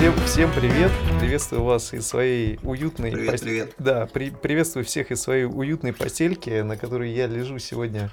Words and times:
всем, 0.00 0.14
всем 0.24 0.50
привет. 0.54 0.90
Приветствую 1.20 1.62
вас 1.62 1.92
из 1.92 2.06
своей 2.06 2.58
уютной... 2.62 3.12
Привет, 3.12 3.30
пос... 3.32 3.40
привет. 3.42 3.74
Да, 3.76 4.06
при... 4.06 4.30
приветствую 4.30 4.86
всех 4.86 5.10
из 5.10 5.20
своей 5.20 5.44
уютной 5.44 5.92
постельки, 5.92 6.62
на 6.62 6.78
которой 6.78 7.12
я 7.12 7.26
лежу 7.26 7.58
сегодня 7.58 8.10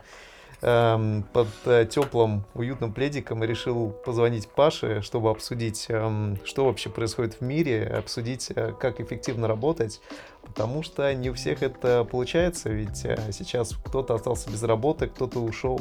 эм, 0.61 1.23
под 1.31 1.47
э, 1.63 1.87
теплым, 1.89 2.43
уютным 2.55 2.91
пледиком 2.91 3.41
и 3.41 3.47
решил 3.47 3.91
позвонить 4.05 4.49
Паше, 4.49 5.01
чтобы 5.01 5.29
обсудить, 5.29 5.85
эм, 5.87 6.37
что 6.43 6.65
вообще 6.65 6.89
происходит 6.89 7.35
в 7.35 7.41
мире, 7.41 7.87
обсудить, 7.87 8.51
э, 8.53 8.73
как 8.77 8.99
эффективно 8.99 9.47
работать, 9.47 10.01
потому 10.41 10.83
что 10.83 11.13
не 11.13 11.29
у 11.29 11.35
всех 11.35 11.63
это 11.63 12.03
получается, 12.03 12.67
ведь 12.67 13.05
э, 13.05 13.17
сейчас 13.31 13.73
кто-то 13.85 14.15
остался 14.15 14.49
без 14.49 14.61
работы, 14.61 15.07
кто-то 15.07 15.39
ушел 15.39 15.79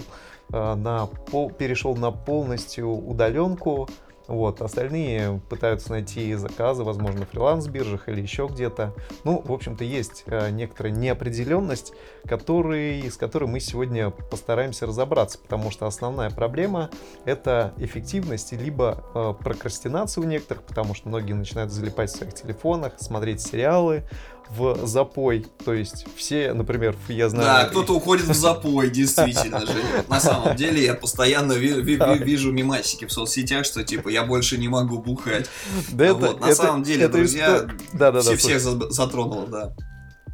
э, 0.52 0.74
на 0.76 1.06
пол, 1.06 1.50
перешел 1.50 1.96
на 1.96 2.12
полностью 2.12 2.90
удаленку, 2.90 3.88
вот, 4.28 4.60
остальные 4.60 5.40
пытаются 5.48 5.90
найти 5.90 6.34
заказы, 6.34 6.82
возможно, 6.84 7.20
на 7.20 7.26
фриланс-биржах 7.26 8.08
или 8.08 8.20
еще 8.20 8.48
где-то. 8.50 8.94
Ну, 9.24 9.42
в 9.44 9.52
общем-то, 9.52 9.84
есть 9.84 10.24
э, 10.26 10.50
некоторая 10.50 10.92
неопределенность, 10.92 11.92
который, 12.26 13.08
с 13.08 13.16
которой 13.16 13.46
мы 13.46 13.60
сегодня 13.60 14.10
постараемся 14.10 14.86
разобраться, 14.86 15.38
потому 15.38 15.70
что 15.70 15.86
основная 15.86 16.30
проблема— 16.30 16.90
это 17.24 17.72
эффективность, 17.78 18.52
либо 18.52 19.04
э, 19.14 19.34
прокрастинация 19.42 20.22
у 20.22 20.26
некоторых, 20.26 20.64
потому 20.64 20.94
что 20.94 21.08
многие 21.08 21.34
начинают 21.34 21.70
залипать 21.70 22.10
в 22.10 22.16
своих 22.16 22.34
телефонах, 22.34 22.94
смотреть 22.98 23.40
сериалы, 23.40 24.04
в 24.50 24.86
запой. 24.86 25.46
То 25.64 25.72
есть 25.72 26.06
все, 26.16 26.52
например, 26.52 26.96
я 27.08 27.28
знаю... 27.28 27.46
Да, 27.46 27.64
кто-то 27.68 27.94
уходит 27.94 28.26
в 28.26 28.34
запой, 28.34 28.90
действительно 28.90 29.60
же. 29.60 29.72
На 30.08 30.20
самом 30.20 30.56
деле 30.56 30.84
я 30.84 30.94
постоянно 30.94 31.52
вижу 31.54 32.52
мимасики 32.52 33.04
в 33.06 33.12
соцсетях, 33.12 33.64
что 33.64 33.82
типа 33.84 34.08
я 34.08 34.24
больше 34.24 34.58
не 34.58 34.68
могу 34.68 34.98
бухать. 34.98 35.48
Да 35.90 36.06
это, 36.06 36.36
На 36.36 36.54
самом 36.54 36.82
деле, 36.82 37.08
друзья, 37.08 37.66
все 38.20 38.36
всех 38.36 38.60
затронуло, 38.60 39.46
да. 39.46 39.74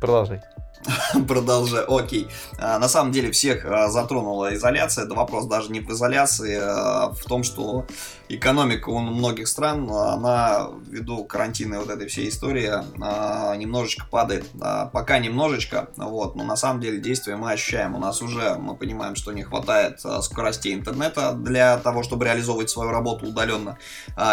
Продолжай. 0.00 0.40
Продолжай. 1.28 1.84
Окей. 1.86 2.28
А, 2.58 2.78
на 2.78 2.88
самом 2.88 3.12
деле 3.12 3.30
всех 3.30 3.64
а, 3.64 3.88
затронула 3.88 4.54
изоляция. 4.54 5.06
Да 5.06 5.14
вопрос 5.14 5.46
даже 5.46 5.70
не 5.70 5.80
в 5.80 5.90
изоляции, 5.90 6.58
а 6.60 7.10
в 7.10 7.24
том, 7.24 7.44
что 7.44 7.86
экономика 8.28 8.88
у 8.88 8.98
многих 8.98 9.48
стран, 9.48 9.90
она 9.90 10.70
ввиду 10.88 11.24
карантинной 11.24 11.78
вот 11.78 11.90
этой 11.90 12.08
всей 12.08 12.28
истории 12.30 12.70
немножечко 13.56 14.06
падает. 14.10 14.46
Пока 14.92 15.18
немножечко, 15.18 15.88
вот, 15.96 16.34
но 16.34 16.44
на 16.44 16.56
самом 16.56 16.80
деле 16.80 16.98
действия 16.98 17.36
мы 17.36 17.52
ощущаем. 17.52 17.94
У 17.94 17.98
нас 17.98 18.22
уже, 18.22 18.54
мы 18.54 18.74
понимаем, 18.74 19.16
что 19.16 19.32
не 19.32 19.42
хватает 19.42 20.00
скоростей 20.22 20.72
интернета 20.72 21.32
для 21.32 21.76
того, 21.76 22.02
чтобы 22.02 22.24
реализовывать 22.24 22.70
свою 22.70 22.90
работу 22.90 23.26
удаленно. 23.26 23.76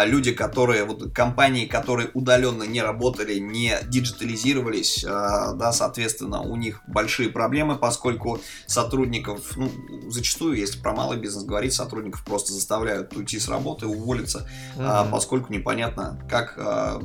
Люди, 0.04 0.32
которые, 0.32 0.84
вот 0.84 1.12
компании, 1.12 1.66
которые 1.66 2.10
удаленно 2.14 2.62
не 2.62 2.80
работали, 2.80 3.38
не 3.38 3.76
диджитализировались, 3.86 5.04
да, 5.04 5.72
соответственно, 5.72 6.39
у 6.40 6.56
них 6.56 6.82
большие 6.86 7.30
проблемы, 7.30 7.76
поскольку 7.76 8.40
сотрудников, 8.66 9.56
ну, 9.56 9.70
зачастую, 10.08 10.56
если 10.56 10.80
про 10.80 10.92
малый 10.92 11.18
бизнес 11.18 11.44
говорить, 11.44 11.72
сотрудников 11.72 12.24
просто 12.24 12.52
заставляют 12.52 13.16
уйти 13.16 13.38
с 13.38 13.48
работы, 13.48 13.86
уволиться, 13.86 14.48
mm-hmm. 14.76 14.84
а, 14.86 15.04
поскольку 15.04 15.52
непонятно, 15.52 16.20
как 16.28 16.54
а, 16.58 17.00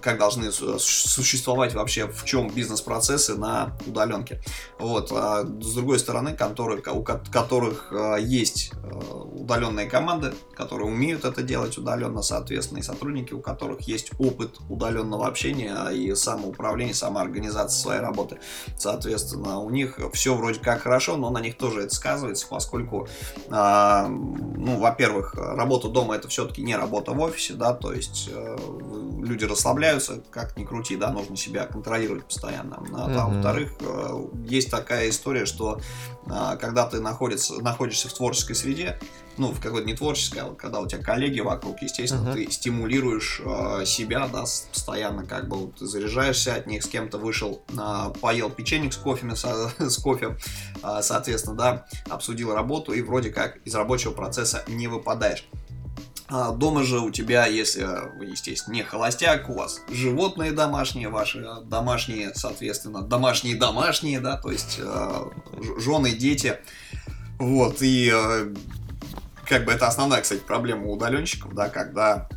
как 0.00 0.18
должны 0.18 0.50
существовать 0.52 1.74
вообще, 1.74 2.06
в 2.06 2.24
чем 2.24 2.48
бизнес-процессы 2.48 3.34
на 3.36 3.76
удаленке. 3.86 4.40
Вот. 4.78 5.12
А 5.12 5.42
с 5.42 5.74
другой 5.74 5.98
стороны, 5.98 6.34
конторы, 6.34 6.82
у 6.92 7.02
которых 7.02 7.92
а, 7.92 8.16
есть 8.16 8.72
а, 8.74 8.98
удаленные 9.14 9.86
команды, 9.86 10.34
которые 10.54 10.88
умеют 10.88 11.24
это 11.24 11.42
делать 11.42 11.78
удаленно, 11.78 12.22
соответственно, 12.22 12.78
и 12.78 12.82
сотрудники, 12.82 13.32
у 13.32 13.40
которых 13.40 13.82
есть 13.82 14.10
опыт 14.18 14.56
удаленного 14.68 15.26
общения 15.26 15.88
и 15.88 16.14
самоуправления, 16.14 16.94
самоорганизации 16.94 17.80
своей 17.80 18.00
работы. 18.00 18.38
Соответственно, 18.78 19.60
у 19.60 19.70
них 19.70 19.98
все 20.12 20.34
вроде 20.34 20.60
как 20.60 20.82
хорошо, 20.82 21.16
но 21.16 21.30
на 21.30 21.38
них 21.40 21.56
тоже 21.56 21.82
это 21.82 21.94
сказывается, 21.94 22.46
поскольку, 22.48 23.08
ну, 23.48 24.78
во-первых, 24.78 25.34
работа 25.34 25.88
дома 25.88 26.16
это 26.16 26.28
все-таки 26.28 26.62
не 26.62 26.76
работа 26.76 27.12
в 27.12 27.20
офисе, 27.20 27.54
да, 27.54 27.72
то 27.72 27.92
есть 27.92 28.28
э, 28.32 28.56
люди 29.26 29.44
расслабляются, 29.44 30.22
как 30.30 30.56
ни 30.56 30.64
крути, 30.64 30.96
да, 30.96 31.10
нужно 31.10 31.36
себя 31.36 31.66
контролировать 31.66 32.24
постоянно. 32.24 32.76
А, 32.76 33.08
mm-hmm. 33.08 33.34
во-вторых, 33.34 33.72
э, 33.80 34.26
есть 34.48 34.70
такая 34.70 35.10
история, 35.10 35.46
что 35.46 35.80
а, 36.28 36.56
когда 36.56 36.86
ты 36.86 37.00
находишься, 37.00 37.60
находишься 37.62 38.08
в 38.08 38.14
творческой 38.14 38.54
среде, 38.54 38.98
ну, 39.38 39.52
в 39.52 39.60
какой-то 39.60 39.86
не 39.86 39.94
творческой, 39.94 40.38
а 40.38 40.46
вот 40.46 40.58
когда 40.58 40.80
у 40.80 40.86
тебя 40.86 41.02
коллеги 41.02 41.40
вокруг, 41.40 41.82
естественно, 41.82 42.30
uh-huh. 42.30 42.46
ты 42.46 42.50
стимулируешь 42.50 43.42
э, 43.44 43.84
себя, 43.84 44.26
да, 44.28 44.44
постоянно 44.72 45.26
как 45.26 45.48
бы 45.48 45.58
вот, 45.58 45.78
заряжаешься 45.78 46.54
от 46.54 46.66
них, 46.66 46.82
с 46.82 46.86
кем-то 46.86 47.18
вышел, 47.18 47.62
э, 47.68 48.18
поел 48.20 48.50
печенье 48.50 48.90
с 48.90 48.96
кофе, 48.96 49.36
со, 49.36 49.70
с 49.78 49.98
кофе, 49.98 50.36
э, 50.82 50.98
соответственно, 51.02 51.56
да, 51.56 51.86
обсудил 52.08 52.54
работу 52.54 52.92
и 52.92 53.02
вроде 53.02 53.30
как 53.30 53.58
из 53.64 53.74
рабочего 53.74 54.12
процесса 54.12 54.64
не 54.68 54.88
выпадаешь. 54.88 55.46
А 56.28 56.50
дома 56.50 56.82
же 56.82 57.00
у 57.00 57.10
тебя, 57.10 57.46
если 57.46 57.86
вы, 58.16 58.26
естественно, 58.26 58.74
не 58.74 58.82
холостяк, 58.82 59.48
у 59.48 59.54
вас 59.54 59.80
животные 59.88 60.52
домашние, 60.52 61.08
ваши 61.08 61.46
домашние, 61.64 62.32
соответственно, 62.34 63.02
домашние-домашние, 63.02 64.20
да, 64.20 64.36
то 64.36 64.50
есть 64.50 64.80
э, 64.82 65.24
жены, 65.78 66.10
дети. 66.12 66.58
Вот, 67.38 67.78
и 67.80 68.12
как 69.48 69.64
бы 69.64 69.72
это 69.72 69.86
основная, 69.86 70.20
кстати, 70.20 70.40
проблема 70.40 70.86
у 70.86 70.94
удаленщиков, 70.94 71.54
да, 71.54 71.68
когда 71.68 72.14
а, 72.14 72.28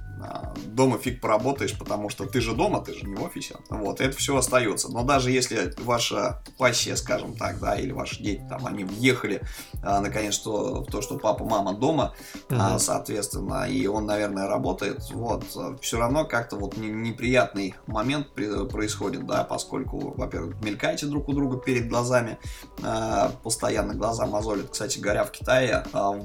дома 0.66 0.98
фиг 0.98 1.22
поработаешь, 1.22 1.78
потому 1.78 2.10
что 2.10 2.26
ты 2.26 2.42
же 2.42 2.54
дома, 2.54 2.82
ты 2.82 2.94
же 2.94 3.06
не 3.06 3.16
в 3.16 3.24
офисе. 3.24 3.56
Вот, 3.70 4.02
это 4.02 4.16
все 4.18 4.36
остается. 4.36 4.92
Но 4.92 5.04
даже 5.04 5.32
если 5.32 5.74
ваша 5.80 6.42
пассия, 6.58 6.96
скажем 6.96 7.36
так, 7.36 7.60
да, 7.60 7.76
или 7.76 7.92
ваши 7.92 8.22
дети, 8.22 8.44
там, 8.50 8.66
они 8.66 8.84
въехали, 8.84 9.42
а, 9.84 10.00
наконец, 10.02 10.34
что, 10.34 10.84
в 10.84 10.92
то, 10.92 11.02
что 11.02 11.18
папа, 11.18 11.44
мама 11.44 11.74
дома, 11.74 12.14
mm-hmm. 12.50 12.58
а, 12.60 12.80
соответственно, 12.80 13.70
и 13.70 13.88
он, 13.88 14.06
наверное, 14.06 14.48
работает, 14.48 15.10
вот, 15.12 15.46
все 15.82 16.00
равно 16.00 16.26
как-то 16.26 16.56
вот 16.56 16.78
неприятный 16.78 17.76
момент 17.88 18.34
происходит, 18.34 19.26
да, 19.26 19.44
поскольку, 19.44 20.14
во-первых, 20.16 20.62
мелькаете 20.62 21.06
друг 21.06 21.30
у 21.30 21.34
друга 21.34 21.58
перед 21.58 21.90
глазами, 21.90 22.40
а, 22.84 23.32
постоянно 23.44 23.94
глаза 23.94 24.26
мозолят. 24.26 24.70
Кстати 24.70 25.00
говоря, 25.00 25.24
в 25.24 25.32
Китае, 25.32 25.84
а, 25.94 26.20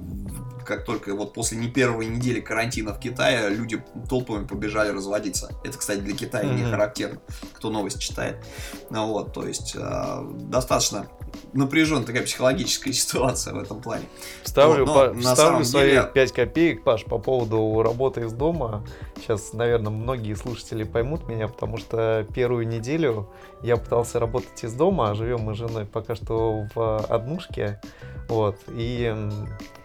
как 0.65 0.85
только 0.85 1.15
вот 1.15 1.33
после 1.33 1.59
не 1.59 1.69
первой 1.69 2.07
недели 2.07 2.41
карантина 2.41 2.95
в 2.95 3.01
Китае, 3.01 3.49
люди 3.51 3.83
толпами 4.09 4.47
побежали 4.47 4.91
разводиться. 4.91 5.51
Это, 5.65 5.79
кстати, 5.79 6.01
для 6.01 6.17
Китая 6.17 6.45
mm-hmm. 6.45 6.55
не 6.55 6.65
характерно, 6.65 7.21
кто 7.53 7.71
новость 7.71 8.01
читает. 8.01 8.45
Ну, 8.91 9.07
вот, 9.09 9.33
то 9.33 9.47
есть 9.47 9.75
э, 9.77 10.25
достаточно 10.49 11.07
напряженная 11.53 12.05
такая 12.05 12.23
психологическая 12.23 12.93
ситуация 12.93 13.55
в 13.55 13.59
этом 13.59 13.81
плане. 13.81 14.05
Ставлю, 14.43 14.87
вот, 14.87 15.13
по, 15.13 15.15
на 15.15 15.35
ставлю 15.35 15.65
свои 15.65 15.91
деле... 15.91 16.11
5 16.13 16.33
копеек, 16.33 16.85
Паш, 16.85 17.05
по 17.05 17.19
поводу 17.19 17.83
работы 17.83 18.23
из 18.23 18.33
дома. 18.33 18.85
Сейчас, 19.17 19.53
наверное, 19.53 19.91
многие 19.91 20.35
слушатели 20.35 20.85
поймут 20.85 21.29
меня, 21.29 21.49
потому 21.49 21.79
что 21.79 22.27
первую 22.35 22.67
неделю 22.67 23.31
я 23.63 23.77
пытался 23.77 24.19
работать 24.19 24.63
из 24.63 24.73
дома, 24.75 25.11
а 25.11 25.15
живем 25.15 25.41
мы 25.41 25.55
с 25.55 25.59
женой 25.59 25.87
пока 25.87 26.15
что 26.15 26.67
в 26.75 26.99
однушке. 27.07 27.81
Вот, 28.29 28.57
и 28.69 29.15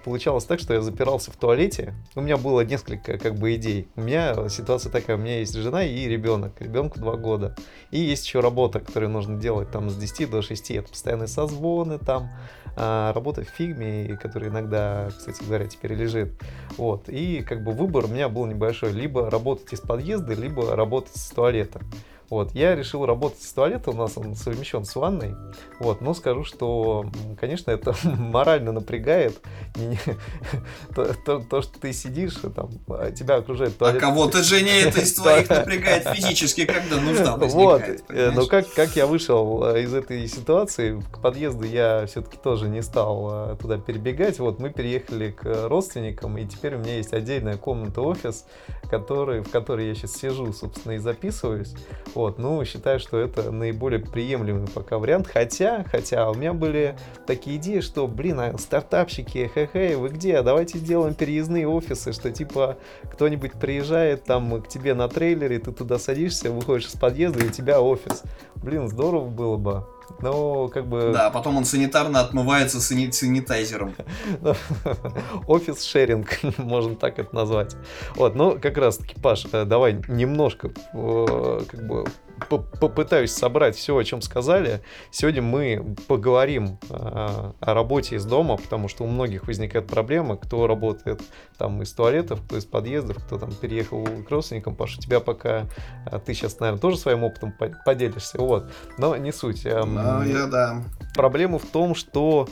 получалось 0.04 0.46
так, 0.46 0.60
что 0.60 0.74
я 0.74 0.82
запирался 0.82 1.32
в 1.32 1.36
туалете. 1.36 1.94
У 2.16 2.22
меня 2.22 2.38
было 2.38 2.62
несколько 2.62 3.18
как 3.18 3.36
бы 3.36 3.56
идей. 3.56 3.88
У 3.96 4.02
меня 4.02 4.50
ситуация 4.50 4.92
такая, 4.92 5.18
у 5.18 5.20
меня 5.20 5.40
есть 5.40 5.54
жена 5.54 5.84
и 5.84 6.08
ребенок. 6.08 6.54
Ребенку 6.60 7.00
два 7.00 7.16
года. 7.16 7.56
И 7.92 8.00
есть 8.00 8.26
еще 8.26 8.40
работа, 8.40 8.80
которую 8.80 9.12
нужно 9.12 9.38
делать 9.38 9.72
там 9.72 9.90
с 9.90 9.96
10 9.96 10.30
до 10.30 10.42
6. 10.42 10.72
Это 10.72 10.90
постоянные 10.90 11.28
созвоны 11.40 12.00
там, 12.00 12.30
а, 12.76 13.14
работа 13.14 13.44
в 13.44 13.50
фигме, 13.50 14.18
которая 14.22 14.50
иногда, 14.50 15.10
кстати 15.18 15.44
говоря, 15.44 15.68
теперь 15.68 15.94
лежит. 15.94 16.34
Вот. 16.78 17.08
И 17.08 17.42
как 17.42 17.64
бы 17.64 17.72
выбор 17.72 18.06
у 18.06 18.08
меня 18.08 18.30
был 18.30 18.46
небольшой. 18.46 18.92
Либо 18.92 19.30
работать 19.30 19.72
из 19.74 19.80
подъезда, 19.80 20.34
либо 20.34 20.76
работать 20.76 21.16
с 21.16 21.30
туалета. 21.30 21.82
Вот, 22.30 22.54
я 22.54 22.76
решил 22.76 23.06
работать 23.06 23.42
с 23.42 23.52
туалета, 23.54 23.90
у 23.90 23.94
нас 23.94 24.16
он 24.16 24.36
совмещен 24.36 24.86
с 24.86 24.96
ванной. 24.96 25.36
Вот, 25.80 26.02
но 26.02 26.14
скажу, 26.14 26.44
что, 26.44 27.06
конечно, 27.40 27.72
это 27.72 27.96
морально 28.04 28.72
напрягает. 28.72 29.40
То, 30.96 31.14
то, 31.26 31.40
то, 31.40 31.62
что 31.62 31.80
ты 31.80 31.94
сидишь, 31.94 32.36
там, 32.56 32.70
а 32.88 33.12
тебя 33.12 33.36
окружает 33.36 33.78
туалет. 33.78 33.98
А 33.98 34.00
кого-то 34.00 34.44
же 34.44 34.62
не 34.62 34.82
это 34.82 35.02
из 35.02 35.14
твоих 35.16 35.50
напрягает 35.50 36.08
физически, 36.08 36.66
когда 36.66 37.00
нужда 37.00 37.36
возникает. 37.36 38.04
Вот, 38.08 38.16
э, 38.16 38.32
но 38.32 38.46
как, 38.46 38.72
как 38.74 38.96
я 38.96 39.08
вышел 39.08 39.64
э, 39.66 39.84
из 39.84 39.94
этой 39.94 40.28
ситуации, 40.28 41.02
к 41.12 41.22
подъезду 41.22 41.66
я 41.66 42.06
все-таки 42.08 42.38
тоже 42.38 42.68
не 42.68 42.82
стал 42.82 43.52
э, 43.52 43.56
туда 43.58 43.78
перебегать. 43.78 44.40
Вот, 44.40 44.60
мы 44.60 44.72
переехали 44.72 45.32
к 45.32 45.68
родственникам, 45.68 46.38
и 46.38 46.46
теперь 46.46 46.76
у 46.76 46.80
меня 46.80 46.98
есть 46.98 47.14
отдельная 47.14 47.58
комната-офис, 47.58 48.46
который, 48.90 49.42
в 49.42 49.50
которой 49.50 49.88
я 49.88 49.96
сейчас 49.96 50.14
сижу, 50.14 50.52
собственно, 50.54 50.94
и 50.94 50.98
записываюсь. 50.98 51.74
Вот, 52.20 52.38
ну, 52.38 52.66
считаю, 52.66 53.00
что 53.00 53.18
это 53.18 53.50
наиболее 53.50 54.02
приемлемый 54.02 54.68
пока 54.68 54.98
вариант. 54.98 55.28
Хотя, 55.28 55.86
хотя 55.90 56.30
у 56.30 56.34
меня 56.34 56.52
были 56.52 56.98
такие 57.26 57.56
идеи, 57.56 57.80
что, 57.80 58.08
блин, 58.08 58.42
а 58.42 58.58
стартапщики, 58.58 59.50
хе-хе, 59.56 59.96
вы 59.96 60.10
где? 60.10 60.42
Давайте 60.42 60.80
сделаем 60.80 61.14
переездные 61.14 61.66
офисы, 61.66 62.12
что 62.12 62.30
типа 62.30 62.78
кто-нибудь 63.14 63.54
приезжает 63.54 64.26
там 64.26 64.62
к 64.62 64.68
тебе 64.68 64.96
на 64.96 65.08
трейлере, 65.08 65.60
ты 65.60 65.72
туда 65.72 65.98
садишься, 65.98 66.52
выходишь 66.52 66.88
из 66.88 66.96
подъезда, 66.96 67.40
и 67.40 67.48
у 67.48 67.52
тебя 67.52 67.80
офис. 67.80 68.24
Блин, 68.56 68.90
здорово 68.90 69.30
было 69.30 69.56
бы. 69.56 69.86
Но 70.22 70.68
как 70.68 70.88
бы... 70.88 71.12
Да, 71.14 71.30
потом 71.30 71.58
он 71.58 71.66
санитарно 71.66 72.20
отмывается 72.22 72.80
сани- 72.80 73.12
санитайзером. 73.12 73.96
Офис 75.48 75.84
шеринг, 75.84 76.40
можно 76.58 76.96
так 76.96 77.20
это 77.20 77.34
назвать. 77.36 77.76
Вот, 78.16 78.36
ну 78.36 78.60
как 78.60 78.78
раз 78.78 78.98
таки, 78.98 79.20
Паш, 79.20 79.46
э, 79.52 79.66
давай 79.66 79.94
немножко 80.08 80.72
э, 80.94 81.60
как 81.70 81.88
бы 81.88 82.06
попытаюсь 82.48 83.32
собрать 83.32 83.76
все, 83.76 83.98
о 83.98 84.04
чем 84.04 84.22
сказали. 84.22 84.82
Сегодня 85.12 85.42
мы 85.42 85.96
поговорим 86.08 86.80
э, 86.90 86.94
о 86.94 87.74
работе 87.74 88.16
из 88.16 88.26
дома, 88.26 88.58
потому 88.58 88.88
что 88.88 89.04
у 89.04 89.08
многих 89.08 89.48
возникает 89.48 89.88
проблема, 89.88 90.38
кто 90.38 90.68
работает 90.68 91.22
там 91.58 91.82
из 91.82 91.92
туалетов, 91.94 92.42
кто 92.46 92.58
из 92.58 92.66
подъездов, 92.66 93.18
кто 93.26 93.38
там 93.38 93.52
переехал 93.54 94.06
к 94.06 94.30
родственникам. 94.30 94.76
Паша, 94.76 95.00
тебя 95.00 95.20
пока 95.20 95.66
э, 96.06 96.20
ты 96.26 96.34
сейчас, 96.34 96.60
наверное, 96.60 96.82
тоже 96.82 96.98
своим 96.98 97.24
опытом 97.24 97.54
поделишься, 97.86 98.40
вот. 98.40 98.72
Но 98.98 99.16
не 99.18 99.32
суть. 99.32 99.66
Ну, 99.66 100.24
я 100.24 100.48
да. 100.48 100.84
Проблема 101.16 101.60
в 101.60 101.66
том, 101.66 101.96
что 101.96 102.48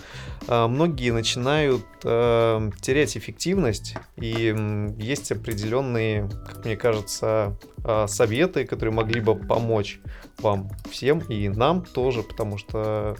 э, 0.48 0.68
многие 0.68 1.12
начинают 1.12 1.86
э, 2.04 2.72
терять 2.82 3.18
эффективность, 3.18 3.96
и 4.16 4.54
э, 4.56 4.90
есть 4.98 5.32
определенные, 5.32 6.30
как 6.46 6.66
мне 6.66 6.76
кажется, 6.76 7.58
э, 7.84 8.06
советы, 8.08 8.66
которые 8.66 8.94
могли 8.94 9.22
бы 9.22 9.36
помочь 9.36 10.00
вам 10.40 10.70
всем 10.90 11.20
и 11.20 11.50
нам 11.50 11.84
тоже, 11.84 12.24
потому 12.24 12.58
что 12.58 13.18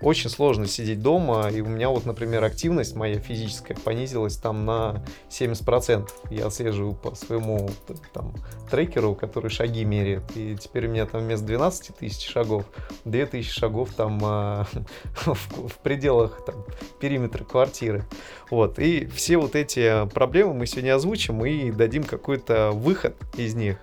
очень 0.00 0.30
сложно 0.30 0.66
сидеть 0.66 1.00
дома, 1.00 1.48
и 1.48 1.60
у 1.60 1.66
меня 1.66 1.88
вот, 1.88 2.06
например, 2.06 2.44
активность 2.44 2.94
моя 2.94 3.18
физическая 3.18 3.76
понизилась 3.76 4.36
там 4.36 4.64
на 4.64 5.04
70%. 5.30 6.08
Я 6.30 6.50
слежу 6.50 6.94
по 6.94 7.14
своему 7.14 7.70
там 8.12 8.34
трекеру, 8.70 9.14
который 9.14 9.50
шаги 9.50 9.84
меряет, 9.84 10.24
и 10.34 10.56
теперь 10.56 10.86
у 10.86 10.90
меня 10.90 11.06
там 11.06 11.22
вместо 11.22 11.46
12 11.46 11.96
тысяч 11.96 12.28
шагов 12.28 12.64
2 13.04 13.26
тысячи 13.26 13.52
шагов 13.52 13.90
там 13.94 14.20
а, 14.22 14.66
в, 15.24 15.68
в 15.68 15.78
пределах 15.82 16.44
там, 16.44 16.64
периметра 17.00 17.44
квартиры. 17.44 18.04
Вот, 18.50 18.78
и 18.78 19.06
все 19.06 19.36
вот 19.36 19.54
эти 19.54 20.08
проблемы 20.10 20.54
мы 20.54 20.66
сегодня 20.66 20.94
озвучим 20.94 21.44
и 21.44 21.70
дадим 21.70 22.04
какой-то 22.04 22.70
выход 22.72 23.16
из 23.36 23.54
них 23.54 23.78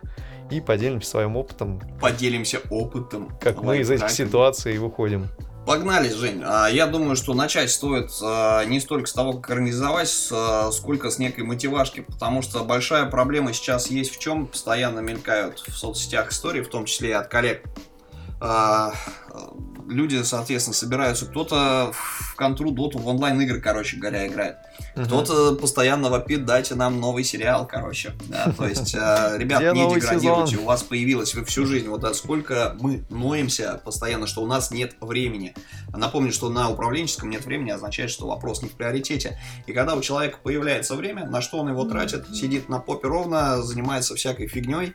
и 0.52 0.62
поделимся 0.62 1.10
своим 1.10 1.36
опытом. 1.38 1.82
Поделимся 2.00 2.60
опытом. 2.70 3.30
Как 3.42 3.62
мы 3.62 3.80
из 3.80 3.90
этих 3.90 4.10
ситуаций 4.10 4.78
выходим. 4.78 5.28
Погнали, 5.66 6.10
Жень. 6.10 6.42
А, 6.46 6.68
я 6.68 6.88
думаю, 6.88 7.16
что 7.16 7.34
начать 7.34 7.72
стоит 7.72 8.12
а, 8.22 8.66
не 8.66 8.82
столько 8.82 9.08
с 9.08 9.14
того, 9.14 9.34
как 9.34 9.52
организовать, 9.52 10.28
а, 10.32 10.72
сколько 10.72 11.10
с 11.10 11.20
некой 11.20 11.46
мотивашки, 11.46 12.02
потому 12.02 12.42
что 12.42 12.66
большая 12.66 13.06
проблема 13.06 13.54
сейчас 13.54 13.88
есть 13.88 14.14
в 14.14 14.20
чем, 14.20 14.48
постоянно 14.48 15.00
мелькают 15.00 15.60
в 15.60 15.78
соцсетях 15.78 16.32
истории, 16.32 16.62
в 16.62 16.70
том 16.70 16.86
числе 16.86 17.10
и 17.10 17.14
от 17.14 17.28
коллег. 17.28 17.64
Люди, 19.88 20.22
соответственно, 20.24 20.74
собираются, 20.74 21.26
кто-то 21.28 21.92
в 21.94 22.36
контру, 22.36 22.72
доту, 22.72 23.00
в 23.00 23.08
онлайн-игры, 23.08 23.62
короче 23.62 23.98
говоря, 23.98 24.28
играет. 24.28 24.58
Угу. 24.96 25.06
Кто-то 25.06 25.56
постоянно 25.56 26.10
вопит, 26.10 26.46
дайте 26.46 26.76
нам 26.76 27.00
новый 27.00 27.24
сериал, 27.24 27.68
короче. 27.68 28.14
Да, 28.28 28.54
то 28.56 28.68
есть, 28.68 28.94
э, 28.94 29.34
ребят, 29.38 29.62
не 29.74 29.94
деградируйте, 29.94 30.58
у 30.58 30.66
вас 30.66 30.84
появилось 30.84 31.34
вы 31.34 31.44
всю 31.46 31.66
жизнь. 31.66 31.88
Вот 31.88 32.04
сколько 32.16 32.76
мы 32.80 33.04
ноемся 33.10 33.82
постоянно, 33.84 34.28
что 34.28 34.44
у 34.44 34.48
нас 34.48 34.72
нет 34.72 34.96
времени. 35.02 35.56
Напомню, 35.90 36.32
что 36.32 36.50
на 36.50 36.70
управленческом 36.70 37.30
нет 37.30 37.46
времени 37.46 37.72
означает, 37.72 38.12
что 38.12 38.28
вопрос 38.28 38.62
не 38.62 38.70
в 38.70 38.74
приоритете. 38.74 39.40
И 39.66 39.74
когда 39.74 39.96
у 39.96 40.02
человека 40.02 40.38
появляется 40.44 40.96
время, 40.96 41.26
на 41.26 41.42
что 41.42 41.60
он 41.60 41.70
его 41.70 41.86
тратит, 41.86 42.28
сидит 42.34 42.70
на 42.70 42.80
попе 42.80 43.08
ровно, 43.08 43.62
занимается 43.62 44.16
всякой 44.16 44.48
фигней, 44.48 44.94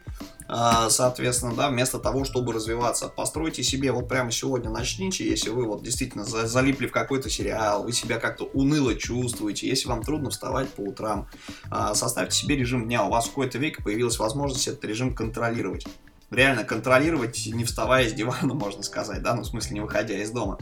а, 0.51 0.89
соответственно, 0.89 1.55
да, 1.55 1.69
вместо 1.69 1.99
того, 1.99 2.25
чтобы 2.25 2.55
развиваться. 2.55 3.09
Постройте 3.09 3.63
себе, 3.63 3.93
вот 3.93 4.09
прямо 4.09 4.31
сегодня 4.31 4.71
начните, 4.71 5.29
если 5.29 5.51
вы 5.51 5.67
вот 5.67 5.83
действительно 5.83 6.25
залипли 6.25 6.87
в 6.87 6.93
какой-то 6.93 7.29
сериал, 7.29 7.85
вы 7.85 7.93
себя 7.93 8.19
как-то 8.19 8.45
уныло 8.45 8.95
чувствуете, 8.95 9.68
если 9.69 9.89
вам 9.89 10.03
трудно 10.03 10.31
вставать 10.31 10.69
по 10.71 10.81
утрам, 10.81 11.29
а, 11.71 11.95
составьте 11.95 12.37
себе 12.37 12.57
режим 12.57 12.87
дня, 12.87 13.05
у 13.05 13.11
вас 13.11 13.27
в 13.27 13.31
какой-то 13.31 13.59
веке 13.59 13.83
появилась 13.83 14.19
возможность 14.19 14.67
этот 14.69 14.85
режим 14.85 15.15
контролировать. 15.15 15.87
Реально 16.31 16.65
контролировать, 16.65 17.47
не 17.47 17.65
вставая 17.65 18.09
с 18.09 18.13
дивана, 18.13 18.55
можно 18.55 18.83
сказать, 18.83 19.23
да, 19.23 19.35
ну, 19.35 19.43
в 19.43 19.47
смысле, 19.47 19.75
не 19.75 19.81
выходя 19.81 20.15
из 20.15 20.31
дома. 20.31 20.59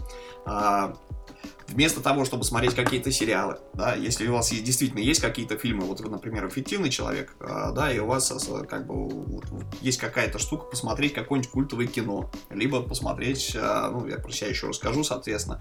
Вместо 1.68 2.00
того, 2.00 2.24
чтобы 2.24 2.44
смотреть 2.44 2.74
какие-то 2.74 3.10
сериалы, 3.10 3.58
да, 3.74 3.94
если 3.94 4.26
у 4.28 4.34
вас 4.34 4.52
есть, 4.52 4.64
действительно 4.64 5.00
есть 5.00 5.20
какие-то 5.20 5.58
фильмы, 5.58 5.84
вот 5.84 6.00
например, 6.00 6.46
эффективный 6.46 6.90
человек, 6.90 7.34
э, 7.40 7.72
да, 7.74 7.92
и 7.92 7.98
у 7.98 8.06
вас 8.06 8.30
э, 8.30 8.64
как 8.64 8.86
бы 8.86 9.08
вот, 9.08 9.44
есть 9.80 9.98
какая-то 9.98 10.38
штука, 10.38 10.64
посмотреть 10.66 11.12
какое-нибудь 11.12 11.50
культовое 11.50 11.86
кино, 11.86 12.30
либо 12.50 12.82
посмотреть, 12.82 13.52
э, 13.54 13.88
ну, 13.90 14.06
я 14.06 14.18
про 14.18 14.30
себя 14.30 14.48
еще 14.48 14.68
расскажу, 14.68 15.02
соответственно, 15.02 15.60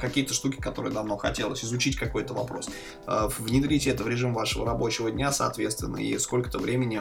какие-то 0.00 0.34
штуки, 0.34 0.56
которые 0.56 0.92
давно 0.92 1.16
хотелось, 1.16 1.64
изучить 1.64 1.96
какой-то 1.96 2.34
вопрос, 2.34 2.68
внедрите 3.06 3.90
это 3.90 4.04
в 4.04 4.08
режим 4.08 4.34
вашего 4.34 4.66
рабочего 4.66 5.10
дня, 5.10 5.32
соответственно, 5.32 5.96
и 5.96 6.18
сколько-то 6.18 6.58
времени 6.58 7.00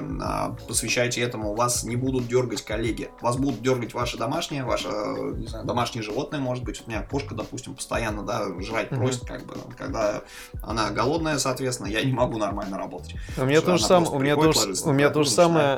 посвящайте 0.67 1.21
этому, 1.21 1.53
вас 1.53 1.83
не 1.83 1.95
будут 1.95 2.27
дергать 2.27 2.61
коллеги, 2.63 3.09
вас 3.21 3.37
будут 3.37 3.61
дергать 3.61 3.93
ваши 3.93 4.17
домашние, 4.17 4.63
ваше, 4.63 4.87
не 4.87 5.47
знаю, 5.47 5.65
домашнее 5.65 6.03
животное, 6.03 6.39
может 6.39 6.63
быть, 6.63 6.81
у 6.85 6.89
меня 6.89 7.01
кошка, 7.01 7.35
допустим, 7.35 7.75
постоянно, 7.75 8.23
да, 8.23 8.36
жрать 8.61 8.89
mm-hmm. 8.89 8.97
просит, 8.97 9.25
как 9.25 9.45
бы, 9.45 9.55
когда 9.77 10.21
она 10.61 10.91
голодная, 10.91 11.37
соответственно, 11.37 11.87
я 11.87 12.03
не 12.03 12.11
могу 12.11 12.37
нормально 12.37 12.77
работать. 12.77 13.15
У 13.37 13.45
меня 13.45 13.61
тоже 13.61 13.83
самое, 13.83 14.11
у 14.11 14.19
меня 14.19 14.35
тоже, 14.35 14.73
у 14.85 14.91
меня 14.91 15.09
тоже 15.09 15.29
самое, 15.29 15.77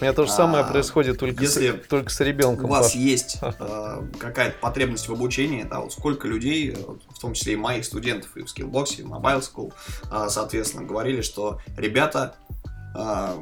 у 0.00 0.02
меня 0.02 0.12
тоже 0.12 0.30
самое 0.30 0.64
происходит 0.64 1.18
только 1.18 1.42
если 1.42 1.70
с, 1.70 1.86
только 1.88 2.10
с 2.10 2.20
ребенком. 2.20 2.66
У 2.66 2.68
вас 2.68 2.94
есть 2.94 3.38
э, 3.42 4.02
какая-то 4.18 4.56
потребность 4.60 5.08
в 5.08 5.12
обучении, 5.12 5.62
да, 5.62 5.80
вот 5.80 5.92
сколько 5.92 6.28
людей, 6.28 6.76
в 7.10 7.18
том 7.18 7.34
числе 7.34 7.54
и 7.54 7.56
моих 7.56 7.84
студентов 7.84 8.36
и 8.36 8.42
в 8.42 8.46
Skillbox, 8.46 9.00
и 9.00 9.02
в 9.02 9.12
Mobile 9.12 9.42
School, 9.42 9.72
э, 10.10 10.28
соответственно, 10.28 10.84
говорили, 10.84 11.22
что 11.22 11.60
ребята 11.76 12.34
а, 12.98 13.38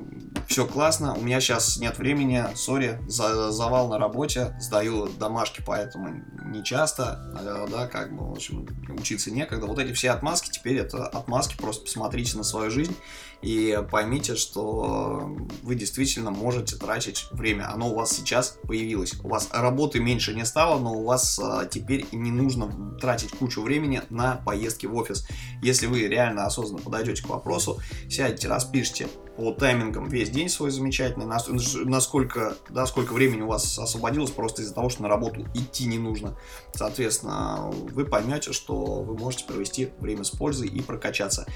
все 0.49 0.67
классно, 0.67 1.15
у 1.15 1.21
меня 1.21 1.41
сейчас 1.41 1.77
нет 1.77 1.99
времени, 1.99 2.45
сори, 2.57 2.99
за, 3.07 3.53
завал 3.53 3.88
на 3.88 3.99
работе, 3.99 4.57
сдаю 4.61 5.09
домашки, 5.09 5.62
поэтому 5.65 6.25
не 6.55 6.65
часто, 6.65 7.21
э, 7.39 7.67
да, 7.71 7.87
как 7.87 8.17
бы, 8.17 8.29
в 8.29 8.33
общем, 8.33 8.67
учиться 8.89 9.31
некогда. 9.31 9.67
Вот 9.67 9.79
эти 9.79 9.93
все 9.93 10.11
отмазки, 10.11 10.51
теперь 10.51 10.79
это 10.79 11.07
отмазки, 11.07 11.57
просто 11.57 11.83
посмотрите 11.83 12.37
на 12.37 12.45
свою 12.45 12.71
жизнь 12.71 12.97
и 13.45 13.79
поймите, 13.91 14.37
что 14.37 15.31
вы 15.63 15.75
действительно 15.75 16.31
можете 16.31 16.77
тратить 16.77 17.27
время. 17.33 17.71
Оно 17.71 17.91
у 17.91 17.95
вас 17.95 18.13
сейчас 18.13 18.59
появилось. 18.63 19.15
У 19.23 19.29
вас 19.29 19.51
работы 19.53 20.01
меньше 20.01 20.33
не 20.35 20.47
стало, 20.47 20.81
но 20.81 20.95
у 20.95 21.05
вас 21.05 21.39
а, 21.39 21.67
теперь 21.67 22.07
не 22.13 22.31
нужно 22.31 22.97
тратить 22.99 23.33
кучу 23.33 23.61
времени 23.61 24.01
на 24.09 24.37
поездки 24.37 24.87
в 24.87 24.95
офис. 24.95 25.27
Если 25.63 25.87
вы 25.87 26.09
реально 26.09 26.47
осознанно 26.47 26.83
подойдете 26.83 27.23
к 27.23 27.29
вопросу, 27.29 27.81
сядете, 28.09 28.49
распишите 28.49 29.09
по 29.37 29.53
таймингам 29.53 30.09
весь 30.09 30.31
день 30.31 30.49
свой 30.49 30.71
замечательный, 30.71 31.27
насколько, 31.27 32.57
да, 32.71 32.87
сколько 32.87 33.13
времени 33.13 33.43
у 33.43 33.49
вас 33.49 33.79
освободилось 33.79 34.31
просто 34.31 34.63
из-за 34.63 34.75
того, 34.75 34.89
что 34.89 35.03
на 35.03 35.09
работу 35.09 35.45
идти 35.55 35.87
не 35.87 35.99
нужно. 35.99 36.37
Соответственно, 36.73 37.71
вы 37.71 38.05
поймете, 38.05 38.53
что 38.53 38.75
вы 38.75 39.17
можете 39.17 39.45
провести 39.45 39.91
время 39.99 40.25
с 40.25 40.31
пользой 40.31 40.69
и 40.69 40.81
прокачаться. 40.81 41.47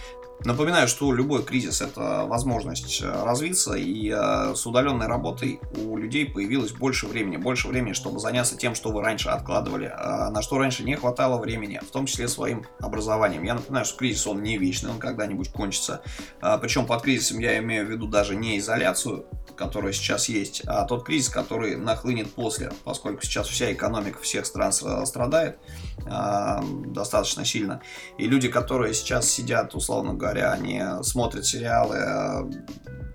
Напоминаю, 0.44 0.86
что 0.86 1.12
любой 1.12 1.42
кризис 1.42 1.80
это 1.80 2.24
возможность 2.26 3.02
э, 3.02 3.24
развиться, 3.24 3.74
и 3.74 4.08
э, 4.14 4.54
с 4.54 4.64
удаленной 4.66 5.08
работой 5.08 5.60
у 5.76 5.96
людей 5.96 6.26
появилось 6.26 6.70
больше 6.70 7.08
времени, 7.08 7.36
больше 7.36 7.66
времени, 7.66 7.92
чтобы 7.92 8.20
заняться 8.20 8.56
тем, 8.56 8.76
что 8.76 8.92
вы 8.92 9.02
раньше 9.02 9.30
откладывали, 9.30 9.86
э, 9.86 10.30
на 10.30 10.40
что 10.40 10.58
раньше 10.58 10.84
не 10.84 10.94
хватало 10.94 11.38
времени, 11.38 11.80
в 11.82 11.90
том 11.90 12.06
числе 12.06 12.28
своим 12.28 12.64
образованием. 12.78 13.42
Я 13.42 13.54
напоминаю, 13.54 13.84
что 13.84 13.98
кризис 13.98 14.28
он 14.28 14.40
не 14.44 14.58
вечный, 14.58 14.90
он 14.90 15.00
когда-нибудь 15.00 15.50
кончится. 15.50 16.02
Причем 16.40 16.86
под 16.86 17.02
кризисом 17.02 17.40
я 17.40 17.58
имею 17.58 17.86
в 17.86 17.90
виду 17.90 18.06
даже 18.06 18.36
не 18.36 18.58
изоляцию, 18.58 19.26
которая 19.56 19.92
сейчас 19.92 20.28
есть, 20.28 20.62
а 20.66 20.84
тот 20.84 21.04
кризис, 21.04 21.30
который 21.30 21.76
нахлынет 21.76 22.32
после, 22.32 22.70
поскольку 22.84 23.24
сейчас 23.24 23.48
вся 23.48 23.72
экономика 23.72 24.20
всех 24.20 24.46
стран 24.46 24.72
страдает 24.72 25.58
достаточно 26.06 27.44
сильно. 27.44 27.80
И 28.18 28.26
люди, 28.26 28.48
которые 28.48 28.94
сейчас 28.94 29.28
сидят, 29.28 29.74
условно 29.74 30.14
говоря, 30.14 30.52
они 30.52 30.82
смотрят 31.02 31.44
сериалы, 31.44 32.50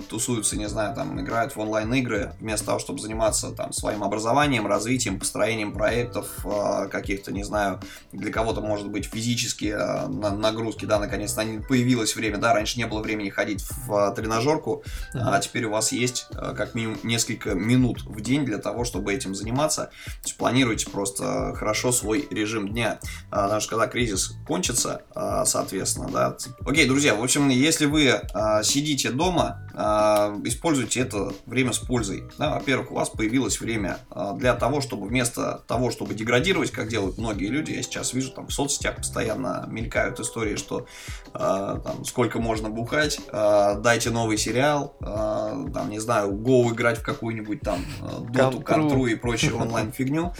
тусуются, 0.10 0.58
не 0.58 0.70
знаю, 0.70 0.96
там, 0.96 1.20
играют 1.20 1.56
в 1.56 1.60
онлайн-игры, 1.60 2.34
вместо 2.40 2.68
того, 2.68 2.80
чтобы 2.80 3.00
заниматься 3.00 3.52
там 3.52 3.74
своим 3.74 4.04
образованием, 4.04 4.68
развитием, 4.68 5.20
построением 5.20 5.74
проектов, 5.74 6.28
э, 6.46 6.88
каких-то, 6.90 7.32
не 7.32 7.44
знаю, 7.44 7.80
для 8.12 8.32
кого-то, 8.32 8.62
может 8.62 8.90
быть, 8.90 9.06
физические 9.06 9.78
э, 9.78 10.08
нагрузки, 10.08 10.86
да, 10.86 11.00
наконец-то 11.00 11.44
появилось 11.68 12.16
время, 12.16 12.38
да, 12.38 12.54
раньше 12.54 12.78
не 12.78 12.86
было 12.86 13.02
времени 13.02 13.30
ходить 13.30 13.64
в 13.64 14.14
тренажерку, 14.16 14.84
mm-hmm. 15.14 15.20
а 15.24 15.40
теперь 15.40 15.66
у 15.66 15.72
вас 15.72 15.92
есть 15.92 16.28
как 16.56 16.76
минимум 16.76 16.98
несколько 17.04 17.54
минут 17.54 18.04
в 18.04 18.22
день 18.22 18.46
для 18.46 18.58
того, 18.58 18.84
чтобы 18.84 19.14
этим 19.14 19.36
заниматься. 19.36 19.86
То 20.06 20.26
есть 20.26 20.38
планируйте 20.38 20.90
просто 20.90 21.54
хорошо 21.56 21.92
свой 21.92 22.28
режим 22.30 22.70
дня, 22.70 23.00
потому 23.30 23.62
что 23.62 23.72
когда 23.72 23.88
кризис 23.88 24.34
кончится, 24.48 25.02
соответственно, 25.46 26.10
да. 26.12 26.38
Окей, 26.66 26.88
друзья, 26.88 27.16
в 27.16 27.24
общем, 27.24 27.50
если 27.50 27.86
вы 27.86 28.22
сидите 28.64 29.12
дома, 29.12 29.68
используйте 29.76 31.02
это 31.02 31.32
время 31.46 31.74
с 31.74 31.80
пользой. 31.80 32.24
Да, 32.38 32.52
во-первых, 32.56 32.92
у 32.92 32.96
вас 32.96 33.10
появилось 33.10 33.60
время 33.60 34.00
а, 34.12 34.34
для 34.34 34.54
того, 34.54 34.82
чтобы 34.82 35.08
вместо 35.08 35.64
того, 35.68 35.92
чтобы 35.92 36.14
деградировать, 36.14 36.72
как 36.72 36.90
делают 36.90 37.18
многие 37.18 37.48
люди, 37.48 37.72
я 37.72 37.82
сейчас 37.82 38.14
вижу 38.14 38.32
там 38.32 38.48
в 38.48 38.54
соцсетях 38.54 38.98
постоянно 38.98 39.66
мелькают 39.70 40.20
истории, 40.20 40.56
что 40.56 40.86
э, 41.34 41.80
там, 41.84 42.06
сколько 42.06 42.40
можно 42.40 42.70
бухать, 42.70 43.20
дайте 43.32 44.10
новый 44.10 44.38
сериал, 44.38 44.96
там, 45.00 45.90
не 45.90 46.00
знаю, 46.00 46.32
Go 46.32 46.72
играть 46.72 47.00
в 47.00 47.04
какую-нибудь 47.04 47.62
там 47.62 47.84
доту, 48.30 48.62
контру 48.62 49.06
и 49.08 49.16
прочую 49.16 49.58
онлайн-фигню. 49.62 50.34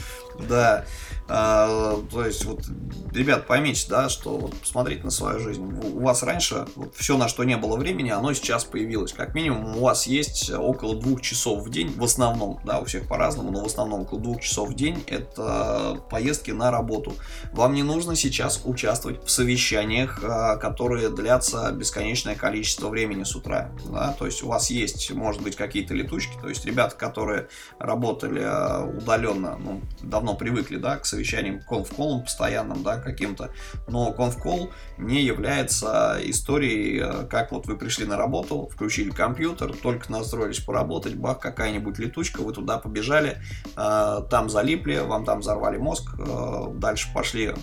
Да. 0.48 0.86
А, 1.28 2.02
то 2.12 2.26
есть, 2.26 2.44
вот, 2.44 2.66
ребят, 3.14 3.48
поймите, 3.48 3.88
да, 3.90 4.10
что 4.10 4.38
вот 4.38 4.56
посмотрите 4.60 5.04
на 5.04 5.10
свою 5.10 5.40
жизнь. 5.40 5.64
У 5.64 6.02
вас 6.02 6.22
раньше 6.22 6.68
вот, 6.76 6.96
все, 6.96 7.18
на 7.18 7.30
что 7.30 7.44
не 7.44 7.56
было 7.56 7.78
времени, 7.78 8.10
оно 8.10 8.34
сейчас 8.34 8.66
появилось. 8.66 9.14
Как 9.14 9.34
минимум, 9.34 9.78
у 9.78 9.82
вас 9.82 10.06
есть 10.06 10.52
около 10.52 10.96
двух 10.96 11.22
часов 11.22 11.64
в 11.64 11.70
день, 11.70 11.94
в 11.96 12.04
основном, 12.04 12.60
да, 12.66 12.80
у 12.80 12.86
всех 12.86 13.08
по-разному, 13.08 13.52
но 13.52 13.64
в 13.64 13.66
основном 13.66 14.02
около 14.02 14.20
двух 14.20 14.42
часов 14.42 14.70
в 14.70 14.74
день 14.76 15.04
это 15.08 16.02
поездки 16.10 16.52
на 16.52 16.72
работу. 16.72 17.14
Вам 17.54 17.74
не 17.74 17.84
нужно 17.84 18.16
сейчас 18.16 18.62
участвовать 18.66 19.24
в 19.24 19.30
совещаниях, 19.30 20.20
а, 20.24 20.58
которые 20.58 21.10
длятся 21.10 21.72
бесконечное 21.72 22.36
количество 22.36 22.90
времени 22.90 23.24
с 23.24 23.36
утра. 23.36 23.72
Да? 23.86 24.14
То 24.20 24.26
есть 24.26 24.44
у 24.44 24.50
вас 24.50 24.70
есть, 24.70 25.12
может 25.12 25.42
быть, 25.42 25.56
какие-то 25.56 25.94
летучки, 25.94 26.34
то 26.42 26.50
есть 26.50 26.66
ребята, 26.66 26.96
которые 26.96 27.48
работали 27.80 28.42
а, 28.44 28.84
удаленно, 28.84 29.58
ну, 29.58 29.82
давно 30.02 30.23
привыкли, 30.36 30.78
да, 30.78 30.98
к 30.98 31.06
совещаниям 31.06 31.62
конфколом 31.62 32.24
постоянным, 32.24 32.84
да, 32.84 32.98
каким-то, 32.98 33.52
но 33.88 34.12
конфкол 34.12 34.72
не 34.98 35.22
является 35.22 36.20
историей, 36.24 37.02
э, 37.04 37.28
как 37.28 37.52
вот 37.52 37.68
вы 37.68 37.78
пришли 37.78 38.06
на 38.06 38.18
работу, 38.18 38.70
включили 38.72 39.10
компьютер, 39.10 39.74
только 39.76 40.12
настроились 40.12 40.60
поработать, 40.60 41.16
бах, 41.16 41.40
какая-нибудь 41.40 42.00
летучка, 42.00 42.42
вы 42.42 42.54
туда 42.54 42.78
побежали, 42.78 43.38
э, 43.76 44.20
там 44.30 44.50
залипли, 44.50 45.00
вам 45.00 45.26
там 45.26 45.42
взорвали 45.42 45.78
мозг, 45.78 46.16
э, 46.18 46.68
дальше 46.76 47.10
пошли 47.14 47.54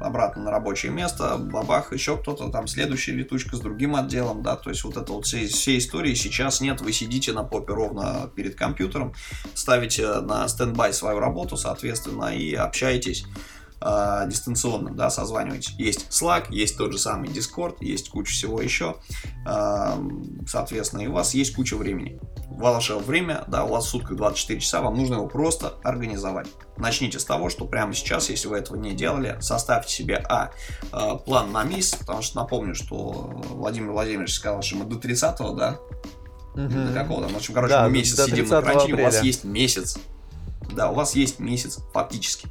обратно 0.00 0.44
на 0.44 0.50
рабочее 0.50 0.90
место, 0.90 1.36
бабах, 1.36 1.92
еще 1.92 2.16
кто-то, 2.16 2.48
там 2.48 2.66
следующая 2.66 3.12
летучка 3.12 3.56
с 3.56 3.60
другим 3.60 3.96
отделом, 3.96 4.42
да, 4.42 4.56
то 4.56 4.70
есть 4.70 4.84
вот 4.84 4.96
это 4.96 5.12
вот 5.12 5.26
все, 5.26 5.46
все 5.46 5.76
истории. 5.76 6.14
Сейчас 6.14 6.60
нет, 6.60 6.80
вы 6.80 6.92
сидите 6.92 7.32
на 7.32 7.42
попе 7.42 7.74
ровно 7.74 8.30
перед 8.34 8.54
компьютером, 8.54 9.14
ставите 9.54 10.20
на 10.20 10.48
стендбай 10.48 10.92
свою 10.92 11.18
работу, 11.18 11.56
соответственно, 11.58 12.34
и 12.34 12.54
общаетесь 12.54 13.26
э, 13.80 14.24
дистанционно, 14.28 14.90
да, 14.90 15.10
созваниваетесь. 15.10 15.74
Есть 15.78 16.08
Slack, 16.10 16.46
есть 16.50 16.76
тот 16.76 16.92
же 16.92 16.98
самый 16.98 17.28
Discord, 17.28 17.76
есть 17.80 18.10
куча 18.10 18.32
всего 18.32 18.60
еще, 18.60 18.96
э, 19.46 20.08
соответственно, 20.46 21.02
и 21.02 21.06
у 21.06 21.12
вас 21.12 21.34
есть 21.34 21.54
куча 21.54 21.76
времени. 21.76 22.20
Ваше 22.50 22.96
время, 22.96 23.44
да, 23.46 23.64
у 23.64 23.68
вас 23.68 23.86
в 23.86 23.88
сутках 23.90 24.16
24 24.16 24.60
часа, 24.60 24.80
вам 24.80 24.96
нужно 24.96 25.14
его 25.14 25.28
просто 25.28 25.74
организовать. 25.84 26.48
Начните 26.76 27.18
с 27.18 27.24
того, 27.24 27.50
что 27.50 27.66
прямо 27.66 27.94
сейчас, 27.94 28.30
если 28.30 28.48
вы 28.48 28.56
этого 28.56 28.76
не 28.76 28.94
делали, 28.94 29.36
составьте 29.40 29.92
себе, 29.92 30.16
а, 30.28 30.50
э, 30.92 31.18
план 31.24 31.52
на 31.52 31.62
месяц, 31.64 31.96
потому 31.96 32.22
что 32.22 32.36
напомню, 32.36 32.74
что 32.74 33.32
Владимир 33.50 33.92
Владимирович 33.92 34.34
сказал, 34.34 34.62
что 34.62 34.76
мы 34.76 34.84
до 34.86 34.96
30 34.96 35.38
да, 35.54 35.78
угу. 36.54 36.68
до 36.68 36.92
какого-то, 36.92 37.32
в 37.32 37.36
общем, 37.36 37.54
короче, 37.54 37.74
да, 37.74 37.84
мы 37.84 37.90
месяц 37.92 38.24
сидим 38.24 38.48
на 38.48 38.62
карантине, 38.62 38.92
апреля. 38.94 39.08
у 39.08 39.12
вас 39.12 39.22
есть 39.22 39.44
месяц 39.44 39.98
да, 40.74 40.90
у 40.90 40.94
вас 40.94 41.14
есть 41.14 41.38
месяц 41.38 41.78
фактически. 41.92 42.48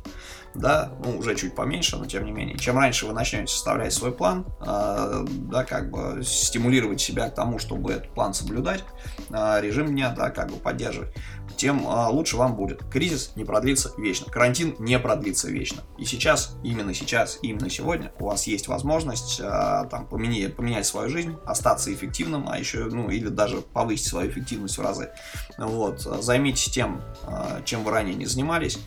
Да, 0.58 0.92
ну, 1.04 1.20
уже 1.20 1.36
чуть 1.36 1.54
поменьше, 1.54 1.98
но 1.98 2.06
тем 2.06 2.26
не 2.26 2.32
менее. 2.32 2.58
Чем 2.58 2.80
раньше 2.80 3.06
вы 3.06 3.14
начнете 3.14 3.48
составлять 3.48 3.94
свой 3.94 4.12
план, 4.12 4.48
э, 4.66 5.26
да, 5.28 5.64
как 5.64 5.92
бы 5.92 6.24
стимулировать 6.24 7.00
себя 7.00 7.30
к 7.30 7.36
тому, 7.36 7.60
чтобы 7.60 7.92
этот 7.92 8.12
план 8.14 8.34
соблюдать, 8.34 8.84
э, 9.30 9.62
режим 9.62 9.88
дня, 9.88 10.10
да, 10.18 10.32
как 10.32 10.50
бы 10.50 10.56
поддерживать, 10.56 11.14
тем 11.58 11.88
э, 11.88 12.08
лучше 12.10 12.38
вам 12.38 12.56
будет. 12.56 12.84
Кризис 12.92 13.34
не 13.36 13.44
продлится 13.44 13.92
вечно, 13.98 14.32
карантин 14.32 14.76
не 14.80 14.98
продлится 15.00 15.50
вечно. 15.50 15.84
И 15.98 16.06
сейчас, 16.06 16.56
именно 16.64 16.94
сейчас, 16.94 17.40
именно 17.42 17.70
сегодня 17.70 18.12
у 18.20 18.26
вас 18.26 18.48
есть 18.48 18.68
возможность 18.68 19.40
э, 19.40 19.44
там 19.92 20.08
поменять, 20.08 20.56
поменять 20.56 20.86
свою 20.86 21.10
жизнь, 21.10 21.36
остаться 21.46 21.94
эффективным, 21.94 22.48
а 22.50 22.58
еще, 22.58 22.86
ну, 22.86 23.10
или 23.10 23.28
даже 23.28 23.62
повысить 23.62 24.08
свою 24.08 24.30
эффективность 24.30 24.78
в 24.78 24.82
разы. 24.82 25.12
Вот, 25.58 26.02
займитесь 26.02 26.66
тем, 26.66 27.02
э, 27.24 27.62
чем 27.66 27.84
вы 27.84 27.92
ранее 27.92 28.07
не 28.14 28.26
занимались, 28.26 28.80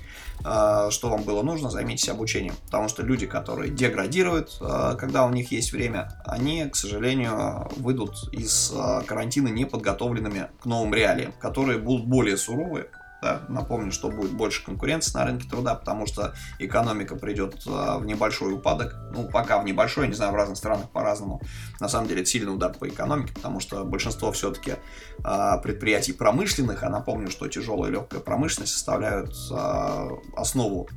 а, 0.44 0.90
что 0.90 1.10
вам 1.10 1.22
было 1.22 1.42
нужно, 1.42 1.70
займитесь 1.70 2.08
обучением. 2.08 2.54
Потому 2.66 2.88
что 2.88 3.02
люди, 3.02 3.26
которые 3.26 3.70
деградируют, 3.70 4.56
а, 4.60 4.94
когда 4.94 5.26
у 5.26 5.30
них 5.30 5.52
есть 5.52 5.72
время, 5.72 6.12
они, 6.24 6.64
к 6.66 6.76
сожалению, 6.76 7.68
выйдут 7.76 8.32
из 8.32 8.72
а, 8.74 9.02
карантина 9.02 9.48
неподготовленными 9.48 10.48
к 10.60 10.66
новым 10.66 10.94
реалиям, 10.94 11.32
которые 11.38 11.78
будут 11.78 12.06
более 12.06 12.36
суровые, 12.36 12.88
да? 13.22 13.42
Напомню, 13.48 13.92
что 13.92 14.08
будет 14.08 14.32
больше 14.32 14.64
конкуренции 14.64 15.16
на 15.16 15.24
рынке 15.24 15.48
труда, 15.48 15.74
потому 15.74 16.06
что 16.06 16.34
экономика 16.58 17.16
придет 17.16 17.62
а, 17.66 17.98
в 17.98 18.06
небольшой 18.06 18.54
упадок. 18.54 18.96
Ну, 19.12 19.28
пока 19.28 19.58
в 19.58 19.64
небольшой, 19.64 20.08
не 20.08 20.14
знаю, 20.14 20.32
в 20.32 20.36
разных 20.36 20.56
странах 20.56 20.90
по-разному. 20.90 21.40
На 21.80 21.88
самом 21.88 22.08
деле, 22.08 22.22
это 22.22 22.30
сильный 22.30 22.54
удар 22.54 22.72
по 22.72 22.88
экономике, 22.88 23.32
потому 23.34 23.60
что 23.60 23.84
большинство 23.84 24.32
все-таки 24.32 24.74
а, 25.22 25.58
предприятий 25.58 26.12
промышленных, 26.12 26.82
а 26.82 26.88
напомню, 26.88 27.30
что 27.30 27.48
тяжелая 27.48 27.90
и 27.90 27.94
легкая 27.94 28.20
промышленность 28.20 28.72
составляют 28.72 29.34
а, 29.52 30.08
основу 30.36 30.88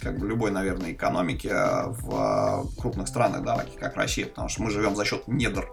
как 0.00 0.18
бы 0.18 0.26
любой, 0.26 0.50
наверное, 0.50 0.92
экономики 0.92 1.50
в 1.52 2.66
крупных 2.80 3.06
странах, 3.06 3.42
да, 3.44 3.56
таких 3.56 3.78
как 3.78 3.96
Россия, 3.96 4.26
потому 4.26 4.48
что 4.48 4.62
мы 4.62 4.70
живем 4.70 4.96
за 4.96 5.04
счет 5.04 5.28
недр 5.28 5.68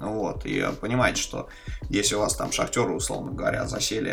вот, 0.00 0.46
и 0.46 0.66
понимаете, 0.80 1.20
что 1.20 1.48
если 1.88 2.14
у 2.14 2.20
вас 2.20 2.34
там 2.34 2.52
шахтеры, 2.52 2.92
условно 2.92 3.32
говоря, 3.32 3.66
засели 3.66 4.10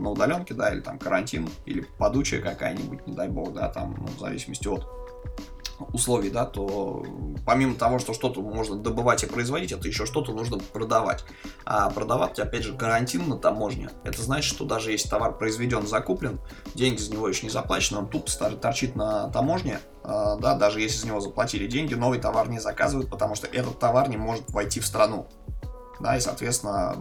на 0.00 0.10
удаленке, 0.10 0.54
да, 0.54 0.72
или 0.72 0.80
там 0.80 0.98
карантин, 0.98 1.48
или 1.66 1.86
подучая 1.98 2.40
какая-нибудь, 2.40 3.06
не 3.06 3.14
дай 3.14 3.28
бог, 3.28 3.52
да, 3.52 3.68
там, 3.68 3.96
ну, 3.98 4.06
в 4.06 4.18
зависимости 4.18 4.68
от 4.68 4.86
условий, 5.92 6.30
да, 6.30 6.44
то 6.44 7.04
помимо 7.46 7.74
того, 7.74 7.98
что 7.98 8.12
что-то 8.12 8.42
можно 8.42 8.76
добывать 8.76 9.22
и 9.22 9.26
производить, 9.26 9.72
это 9.72 9.88
еще 9.88 10.06
что-то 10.06 10.32
нужно 10.32 10.58
продавать. 10.58 11.24
А 11.64 11.90
продавать, 11.90 12.38
опять 12.38 12.64
же, 12.64 12.76
карантин 12.76 13.28
на 13.28 13.36
таможне. 13.36 13.90
Это 14.04 14.22
значит, 14.22 14.52
что 14.54 14.64
даже 14.64 14.92
если 14.92 15.08
товар 15.08 15.36
произведен, 15.36 15.86
закуплен, 15.86 16.40
деньги 16.74 16.98
за 16.98 17.12
него 17.12 17.28
еще 17.28 17.46
не 17.46 17.50
заплачены, 17.50 18.00
он 18.00 18.08
тупо 18.08 18.30
торчит 18.30 18.94
на 18.94 19.28
таможне, 19.28 19.80
а, 20.02 20.36
да, 20.36 20.54
даже 20.54 20.80
если 20.80 20.98
за 20.98 21.06
него 21.06 21.20
заплатили 21.20 21.66
деньги, 21.66 21.94
новый 21.94 22.18
товар 22.18 22.48
не 22.48 22.58
заказывают, 22.58 23.10
потому 23.10 23.34
что 23.34 23.46
этот 23.46 23.78
товар 23.78 24.08
не 24.08 24.16
может 24.16 24.50
войти 24.50 24.80
в 24.80 24.86
страну. 24.86 25.26
Да, 26.00 26.16
и, 26.16 26.20
соответственно, 26.20 26.96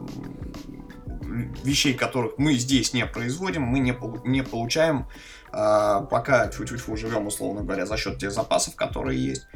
вещей, 1.63 1.93
которых 1.93 2.38
мы 2.38 2.53
здесь 2.55 2.93
не 2.93 3.05
производим, 3.05 3.63
мы 3.63 3.79
не, 3.79 3.98
не 4.25 4.43
получаем 4.43 5.07
а, 5.51 6.01
пока 6.01 6.50
чуть-чуть 6.50 6.81
живем, 7.00 7.27
условно 7.27 7.62
говоря, 7.62 7.86
за 7.86 7.98
счет 7.98 8.19
тех 8.19 8.31
запасов, 8.31 8.75
которые 8.75 9.24
есть 9.24 9.48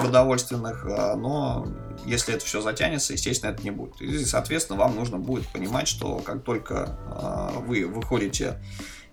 продовольственных, 0.00 0.86
а, 0.86 1.16
но 1.16 1.66
если 2.04 2.34
это 2.34 2.44
все 2.44 2.60
затянется, 2.60 3.14
естественно, 3.14 3.50
это 3.50 3.62
не 3.62 3.70
будет. 3.70 4.00
И, 4.00 4.24
соответственно, 4.24 4.78
вам 4.78 4.94
нужно 4.94 5.18
будет 5.18 5.46
понимать, 5.48 5.88
что 5.88 6.18
как 6.18 6.44
только 6.44 6.98
а, 7.06 7.52
вы 7.60 7.86
выходите 7.86 8.60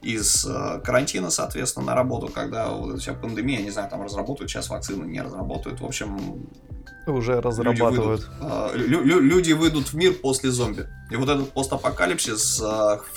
из 0.01 0.45
карантина, 0.84 1.31
соответственно, 1.31 1.88
на 1.88 1.95
работу, 1.95 2.27
когда 2.27 2.67
вот 2.67 3.01
вся 3.01 3.13
пандемия, 3.13 3.62
не 3.63 3.72
знаю, 3.72 3.89
там 3.89 4.03
разработают 4.03 4.51
сейчас 4.51 4.69
вакцины, 4.69 5.05
не 5.05 5.19
разработают, 5.19 5.81
в 5.81 5.86
общем, 5.86 6.48
уже 7.12 7.41
разрабатывают. 7.41 8.27
Люди 8.74 8.95
выйдут, 8.95 9.05
лю- 9.05 9.19
люди 9.19 9.51
выйдут 9.53 9.88
в 9.88 9.93
мир 9.95 10.13
после 10.13 10.51
зомби. 10.51 10.88
И 11.12 11.15
вот 11.17 11.29
этот 11.29 11.51
постапокалипсис, 11.51 12.63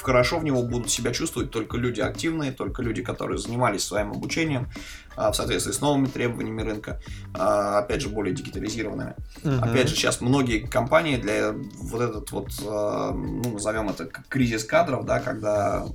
хорошо 0.02 0.38
в 0.38 0.44
него 0.44 0.62
будут 0.62 0.90
себя 0.90 1.12
чувствовать 1.12 1.50
только 1.50 1.78
люди 1.78 2.00
активные, 2.00 2.52
только 2.52 2.82
люди, 2.82 3.02
которые 3.02 3.38
занимались 3.38 3.84
своим 3.84 4.10
обучением 4.10 4.68
в 5.16 5.32
соответствии 5.32 5.72
с 5.72 5.80
новыми 5.80 6.06
требованиями 6.06 6.62
рынка, 6.62 7.00
опять 7.32 8.02
же, 8.02 8.10
более 8.10 8.34
дигитализированными. 8.34 9.14
Угу. 9.42 9.54
Опять 9.62 9.88
же, 9.88 9.96
сейчас 9.96 10.20
многие 10.20 10.58
компании 10.58 11.16
для 11.16 11.52
вот 11.52 12.00
этот 12.02 12.30
вот, 12.30 12.50
ну, 12.62 13.52
назовем 13.54 13.88
это 13.88 14.06
кризис 14.28 14.64
кадров, 14.64 15.06
да, 15.06 15.20
когда 15.20 15.86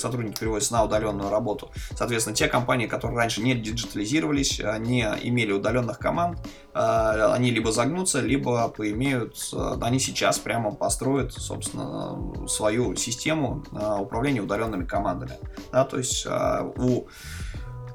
сотрудники 0.00 0.40
переводятся 0.40 0.72
на 0.74 0.84
удаленную 0.84 1.30
работу. 1.30 1.70
Соответственно, 1.94 2.34
те 2.36 2.48
компании, 2.48 2.86
которые 2.86 3.18
раньше 3.18 3.42
не 3.42 3.54
диджитализировались, 3.54 4.60
не 4.78 5.02
имели 5.22 5.52
удаленных 5.52 5.98
команд, 5.98 6.38
они 6.72 7.50
либо 7.50 7.72
загнутся, 7.72 8.20
либо 8.20 8.68
поимеют, 8.68 9.36
они 9.80 9.98
сейчас 9.98 10.38
прямо 10.38 10.72
построят, 10.72 11.32
собственно, 11.32 12.46
свою 12.48 12.96
систему 12.96 13.64
управления 13.98 14.40
удаленными 14.40 14.84
командами. 14.84 15.38
Да, 15.72 15.84
то 15.84 15.98
есть 15.98 16.26
у 16.26 17.06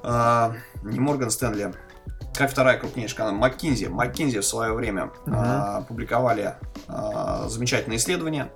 не 0.03 0.99
Morgan 0.99 1.31
Stanley, 1.31 1.73
как 2.37 2.51
вторая 2.51 2.77
крупнейшая 2.77 3.17
команда, 3.17 3.39
McKinsey. 3.39 3.85
McKinsey 3.85 4.39
в 4.39 4.45
свое 4.45 4.73
время 4.73 5.11
uh-huh. 5.25 5.85
публиковали 5.85 6.55
а, 6.87 7.47
замечательное 7.47 7.97
исследование, 7.97 8.51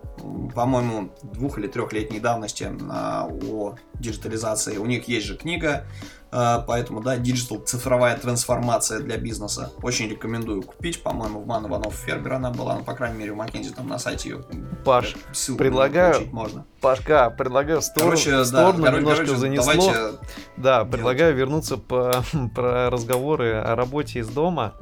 по-моему, 0.53 1.11
двух- 1.23 1.57
или 1.57 1.67
трехлетней 1.67 2.19
давности 2.19 2.69
а, 2.89 3.27
о 3.29 3.75
диджитализации. 3.95 4.77
У 4.77 4.85
них 4.85 5.07
есть 5.07 5.25
же 5.25 5.37
книга 5.37 5.83
а, 5.83 6.18
поэтому, 6.31 7.01
да, 7.01 7.17
digital 7.17 7.59
цифровая 7.59 8.17
трансформация 8.17 8.99
для 8.99 9.17
бизнеса. 9.17 9.71
Очень 9.81 10.09
рекомендую 10.09 10.61
купить. 10.61 11.01
По-моему, 11.01 11.41
в 11.41 11.47
Манн, 11.47 11.65
Иванов, 11.67 11.95
Фербер 11.95 12.33
она 12.33 12.51
была, 12.51 12.77
ну, 12.77 12.83
по 12.83 12.93
крайней 12.93 13.17
мере, 13.17 13.33
в 13.33 13.35
McKinsey 13.35 13.71
там 13.71 13.87
на 13.87 13.99
сайте 13.99 14.29
ее. 14.29 14.43
Паш, 14.85 15.15
ссылку 15.33 15.59
предлагаю, 15.59 16.27
можно. 16.31 16.65
Пашка, 16.81 17.29
предлагаю 17.29 17.81
в 17.81 17.83
сторону, 17.83 18.11
короче, 18.11 18.37
в 18.37 18.45
сторону 18.45 18.83
да, 18.83 18.91
немножко 18.91 19.25
короче, 19.25 19.39
занесло. 19.39 19.73
Давайте 19.73 20.19
да, 20.57 20.85
предлагаю 20.85 21.35
вернуться 21.35 21.77
по, 21.77 22.23
про 22.55 22.89
разговоры 22.89 23.53
о 23.53 23.75
работе 23.75 24.19
из 24.19 24.27
дома. 24.27 24.75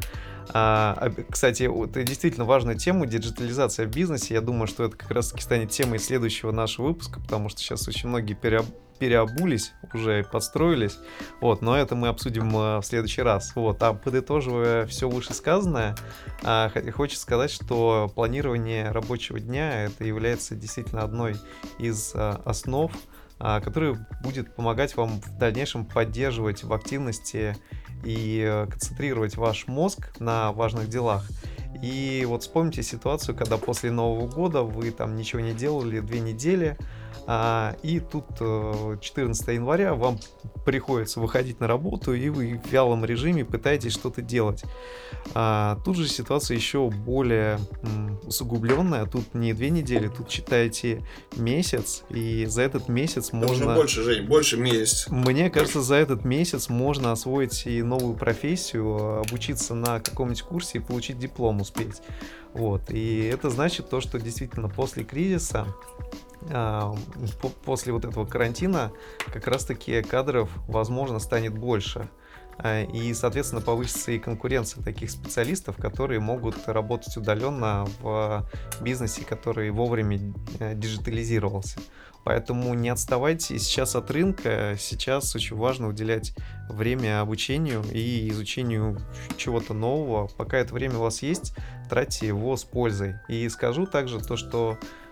А, 0.53 1.11
кстати, 1.29 1.69
это 1.83 2.03
действительно 2.03 2.45
важная 2.45 2.75
тема, 2.75 3.05
диджитализация 3.05 3.85
в 3.85 3.89
бизнесе. 3.89 4.33
Я 4.33 4.41
думаю, 4.41 4.67
что 4.67 4.85
это 4.85 4.95
как 4.95 5.11
раз-таки 5.11 5.43
станет 5.43 5.71
темой 5.71 5.99
следующего 5.99 6.51
нашего 6.51 6.87
выпуска, 6.87 7.19
потому 7.19 7.49
что 7.49 7.59
сейчас 7.59 7.87
очень 7.87 8.09
многие 8.09 8.33
переоб 8.33 8.65
переобулись, 8.97 9.73
уже 9.93 10.23
подстроились. 10.23 10.97
Вот, 11.41 11.61
но 11.61 11.77
это 11.77 11.95
мы 11.95 12.07
обсудим 12.07 12.49
э, 12.55 12.79
в 12.79 12.83
следующий 12.83 13.21
раз. 13.21 13.55
Вот, 13.55 13.81
а 13.83 13.93
подытоживая 13.93 14.85
все 14.85 15.09
вышесказанное, 15.09 15.95
а, 16.43 16.71
хочется 16.93 17.21
сказать, 17.21 17.51
что 17.51 18.11
планирование 18.13 18.91
рабочего 18.91 19.39
дня 19.39 19.85
это 19.85 20.03
является 20.03 20.55
действительно 20.55 21.01
одной 21.01 21.35
из 21.79 22.13
э, 22.15 22.37
основ, 22.45 22.91
а, 23.39 23.59
который 23.61 23.97
будет 24.23 24.55
помогать 24.55 24.95
вам 24.95 25.21
в 25.21 25.37
дальнейшем 25.37 25.85
поддерживать 25.85 26.63
в 26.63 26.73
активности 26.73 27.55
и 28.03 28.43
э, 28.47 28.67
концентрировать 28.67 29.35
ваш 29.37 29.67
мозг 29.67 30.19
на 30.19 30.51
важных 30.51 30.89
делах. 30.89 31.25
И 31.81 32.25
вот 32.27 32.41
вспомните 32.41 32.81
ситуацию, 32.81 33.35
когда 33.35 33.57
после 33.57 33.91
Нового 33.91 34.27
года 34.27 34.63
вы 34.63 34.91
там 34.91 35.15
ничего 35.15 35.41
не 35.41 35.53
делали 35.53 35.99
две 35.99 36.19
недели, 36.19 36.77
а, 37.29 37.75
и 37.83 37.99
тут 37.99 38.25
14 38.37 39.47
э, 39.47 39.53
января 39.53 39.95
вам 39.95 40.17
приходится 40.65 41.19
выходить 41.19 41.59
на 41.59 41.67
работу, 41.67 42.13
и 42.13 42.29
вы 42.29 42.61
в 42.63 42.71
вялом 42.71 43.03
режиме 43.03 43.43
пытаетесь 43.43 43.93
что-то 43.93 44.21
делать. 44.21 44.63
А, 45.33 45.77
тут 45.83 45.97
же 45.97 46.07
ситуация 46.07 46.55
еще 46.55 46.89
более 46.89 47.59
усугубленная. 48.23 49.05
Тут 49.05 49.33
не 49.33 49.53
две 49.53 49.69
недели, 49.69 50.07
тут 50.07 50.29
читаете 50.29 51.05
месяц, 51.35 52.03
и 52.09 52.45
за 52.45 52.61
этот 52.61 52.87
месяц 52.87 53.33
можно... 53.33 53.75
Больше, 53.75 54.03
Жень, 54.03 54.25
больше 54.25 54.57
месяц. 54.57 55.07
Мне 55.09 55.49
кажется, 55.49 55.81
за 55.81 55.95
этот 55.95 56.23
месяц 56.23 56.69
можно 56.69 57.11
освоить 57.11 57.65
и 57.67 57.83
новую 57.83 58.15
профессию, 58.15 59.19
обучиться 59.19 59.73
на 59.73 59.99
каком-нибудь 59.99 60.43
курсе 60.43 60.77
и 60.77 60.81
получить 60.81 61.19
диплом 61.19 61.59
успеть. 61.59 62.01
Вот. 62.53 62.89
И 62.89 63.25
это 63.25 63.49
значит 63.49 63.89
то, 63.89 64.01
что 64.01 64.19
действительно 64.19 64.69
после 64.69 65.03
кризиса 65.03 65.67
после 67.65 67.93
вот 67.93 68.05
этого 68.05 68.25
карантина 68.25 68.91
как 69.31 69.47
раз-таки 69.47 70.01
кадров, 70.01 70.49
возможно, 70.67 71.19
станет 71.19 71.57
больше. 71.57 72.09
А, 72.59 72.83
и, 72.83 73.13
соответственно, 73.13 73.61
повысится 73.61 74.11
и 74.11 74.19
конкуренция 74.19 74.83
таких 74.83 75.11
специалистов, 75.11 75.77
которые 75.77 76.19
могут 76.19 76.67
работать 76.67 77.15
удаленно 77.15 77.87
в 78.01 78.49
бизнесе, 78.81 79.23
который 79.23 79.69
вовремя 79.69 80.19
э, 80.59 80.73
диджитализировался. 80.73 81.79
Поэтому 82.23 82.73
не 82.73 82.89
отставайте 82.89 83.57
сейчас 83.57 83.95
от 83.95 84.11
рынка. 84.11 84.75
Сейчас 84.77 85.33
очень 85.33 85.55
важно 85.55 85.87
уделять 85.87 86.35
время 86.67 87.21
обучению 87.21 87.83
и 87.89 88.27
изучению 88.29 88.99
чего-то 89.37 89.73
нового. 89.73 90.27
Пока 90.27 90.57
это 90.57 90.73
время 90.73 90.97
у 90.97 91.03
вас 91.03 91.21
есть, 91.21 91.53
тратьте 91.89 92.27
его 92.27 92.57
с 92.57 92.65
пользой. 92.65 93.15
И 93.29 93.47
скажу 93.47 93.85
также 93.85 94.19
то, 94.19 94.35
что 94.35 94.77
а, 94.77 95.06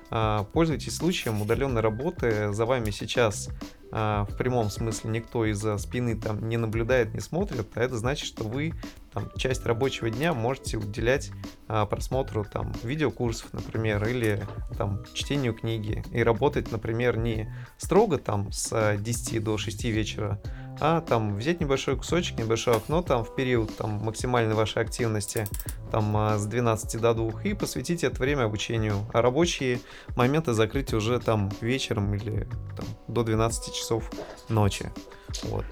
пользуйтесь 0.54 0.96
случаем 0.96 1.42
удаленной 1.42 1.82
работы. 1.82 2.54
За 2.54 2.66
вами 2.66 2.92
сейчас 2.92 3.50
а, 3.98 4.26
в 4.26 4.36
прямом 4.36 4.70
смысле 4.70 5.10
никто 5.12 5.46
из-за 5.46 5.78
спины 5.78 6.20
там 6.20 6.50
не 6.50 6.58
наблюдает, 6.58 7.14
не 7.14 7.22
смотрит, 7.22 7.68
а 7.76 7.82
это 7.82 7.98
значит, 7.98 8.26
что 8.26 8.44
вы 8.44 8.74
там, 9.14 9.32
часть 9.38 9.66
рабочего 9.66 10.10
дня 10.10 10.34
можете 10.34 10.78
уделять 10.78 11.32
а, 11.70 11.86
просмотру 11.86 12.44
там 12.44 12.74
видеокурсов, 12.84 13.54
например, 13.54 14.06
или 14.06 14.46
там 14.78 15.06
чтению 15.14 15.54
книги 15.54 16.04
и 16.12 16.22
работать, 16.24 16.74
например, 16.74 17.18
не 17.18 17.50
строго 17.78 18.18
там 18.18 18.52
с 18.52 18.98
10 18.98 19.42
до 19.42 19.58
6 19.58 19.86
вечера, 19.86 20.42
а 20.80 21.02
там 21.02 21.38
взять 21.38 21.62
небольшой 21.62 21.98
кусочек, 21.98 22.38
небольшое 22.38 22.78
окно 22.78 23.02
там 23.02 23.24
в 23.24 23.36
период 23.36 23.76
там 23.76 23.92
максимальной 24.04 24.56
вашей 24.56 24.82
активности 24.82 25.48
там 25.92 26.16
а, 26.18 26.38
с 26.38 26.46
12 26.46 27.00
до 27.00 27.14
2 27.14 27.44
и 27.44 27.54
посвятить 27.54 28.04
это 28.04 28.20
время 28.20 28.44
обучению, 28.44 29.06
а 29.14 29.22
рабочие 29.22 29.80
моменты 30.16 30.54
закрыть 30.54 30.94
уже 30.94 31.20
там 31.20 31.52
вечером 31.62 32.14
или 32.14 32.48
там, 32.76 32.86
до 33.08 33.24
12 33.24 33.74
часов 33.74 34.10
ночи. 34.50 34.92
Вот. 35.44 35.66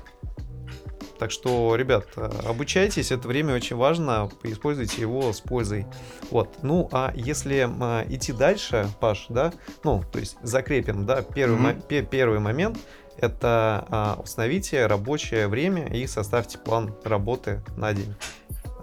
Так 1.20 1.32
что, 1.32 1.76
ребят, 1.76 2.08
обучайтесь, 2.18 3.12
это 3.12 3.28
время 3.28 3.56
очень 3.56 3.76
важно, 3.76 4.30
используйте 4.44 5.02
его 5.02 5.32
с 5.32 5.39
пользой. 5.39 5.86
Вот. 6.32 6.58
Ну, 6.63 6.89
а 6.92 7.13
если 7.16 7.70
а, 7.80 8.06
идти 8.10 8.34
дальше, 8.34 8.89
Паш, 9.00 9.28
да, 9.30 9.54
ну, 9.84 10.04
то 10.12 10.20
есть 10.20 10.38
закрепим, 10.42 11.06
да, 11.06 11.22
первый, 11.22 11.58
mm-hmm. 11.58 12.02
мо- 12.02 12.06
первый 12.06 12.39
момент 12.39 12.78
это 13.17 13.86
а, 13.89 14.19
установите 14.21 14.86
рабочее 14.86 15.47
время 15.47 15.88
и 15.88 16.08
составьте 16.08 16.58
план 16.58 16.93
работы 17.04 17.62
на 17.78 17.93
день. 17.93 18.15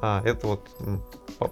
А, 0.03 0.23
это 0.25 0.47
вот 0.47 0.69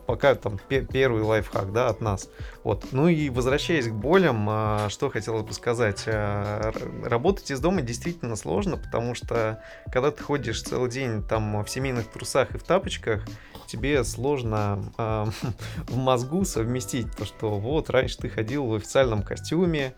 пока 0.06 0.34
там 0.34 0.58
первый 0.68 1.22
лайфхак, 1.22 1.72
да, 1.72 1.88
от 1.88 2.00
нас. 2.00 2.28
Вот. 2.64 2.86
Ну 2.92 3.08
и 3.08 3.30
возвращаясь 3.30 3.88
к 3.88 3.92
болям, 3.92 4.46
а, 4.48 4.88
что 4.88 5.10
хотелось 5.10 5.42
бы 5.42 5.52
сказать. 5.52 6.04
А, 6.06 6.72
работать 7.04 7.50
из 7.50 7.60
дома 7.60 7.82
действительно 7.82 8.36
сложно, 8.36 8.76
потому 8.76 9.14
что 9.14 9.62
когда 9.92 10.10
ты 10.10 10.22
ходишь 10.22 10.62
целый 10.62 10.90
день 10.90 11.22
там 11.22 11.62
в 11.62 11.68
семейных 11.68 12.08
трусах 12.08 12.54
и 12.54 12.58
в 12.58 12.62
тапочках, 12.62 13.24
тебе 13.66 14.02
сложно 14.02 14.92
э, 14.96 15.26
в 15.88 15.96
мозгу 15.96 16.44
совместить 16.44 17.14
то, 17.16 17.24
что 17.24 17.58
вот 17.58 17.90
раньше 17.90 18.18
ты 18.18 18.28
ходил 18.28 18.66
в 18.66 18.74
официальном 18.74 19.22
костюме, 19.22 19.94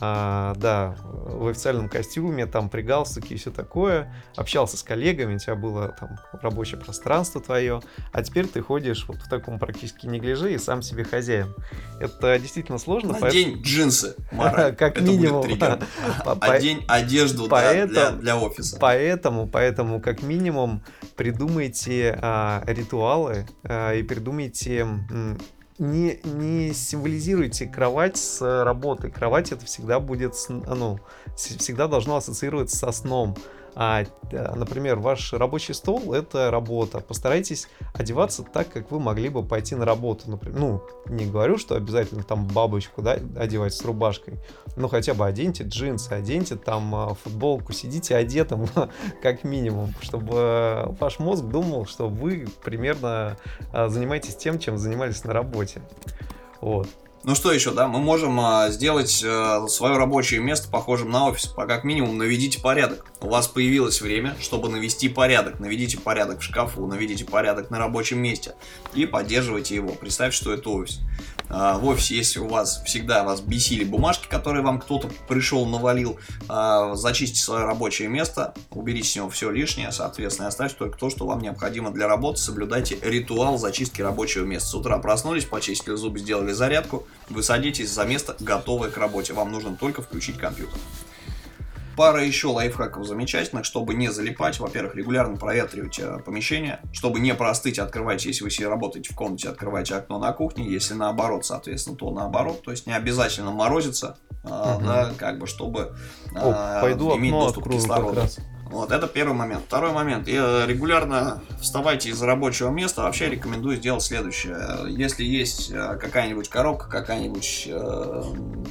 а, 0.00 0.54
да, 0.56 0.94
в 1.02 1.48
официальном 1.48 1.88
костюме, 1.88 2.46
там 2.46 2.68
при 2.68 2.82
галстуке 2.82 3.34
и 3.34 3.38
все 3.38 3.50
такое, 3.50 4.12
общался 4.36 4.76
с 4.76 4.82
коллегами, 4.82 5.34
у 5.34 5.38
тебя 5.38 5.56
было 5.56 5.88
там 5.88 6.18
рабочее 6.40 6.80
пространство 6.80 7.40
твое, 7.40 7.80
а 8.12 8.22
теперь 8.22 8.46
ты 8.46 8.62
ходишь 8.62 9.06
вот 9.08 9.18
в 9.18 9.28
таком 9.28 9.58
практически 9.58 10.06
неглиже 10.06 10.52
и 10.52 10.58
сам 10.58 10.82
себе 10.82 11.04
хозяин. 11.04 11.54
Это 12.00 12.38
действительно 12.38 12.78
сложно. 12.78 13.16
Одень 13.16 13.20
поэтому... 13.20 13.62
джинсы, 13.62 14.16
Мара. 14.32 14.72
как 14.78 15.00
минимум. 15.00 15.44
Одень 16.40 16.84
одежду 16.88 17.48
для 17.48 18.38
офиса. 18.38 18.78
Поэтому, 18.80 19.48
поэтому, 19.48 20.00
как 20.00 20.22
минимум, 20.22 20.82
придумайте 21.16 22.18
а, 22.22 22.62
ритуалы 22.66 23.46
а, 23.64 23.94
и 23.94 24.02
придумайте 24.02 24.86
не, 25.80 26.20
не 26.24 26.74
символизируйте 26.74 27.66
кровать 27.66 28.18
с 28.18 28.64
работой. 28.64 29.10
Кровать 29.10 29.50
это 29.50 29.64
всегда 29.64 29.98
будет, 29.98 30.34
ну, 30.48 31.00
всегда 31.34 31.88
должно 31.88 32.16
ассоциироваться 32.16 32.76
со 32.76 32.92
сном. 32.92 33.34
А, 33.74 34.02
э, 34.02 34.54
например, 34.54 34.98
ваш 34.98 35.32
рабочий 35.32 35.74
стол— 35.74 36.12
это 36.14 36.50
работа. 36.50 37.00
Постарайтесь 37.00 37.68
одеваться 37.94 38.42
так, 38.42 38.68
как 38.70 38.90
вы 38.90 39.00
могли 39.00 39.28
бы 39.28 39.42
пойти 39.42 39.74
на 39.74 39.84
работу. 39.84 40.30
Например, 40.30 40.58
ну, 40.58 40.82
не 41.06 41.26
говорю, 41.26 41.58
что 41.58 41.76
обязательно 41.76 42.22
там 42.22 42.46
бабочку 42.46 43.02
да, 43.02 43.18
одевать 43.36 43.74
с 43.74 43.84
рубашкой, 43.84 44.38
но 44.76 44.88
хотя 44.88 45.14
бы 45.14 45.26
оденьте 45.26 45.64
джинсы, 45.64 46.12
оденьте 46.12 46.56
там 46.56 46.94
э, 46.94 47.14
футболку, 47.22 47.72
сидите 47.72 48.16
одетым 48.16 48.66
как 49.22 49.44
минимум, 49.44 49.94
чтобы 50.00 50.32
э, 50.34 50.86
ваш 51.00 51.18
мозг 51.18 51.44
думал, 51.44 51.86
что 51.86 52.08
вы 52.08 52.46
примерно 52.64 53.36
занимаетесь 53.72 54.36
тем, 54.36 54.58
чем 54.58 54.78
занимались 54.78 55.24
на 55.24 55.32
работе. 55.32 55.82
Вот. 56.60 56.88
Ну 57.22 57.34
что 57.34 57.52
еще, 57.52 57.72
да, 57.72 57.86
мы 57.86 57.98
можем 57.98 58.40
а, 58.40 58.70
сделать 58.70 59.22
а, 59.26 59.66
свое 59.68 59.98
рабочее 59.98 60.40
место 60.40 60.70
похожим 60.70 61.10
на 61.10 61.26
офис. 61.26 61.48
По 61.48 61.66
как 61.66 61.84
минимум 61.84 62.16
наведите 62.16 62.58
порядок. 62.60 63.04
У 63.20 63.28
вас 63.28 63.46
появилось 63.46 64.00
время, 64.00 64.34
чтобы 64.40 64.70
навести 64.70 65.10
порядок. 65.10 65.60
Наведите 65.60 65.98
порядок 65.98 66.40
в 66.40 66.42
шкафу, 66.42 66.86
наведите 66.86 67.26
порядок 67.26 67.70
на 67.70 67.78
рабочем 67.78 68.20
месте 68.20 68.54
и 68.94 69.04
поддерживайте 69.04 69.74
его. 69.74 69.90
Представьте, 69.90 70.34
что 70.38 70.54
это 70.54 70.70
офис. 70.70 71.00
А, 71.50 71.78
в 71.78 71.86
офисе, 71.86 72.16
если 72.16 72.38
у 72.38 72.48
вас 72.48 72.82
всегда 72.84 73.24
вас 73.24 73.40
бесили 73.40 73.84
бумажки, 73.84 74.28
которые 74.28 74.62
вам 74.62 74.80
кто-то 74.80 75.10
пришел, 75.28 75.66
навалил, 75.66 76.18
а, 76.48 76.94
зачистите 76.94 77.42
свое 77.42 77.64
рабочее 77.64 78.08
место, 78.08 78.54
уберите 78.70 79.08
с 79.08 79.16
него 79.16 79.28
все 79.28 79.50
лишнее, 79.50 79.90
соответственно, 79.90 80.48
оставьте 80.48 80.76
только 80.76 80.96
то, 80.96 81.10
что 81.10 81.26
вам 81.26 81.40
необходимо 81.40 81.90
для 81.90 82.06
работы, 82.06 82.38
соблюдайте 82.38 82.98
ритуал 83.02 83.58
зачистки 83.58 84.00
рабочего 84.00 84.44
места. 84.44 84.70
С 84.70 84.74
утра 84.74 84.96
проснулись, 84.98 85.44
почистили 85.44 85.96
зубы, 85.96 86.20
сделали 86.20 86.52
зарядку, 86.52 87.06
вы 87.28 87.42
садитесь 87.42 87.90
за 87.90 88.04
место, 88.04 88.36
готовое 88.38 88.90
к 88.90 88.96
работе. 88.96 89.32
Вам 89.32 89.50
нужно 89.50 89.76
только 89.76 90.02
включить 90.02 90.38
компьютер. 90.38 90.78
Пара 92.00 92.24
еще 92.24 92.46
лайфхаков 92.46 93.06
замечательных, 93.06 93.66
чтобы 93.66 93.92
не 93.92 94.08
залипать. 94.10 94.58
Во-первых, 94.58 94.94
регулярно 94.94 95.36
проветривайте 95.36 96.04
э, 96.04 96.18
помещение. 96.20 96.80
Чтобы 96.94 97.20
не 97.20 97.34
простыть, 97.34 97.78
открывайте, 97.78 98.30
если 98.30 98.42
вы 98.42 98.50
себе 98.50 98.68
работаете 98.68 99.12
в 99.12 99.14
комнате, 99.14 99.50
открывайте 99.50 99.96
окно 99.96 100.18
на 100.18 100.32
кухне. 100.32 100.66
Если 100.66 100.94
наоборот, 100.94 101.44
соответственно, 101.44 101.98
то 101.98 102.10
наоборот. 102.10 102.62
То 102.62 102.70
есть 102.70 102.86
не 102.86 102.94
обязательно 102.94 103.50
морозиться, 103.50 104.16
угу. 104.42 104.82
да, 104.82 105.12
как 105.18 105.38
бы, 105.38 105.46
чтобы 105.46 105.94
О, 106.34 106.78
э, 106.78 106.80
пойду 106.80 107.14
иметь 107.18 107.34
окно 107.34 107.44
доступ 107.44 107.64
к 107.68 107.72
кислороду. 107.72 108.14
Как 108.14 108.18
раз. 108.22 108.38
Вот, 108.70 108.92
это 108.92 109.08
первый 109.08 109.34
момент. 109.34 109.64
Второй 109.66 109.90
момент. 109.90 110.28
Я 110.28 110.64
регулярно 110.64 111.42
вставайте 111.60 112.10
из 112.10 112.22
рабочего 112.22 112.70
места. 112.70 113.02
Вообще 113.02 113.28
рекомендую 113.28 113.76
сделать 113.76 114.04
следующее. 114.04 114.56
Если 114.88 115.24
есть 115.24 115.72
э, 115.72 115.98
какая-нибудь 116.00 116.48
коробка, 116.48 116.88
какая-нибудь 116.88 117.64
э, 117.66 118.22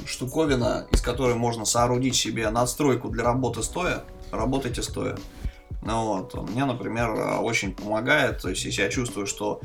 штуковина, 0.06 0.86
из 0.90 1.02
которой 1.02 1.34
можно 1.34 1.66
соорудить 1.66 2.14
себе 2.16 2.48
надстройку 2.48 3.10
для 3.10 3.24
работы 3.24 3.62
стоя, 3.62 4.02
работайте 4.32 4.82
стоя. 4.82 5.18
Ну 5.82 6.06
вот, 6.06 6.48
мне, 6.48 6.64
например, 6.64 7.10
очень 7.42 7.74
помогает. 7.74 8.40
То 8.40 8.48
есть, 8.48 8.64
если 8.64 8.80
я 8.80 8.88
чувствую, 8.88 9.26
что 9.26 9.60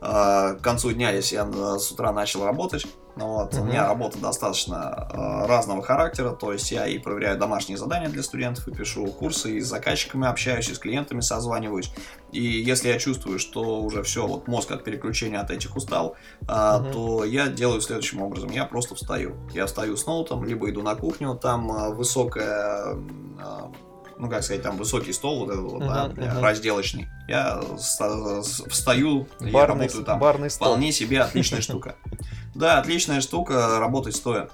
к 0.00 0.60
концу 0.62 0.92
дня, 0.92 1.10
если 1.10 1.34
я 1.36 1.46
э, 1.46 1.78
с 1.78 1.92
утра 1.92 2.10
начал 2.10 2.46
работать, 2.46 2.86
вот, 3.16 3.54
mm-hmm. 3.54 3.60
у 3.60 3.64
меня 3.64 3.86
работа 3.86 4.18
достаточно 4.18 5.08
э, 5.12 5.46
разного 5.46 5.82
характера, 5.82 6.30
то 6.30 6.52
есть 6.52 6.70
я 6.72 6.86
и 6.86 6.98
проверяю 6.98 7.38
домашние 7.38 7.78
задания 7.78 8.08
для 8.08 8.24
студентов, 8.24 8.66
и 8.66 8.72
пишу 8.72 9.06
курсы, 9.06 9.58
и 9.58 9.60
с 9.60 9.68
заказчиками 9.68 10.26
общаюсь, 10.26 10.68
и 10.68 10.74
с 10.74 10.78
клиентами 10.80 11.20
созваниваюсь. 11.20 11.92
И 12.32 12.42
если 12.42 12.88
я 12.88 12.98
чувствую, 12.98 13.38
что 13.38 13.82
уже 13.82 14.02
все, 14.02 14.26
вот 14.26 14.48
мозг 14.48 14.72
от 14.72 14.82
переключения 14.82 15.40
от 15.40 15.52
этих 15.52 15.76
устал, 15.76 16.16
э, 16.40 16.44
mm-hmm. 16.46 16.92
то 16.92 17.24
я 17.24 17.46
делаю 17.46 17.80
следующим 17.80 18.20
образом. 18.20 18.50
Я 18.50 18.64
просто 18.64 18.96
встаю. 18.96 19.36
Я 19.52 19.66
встаю 19.66 19.96
с 19.96 20.06
ноутом, 20.06 20.44
либо 20.44 20.68
иду 20.68 20.82
на 20.82 20.96
кухню, 20.96 21.36
там 21.36 21.70
э, 21.70 21.94
высокая... 21.94 22.96
Э, 23.38 23.68
ну 24.16 24.30
как 24.30 24.44
сказать, 24.44 24.62
там 24.62 24.76
высокий 24.76 25.12
стол, 25.12 25.40
вот 25.40 25.50
этот 25.50 25.64
вот, 25.64 25.82
uh-huh, 25.82 26.14
да, 26.14 26.22
uh-huh. 26.22 26.40
разделочный. 26.40 27.08
Я 27.26 27.60
встаю, 27.76 29.26
барный, 29.40 29.50
я 29.50 29.66
работаю 29.66 30.04
там. 30.04 30.18
Барный 30.20 30.50
стол. 30.50 30.68
Вполне 30.68 30.92
себе 30.92 31.20
отличная 31.20 31.60
штука. 31.60 31.96
Да, 32.54 32.78
отличная 32.78 33.20
штука 33.20 33.78
работать 33.78 34.16
стоя. 34.16 34.48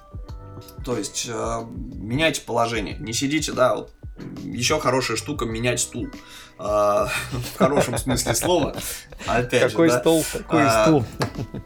То 0.85 0.97
есть 0.97 1.27
э, 1.29 1.61
меняйте 1.93 2.41
положение. 2.41 2.97
Не 2.99 3.13
сидите, 3.13 3.51
да, 3.51 3.75
вот 3.75 3.91
еще 4.43 4.79
хорошая 4.79 5.17
штука 5.17 5.45
менять 5.45 5.79
стул. 5.79 6.07
А, 6.57 7.07
в 7.31 7.57
хорошем 7.57 7.97
смысле 7.97 8.35
слова. 8.35 8.75
Опять 9.25 9.71
Какой 9.71 9.89
же, 9.89 9.97
стол, 9.97 10.23
да? 10.33 10.39
такой 10.39 10.63
а, 10.63 10.85
стул. 10.85 11.05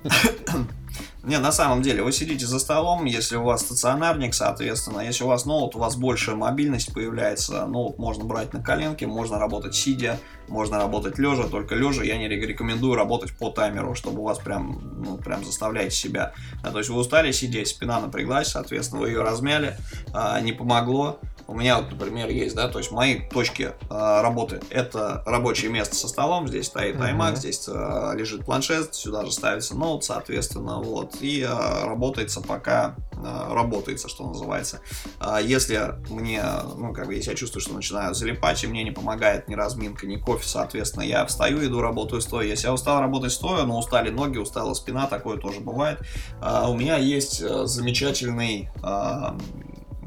Не, 1.25 1.39
на 1.39 1.51
самом 1.51 1.81
деле, 1.81 2.03
вы 2.03 2.11
сидите 2.11 2.45
за 2.45 2.59
столом, 2.59 3.05
если 3.05 3.35
у 3.35 3.43
вас 3.43 3.61
стационарник, 3.61 4.35
соответственно, 4.35 4.99
если 4.99 5.23
у 5.23 5.27
вас 5.27 5.45
ноут, 5.45 5.75
у 5.75 5.79
вас 5.79 5.95
больше 5.95 6.35
мобильность 6.35 6.93
появляется, 6.93 7.65
ноут 7.65 7.97
можно 7.97 8.25
брать 8.25 8.53
на 8.53 8.61
коленке, 8.61 9.07
можно 9.07 9.39
работать 9.39 9.73
сидя, 9.73 10.19
можно 10.47 10.77
работать 10.77 11.17
лежа, 11.17 11.47
только 11.47 11.73
лежа 11.73 12.03
я 12.03 12.19
не 12.19 12.27
рекомендую 12.27 12.93
работать 12.93 13.35
по 13.35 13.49
таймеру, 13.49 13.95
чтобы 13.95 14.21
у 14.21 14.25
вас 14.25 14.38
прям, 14.38 15.01
ну, 15.03 15.17
прям 15.17 15.43
заставляете 15.43 15.95
себя. 15.95 16.33
Да, 16.61 16.69
то 16.69 16.77
есть 16.77 16.91
вы 16.91 16.99
устали 16.99 17.31
сидеть, 17.31 17.69
спина 17.69 17.99
напряглась, 17.99 18.49
соответственно, 18.49 19.01
вы 19.01 19.09
ее 19.09 19.23
размяли, 19.23 19.77
а, 20.13 20.39
не 20.41 20.53
помогло, 20.53 21.19
у 21.47 21.53
меня 21.53 21.79
вот, 21.79 21.91
например, 21.91 22.29
есть, 22.29 22.55
да, 22.55 22.67
то 22.67 22.79
есть 22.79 22.91
мои 22.91 23.19
точки 23.29 23.73
э, 23.89 24.21
работы 24.21 24.62
это 24.69 25.23
рабочее 25.25 25.71
место 25.71 25.95
со 25.95 26.08
столом, 26.08 26.47
здесь 26.47 26.67
стоит 26.67 26.95
iMac, 26.95 27.34
uh-huh. 27.34 27.36
здесь 27.36 27.65
э, 27.67 28.12
лежит 28.15 28.45
планшет, 28.45 28.95
сюда 28.95 29.25
же 29.25 29.31
ставится 29.31 29.75
ноут, 29.75 30.03
соответственно, 30.03 30.79
вот, 30.79 31.17
и 31.21 31.41
э, 31.41 31.86
работается 31.86 32.41
пока 32.41 32.95
э, 33.13 33.53
работается, 33.53 34.10
что 34.10 34.27
называется. 34.27 34.81
Э, 35.19 35.38
если 35.41 35.95
мне, 36.10 36.43
ну, 36.77 36.93
как 36.93 37.08
бы, 37.08 37.13
если 37.13 37.31
я 37.31 37.36
чувствую, 37.36 37.62
что 37.62 37.73
начинаю 37.73 38.15
залипать, 38.15 38.63
и 38.63 38.67
мне 38.67 38.84
не 38.84 38.91
помогает 38.91 39.47
ни 39.47 39.55
разминка, 39.55 40.08
ни 40.08 40.15
кофе, 40.15 40.47
соответственно, 40.47 41.03
я 41.03 41.25
встаю, 41.25 41.65
иду, 41.65 41.81
работаю 41.81 42.21
стоя. 42.21 42.45
Если 42.45 42.67
я 42.67 42.73
устал 42.73 43.01
работать 43.01 43.31
стоя, 43.31 43.63
но 43.65 43.77
устали 43.77 44.10
ноги, 44.10 44.38
устала 44.38 44.73
спина, 44.73 45.08
такое 45.08 45.38
тоже 45.38 45.60
бывает. 45.60 45.99
Э, 46.41 46.65
у 46.67 46.75
меня 46.75 46.97
есть 46.97 47.41
э, 47.41 47.65
замечательный 47.65 48.69
э, 48.84 49.38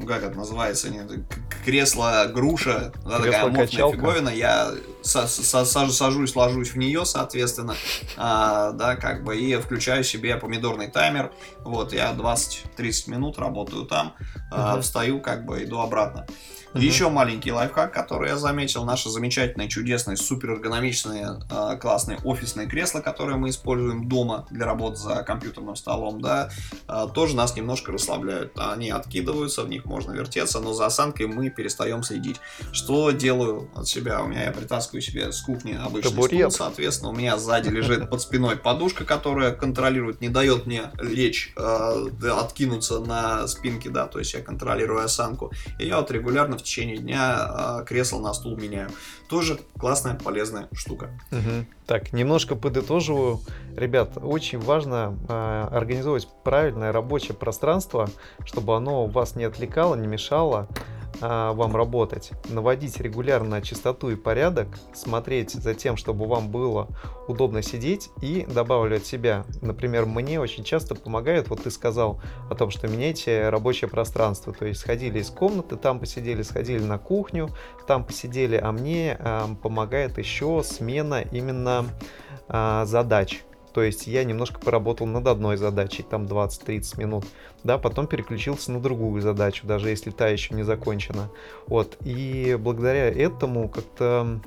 как 0.06 0.22
это 0.22 0.36
называется, 0.36 0.90
не, 0.90 1.02
кресло 1.64 2.30
груша, 2.32 2.92
да, 3.04 3.18
такая 3.18 3.46
мощная 3.48 3.90
фиговина, 3.90 4.28
я 4.28 4.72
со, 5.02 5.26
со, 5.26 5.64
сажусь, 5.64 6.36
ложусь 6.36 6.70
в 6.70 6.76
нее, 6.76 7.04
соответственно, 7.04 7.74
а, 8.16 8.72
да, 8.72 8.96
как 8.96 9.24
бы, 9.24 9.36
и 9.36 9.56
включаю 9.56 10.04
себе 10.04 10.36
помидорный 10.36 10.88
таймер, 10.88 11.32
вот, 11.64 11.92
я 11.92 12.12
20-30 12.12 13.10
минут 13.10 13.38
работаю 13.38 13.86
там, 13.86 14.14
uh-huh. 14.52 14.80
встаю, 14.80 15.20
как 15.20 15.44
бы, 15.44 15.64
иду 15.64 15.78
обратно. 15.80 16.26
Uh-huh. 16.78 16.84
Еще 16.84 17.08
маленький 17.08 17.50
лайфхак, 17.50 17.92
который 17.92 18.30
я 18.30 18.36
заметил, 18.36 18.84
наши 18.84 19.10
замечательные, 19.10 19.68
чудесные, 19.68 20.16
супер 20.16 20.52
эргономичные, 20.52 21.40
э, 21.50 21.76
классные 21.80 22.18
офисные 22.24 22.68
кресла, 22.68 23.00
которые 23.00 23.36
мы 23.36 23.50
используем 23.50 24.08
дома 24.08 24.46
для 24.50 24.66
работы 24.66 24.96
за 24.96 25.22
компьютерным 25.24 25.74
столом, 25.76 26.20
да, 26.20 26.50
э, 26.86 27.06
тоже 27.14 27.34
нас 27.34 27.56
немножко 27.56 27.90
расслабляют. 27.92 28.52
Они 28.56 28.90
откидываются, 28.90 29.64
в 29.64 29.68
них 29.68 29.84
можно 29.84 30.12
вертеться, 30.12 30.60
но 30.60 30.72
за 30.72 30.86
осанкой 30.86 31.26
мы 31.26 31.50
перестаем 31.50 32.02
следить. 32.02 32.36
Что 32.72 33.10
делаю 33.10 33.70
от 33.74 33.88
себя? 33.88 34.22
У 34.22 34.28
меня 34.28 34.44
я 34.44 34.52
притаскиваю 34.52 35.02
себе 35.02 35.32
с 35.32 35.40
кухни 35.40 35.72
обычный 35.72 36.10
Табурет. 36.10 36.52
стул, 36.52 36.66
соответственно, 36.66 37.10
у 37.10 37.14
меня 37.14 37.36
сзади 37.38 37.68
лежит 37.68 38.08
под 38.08 38.22
спиной 38.22 38.56
подушка, 38.56 39.04
которая 39.04 39.52
контролирует, 39.52 40.20
не 40.20 40.28
дает 40.28 40.66
мне 40.66 40.90
лечь, 41.00 41.52
э, 41.56 42.08
откинуться 42.30 43.00
на 43.00 43.48
спинке, 43.48 43.90
да, 43.90 44.06
то 44.06 44.18
есть 44.18 44.34
я 44.34 44.40
контролирую 44.40 45.02
осанку. 45.02 45.52
И 45.78 45.86
я 45.86 45.98
вот 45.98 46.10
регулярно 46.10 46.56
в 46.56 46.62
течение 46.68 46.98
дня 46.98 47.80
э, 47.80 47.84
кресло 47.86 48.20
на 48.20 48.32
стул 48.34 48.56
меняю. 48.56 48.90
Тоже 49.28 49.58
классная, 49.78 50.14
полезная 50.14 50.68
штука. 50.72 51.10
Угу. 51.30 51.66
Так, 51.86 52.12
немножко 52.12 52.54
подытоживаю. 52.56 53.40
Ребят, 53.76 54.12
очень 54.16 54.58
важно 54.58 55.16
э, 55.28 55.68
организовать 55.72 56.28
правильное 56.44 56.92
рабочее 56.92 57.34
пространство, 57.34 58.08
чтобы 58.44 58.76
оно 58.76 59.06
вас 59.06 59.34
не 59.36 59.44
отвлекало, 59.44 59.94
не 59.94 60.06
мешало 60.06 60.68
а, 61.20 61.52
вам 61.52 61.74
работать, 61.74 62.30
наводить 62.48 63.00
регулярно 63.00 63.60
чистоту 63.62 64.10
и 64.10 64.16
порядок, 64.16 64.68
смотреть 64.94 65.52
за 65.52 65.74
тем, 65.74 65.96
чтобы 65.96 66.26
вам 66.26 66.48
было 66.50 66.88
удобно 67.26 67.62
сидеть 67.62 68.10
и 68.22 68.46
добавлю 68.48 69.00
себя. 69.00 69.44
Например, 69.60 70.06
мне 70.06 70.40
очень 70.40 70.64
часто 70.64 70.94
помогает, 70.94 71.48
вот 71.48 71.64
ты 71.64 71.70
сказал 71.70 72.20
о 72.50 72.54
том, 72.54 72.70
что 72.70 72.88
меняйте 72.88 73.48
рабочее 73.48 73.88
пространство, 73.88 74.52
то 74.52 74.66
есть 74.66 74.80
сходили 74.80 75.18
из 75.18 75.30
комнаты, 75.30 75.76
там 75.76 76.00
посидели, 76.00 76.42
сходили 76.42 76.82
на 76.82 76.98
кухню, 76.98 77.48
там 77.86 78.04
посидели, 78.04 78.56
а 78.56 78.72
мне 78.72 79.16
а, 79.18 79.48
помогает 79.62 80.18
еще 80.18 80.62
смена 80.64 81.20
именно 81.20 81.86
а, 82.48 82.84
задач. 82.86 83.42
То 83.78 83.84
есть 83.84 84.08
я 84.08 84.24
немножко 84.24 84.58
поработал 84.58 85.06
над 85.06 85.28
одной 85.28 85.56
задачей, 85.56 86.02
там 86.02 86.24
20-30 86.24 86.98
минут, 86.98 87.24
да, 87.62 87.78
потом 87.78 88.08
переключился 88.08 88.72
на 88.72 88.80
другую 88.80 89.22
задачу, 89.22 89.68
даже 89.68 89.88
если 89.88 90.10
та 90.10 90.26
еще 90.26 90.52
не 90.56 90.64
закончена. 90.64 91.30
Вот, 91.68 91.96
и 92.04 92.58
благодаря 92.58 93.08
этому 93.08 93.68
как-то 93.68 94.40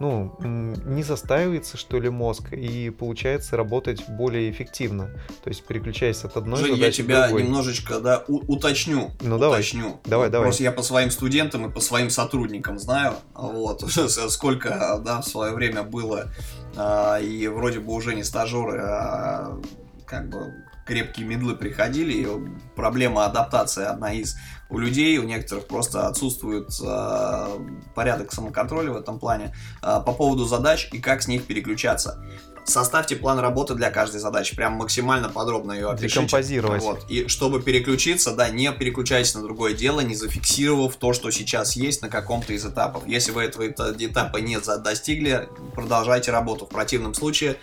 ну, 0.00 0.34
не 0.40 1.02
застаивается, 1.02 1.76
что 1.76 2.00
ли, 2.00 2.08
мозг, 2.08 2.54
и 2.54 2.88
получается 2.88 3.58
работать 3.58 4.08
более 4.08 4.50
эффективно. 4.50 5.10
То 5.44 5.50
есть 5.50 5.62
переключаясь 5.66 6.24
от 6.24 6.38
одной 6.38 6.58
Жень, 6.58 6.74
задачи 6.76 7.00
я 7.00 7.04
тебя 7.04 7.22
другой. 7.26 7.42
немножечко, 7.42 8.00
да, 8.00 8.24
уточню. 8.26 9.10
Ну, 9.20 9.36
уточню. 9.36 9.82
давай. 9.82 10.00
Давай, 10.06 10.30
давай. 10.30 10.46
Просто 10.46 10.62
я 10.62 10.72
по 10.72 10.82
своим 10.82 11.10
студентам 11.10 11.66
и 11.66 11.70
по 11.70 11.80
своим 11.80 12.08
сотрудникам 12.08 12.78
знаю, 12.78 13.16
вот, 13.34 13.84
сколько, 14.30 15.00
да, 15.04 15.20
в 15.20 15.26
свое 15.26 15.52
время 15.52 15.82
было, 15.82 16.32
а, 16.76 17.18
и 17.18 17.46
вроде 17.48 17.80
бы 17.80 17.92
уже 17.92 18.14
не 18.14 18.24
стажеры, 18.24 18.80
а 18.80 19.60
как 20.06 20.30
бы 20.30 20.54
крепкие 20.90 21.24
медлы 21.24 21.54
приходили, 21.54 22.12
и 22.12 22.26
проблема 22.74 23.24
адаптации 23.24 23.84
одна 23.84 24.12
из 24.12 24.36
у 24.68 24.78
людей, 24.78 25.18
у 25.18 25.22
некоторых 25.22 25.68
просто 25.68 26.08
отсутствует 26.08 26.68
э, 26.82 27.58
порядок 27.94 28.32
самоконтроля 28.32 28.90
в 28.90 28.96
этом 28.96 29.20
плане 29.20 29.54
э, 29.82 30.00
по 30.04 30.12
поводу 30.12 30.46
задач 30.46 30.88
и 30.92 30.98
как 30.98 31.22
с 31.22 31.28
них 31.28 31.44
переключаться. 31.44 32.24
Составьте 32.64 33.16
план 33.16 33.38
работы 33.38 33.74
для 33.74 33.90
каждой 33.90 34.20
задачи, 34.20 34.54
прям 34.54 34.74
максимально 34.74 35.28
подробно 35.28 35.72
ее 35.72 35.90
опишите. 35.90 36.14
Декомпозировать. 36.14 36.82
Вот. 36.82 37.04
И 37.08 37.26
чтобы 37.28 37.62
переключиться, 37.62 38.32
да, 38.32 38.48
не 38.48 38.70
переключайтесь 38.72 39.34
на 39.34 39.42
другое 39.42 39.74
дело, 39.74 40.00
не 40.00 40.14
зафиксировав 40.14 40.96
то, 40.96 41.12
что 41.12 41.30
сейчас 41.30 41.74
есть 41.74 42.02
на 42.02 42.08
каком-то 42.08 42.52
из 42.52 42.64
этапов. 42.64 43.06
Если 43.06 43.32
вы 43.32 43.42
этого 43.42 43.66
этапа 43.68 44.36
не 44.38 44.58
достигли, 44.58 45.48
продолжайте 45.74 46.32
работу. 46.32 46.66
В 46.66 46.68
противном 46.68 47.14
случае 47.14 47.56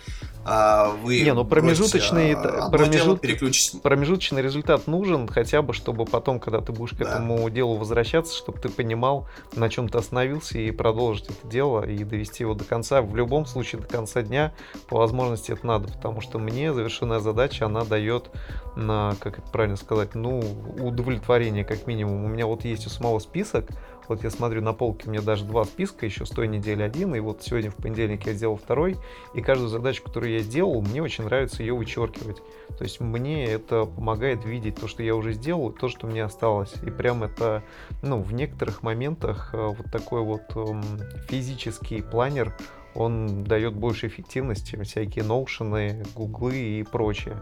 а, 0.50 0.96
вы 1.02 1.20
Не, 1.20 1.34
ну 1.34 1.44
промежуточный, 1.44 2.34
бросите, 2.34 2.70
промежут, 2.70 3.20
дело, 3.20 3.80
промежуточный 3.82 4.40
результат 4.40 4.86
нужен, 4.86 5.28
хотя 5.28 5.60
бы, 5.60 5.74
чтобы 5.74 6.06
потом, 6.06 6.40
когда 6.40 6.60
ты 6.62 6.72
будешь 6.72 6.92
к 6.92 6.98
да. 6.98 7.04
этому 7.04 7.48
делу 7.50 7.76
возвращаться, 7.76 8.34
чтобы 8.34 8.58
ты 8.58 8.70
понимал, 8.70 9.28
на 9.54 9.68
чем 9.68 9.88
ты 9.88 9.98
остановился, 9.98 10.58
и 10.58 10.70
продолжить 10.70 11.26
это 11.26 11.46
дело, 11.46 11.84
и 11.84 12.02
довести 12.02 12.44
его 12.44 12.54
до 12.54 12.64
конца. 12.64 13.02
В 13.02 13.14
любом 13.14 13.44
случае, 13.44 13.82
до 13.82 13.88
конца 13.88 14.22
дня, 14.22 14.54
по 14.88 14.96
возможности, 14.96 15.52
это 15.52 15.66
надо, 15.66 15.92
потому 15.92 16.22
что 16.22 16.38
мне 16.38 16.72
завершенная 16.72 17.20
задача, 17.20 17.66
она 17.66 17.84
дает, 17.84 18.30
на, 18.74 19.14
как 19.20 19.38
это 19.38 19.50
правильно 19.50 19.76
сказать, 19.76 20.14
ну, 20.14 20.40
удовлетворение, 20.80 21.64
как 21.64 21.86
минимум. 21.86 22.24
У 22.24 22.28
меня 22.28 22.46
вот 22.46 22.64
есть 22.64 22.86
у 22.86 22.90
самого 22.90 23.18
список, 23.18 23.66
вот 24.08 24.24
я 24.24 24.30
смотрю 24.30 24.62
на 24.62 24.72
полке, 24.72 25.06
у 25.06 25.10
меня 25.10 25.22
даже 25.22 25.44
два 25.44 25.64
списка, 25.64 26.06
еще 26.06 26.26
с 26.26 26.30
той 26.30 26.48
недели 26.48 26.82
один, 26.82 27.14
и 27.14 27.20
вот 27.20 27.42
сегодня 27.42 27.70
в 27.70 27.76
понедельник 27.76 28.26
я 28.26 28.32
сделал 28.32 28.56
второй, 28.56 28.96
и 29.34 29.40
каждую 29.40 29.68
задачу, 29.68 30.02
которую 30.02 30.32
я 30.32 30.40
сделал, 30.40 30.80
мне 30.80 31.02
очень 31.02 31.24
нравится 31.24 31.62
ее 31.62 31.74
вычеркивать. 31.74 32.38
То 32.76 32.84
есть 32.84 33.00
мне 33.00 33.44
это 33.44 33.84
помогает 33.84 34.44
видеть 34.44 34.76
то, 34.76 34.88
что 34.88 35.02
я 35.02 35.14
уже 35.14 35.32
сделал, 35.32 35.72
то, 35.72 35.88
что 35.88 36.06
мне 36.06 36.24
осталось. 36.24 36.74
И 36.84 36.90
прям 36.90 37.24
это, 37.24 37.62
ну, 38.02 38.20
в 38.20 38.32
некоторых 38.32 38.82
моментах 38.82 39.50
э, 39.52 39.56
вот 39.56 39.90
такой 39.90 40.22
вот 40.22 40.42
эм, 40.54 40.82
физический 41.28 42.02
планер, 42.02 42.54
он 42.94 43.44
дает 43.44 43.74
больше 43.74 44.08
эффективности, 44.08 44.80
всякие 44.82 45.24
ноушены, 45.24 46.04
гуглы 46.14 46.56
и 46.56 46.82
прочее 46.82 47.36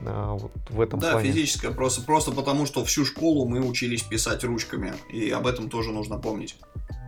а, 0.00 0.34
вот 0.34 0.52
в 0.68 0.80
этом 0.80 1.00
да, 1.00 1.12
плане. 1.12 1.28
Да, 1.28 1.34
физическое, 1.34 1.70
просто, 1.70 2.02
просто 2.02 2.32
потому, 2.32 2.66
что 2.66 2.84
всю 2.84 3.04
школу 3.04 3.46
мы 3.46 3.60
учились 3.60 4.02
писать 4.02 4.44
ручками, 4.44 4.94
и 5.10 5.30
об 5.30 5.46
этом 5.46 5.68
тоже 5.68 5.92
нужно 5.92 6.18
помнить. 6.18 6.56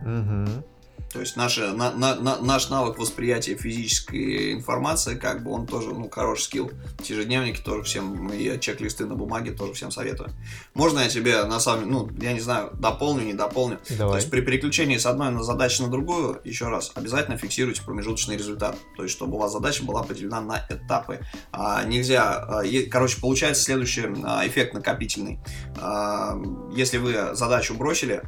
Угу. 0.03 0.63
То 1.11 1.19
есть 1.19 1.35
наша, 1.35 1.73
на, 1.73 1.91
на, 1.91 2.15
на, 2.15 2.37
наш 2.37 2.69
навык 2.69 2.97
восприятия 2.97 3.55
физической 3.55 4.53
информации, 4.53 5.15
как 5.15 5.43
бы 5.43 5.51
он 5.51 5.67
тоже, 5.67 5.89
ну, 5.89 6.09
хороший 6.09 6.43
скилл. 6.43 6.71
Ежедневники 7.03 7.61
тоже 7.61 7.83
всем, 7.83 8.31
и 8.31 8.59
чек-листы 8.59 9.05
на 9.05 9.15
бумаге 9.15 9.51
тоже 9.51 9.73
всем 9.73 9.91
советую. 9.91 10.29
Можно 10.73 10.99
я 10.99 11.09
тебе, 11.09 11.43
на 11.43 11.59
самом 11.59 11.89
ну, 11.89 12.09
я 12.21 12.33
не 12.33 12.39
знаю, 12.39 12.71
дополню, 12.73 13.23
не 13.23 13.33
дополню. 13.33 13.79
Давай. 13.89 14.13
То 14.13 14.17
есть 14.17 14.31
при 14.31 14.41
переключении 14.41 14.97
с 14.97 15.05
одной 15.05 15.31
на 15.31 15.43
задачу 15.43 15.83
на 15.83 15.89
другую, 15.89 16.39
еще 16.43 16.69
раз, 16.69 16.91
обязательно 16.95 17.37
фиксируйте 17.37 17.81
промежуточный 17.83 18.37
результат. 18.37 18.77
То 18.95 19.03
есть, 19.03 19.15
чтобы 19.15 19.35
у 19.35 19.39
вас 19.39 19.51
задача 19.51 19.83
была 19.83 20.03
поделена 20.03 20.41
на 20.41 20.65
этапы. 20.69 21.19
А, 21.51 21.83
нельзя, 21.83 22.35
а, 22.37 22.63
короче, 22.89 23.19
получается 23.19 23.63
следующий 23.63 24.05
а, 24.23 24.47
эффект 24.47 24.73
накопительный. 24.73 25.39
А, 25.77 26.37
если 26.75 26.97
вы 26.97 27.35
задачу 27.35 27.73
бросили, 27.73 28.23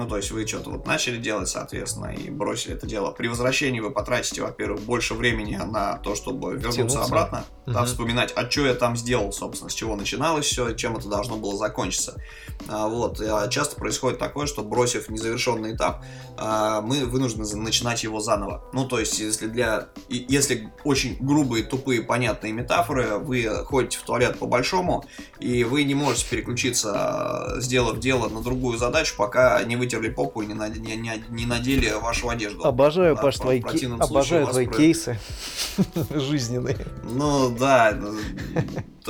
ну, 0.00 0.08
то 0.08 0.16
есть 0.16 0.30
вы 0.30 0.46
что-то 0.46 0.70
вот 0.70 0.86
начали 0.86 1.18
делать, 1.18 1.50
соответственно, 1.50 2.06
и 2.06 2.30
бросили 2.30 2.74
это 2.74 2.86
дело. 2.86 3.10
При 3.10 3.28
возвращении 3.28 3.80
вы 3.80 3.90
потратите, 3.90 4.40
во-первых, 4.40 4.80
больше 4.80 5.12
времени 5.12 5.56
на 5.56 5.98
то, 5.98 6.14
чтобы 6.14 6.54
вернуться 6.54 6.76
Тянуться. 6.76 7.02
обратно, 7.02 7.44
угу. 7.66 7.74
да, 7.74 7.84
вспоминать, 7.84 8.32
а 8.34 8.50
что 8.50 8.64
я 8.64 8.74
там 8.74 8.96
сделал, 8.96 9.30
собственно, 9.30 9.68
с 9.68 9.74
чего 9.74 9.96
начиналось 9.96 10.46
все, 10.46 10.72
чем 10.72 10.96
это 10.96 11.08
должно 11.08 11.36
было 11.36 11.54
закончиться. 11.58 12.14
А, 12.66 12.88
вот. 12.88 13.20
А 13.20 13.46
часто 13.48 13.76
происходит 13.76 14.18
такое, 14.18 14.46
что 14.46 14.62
бросив 14.62 15.10
незавершенный 15.10 15.74
этап, 15.74 16.02
а, 16.38 16.80
мы 16.80 17.04
вынуждены 17.04 17.44
начинать 17.56 18.02
его 18.02 18.20
заново. 18.20 18.64
Ну, 18.72 18.88
то 18.88 18.98
есть, 18.98 19.18
если 19.18 19.48
для... 19.48 19.88
Если 20.08 20.72
очень 20.82 21.18
грубые, 21.20 21.62
тупые, 21.62 22.00
понятные 22.00 22.54
метафоры, 22.54 23.18
вы 23.18 23.44
ходите 23.66 23.98
в 23.98 24.02
туалет 24.02 24.38
по-большому, 24.38 25.04
и 25.40 25.62
вы 25.64 25.84
не 25.84 25.94
можете 25.94 26.26
переключиться, 26.30 26.92
а, 26.94 27.60
сделав 27.60 28.00
дело 28.00 28.30
на 28.30 28.40
другую 28.40 28.78
задачу, 28.78 29.14
пока 29.18 29.62
не 29.64 29.76
вытерли 29.90 30.10
попу 30.10 30.42
и 30.42 30.46
не, 30.46 30.54
над... 30.54 30.76
не, 30.76 30.96
не, 30.96 31.22
не 31.30 31.46
надели 31.46 31.90
вашу 32.00 32.28
одежду. 32.28 32.64
Обожаю, 32.64 33.16
да, 33.16 33.22
Паш, 33.22 33.38
твои, 33.38 33.60
ке... 33.60 33.88
Обожаю 33.88 34.46
твои 34.46 34.66
про... 34.66 34.76
кейсы 34.76 35.18
жизненные. 36.10 36.86
Ну, 37.04 37.50
да. 37.58 37.98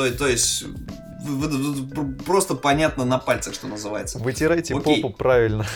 То, 0.01 0.19
то 0.19 0.29
есть 0.29 0.65
просто 2.27 2.55
понятно 2.55 3.05
на 3.05 3.19
пальцах, 3.19 3.55
что 3.55 3.67
называется. 3.67 4.19
Вытирайте 4.19 4.75
Окей. 4.75 5.03
попу 5.03 5.15
правильно. 5.15 5.67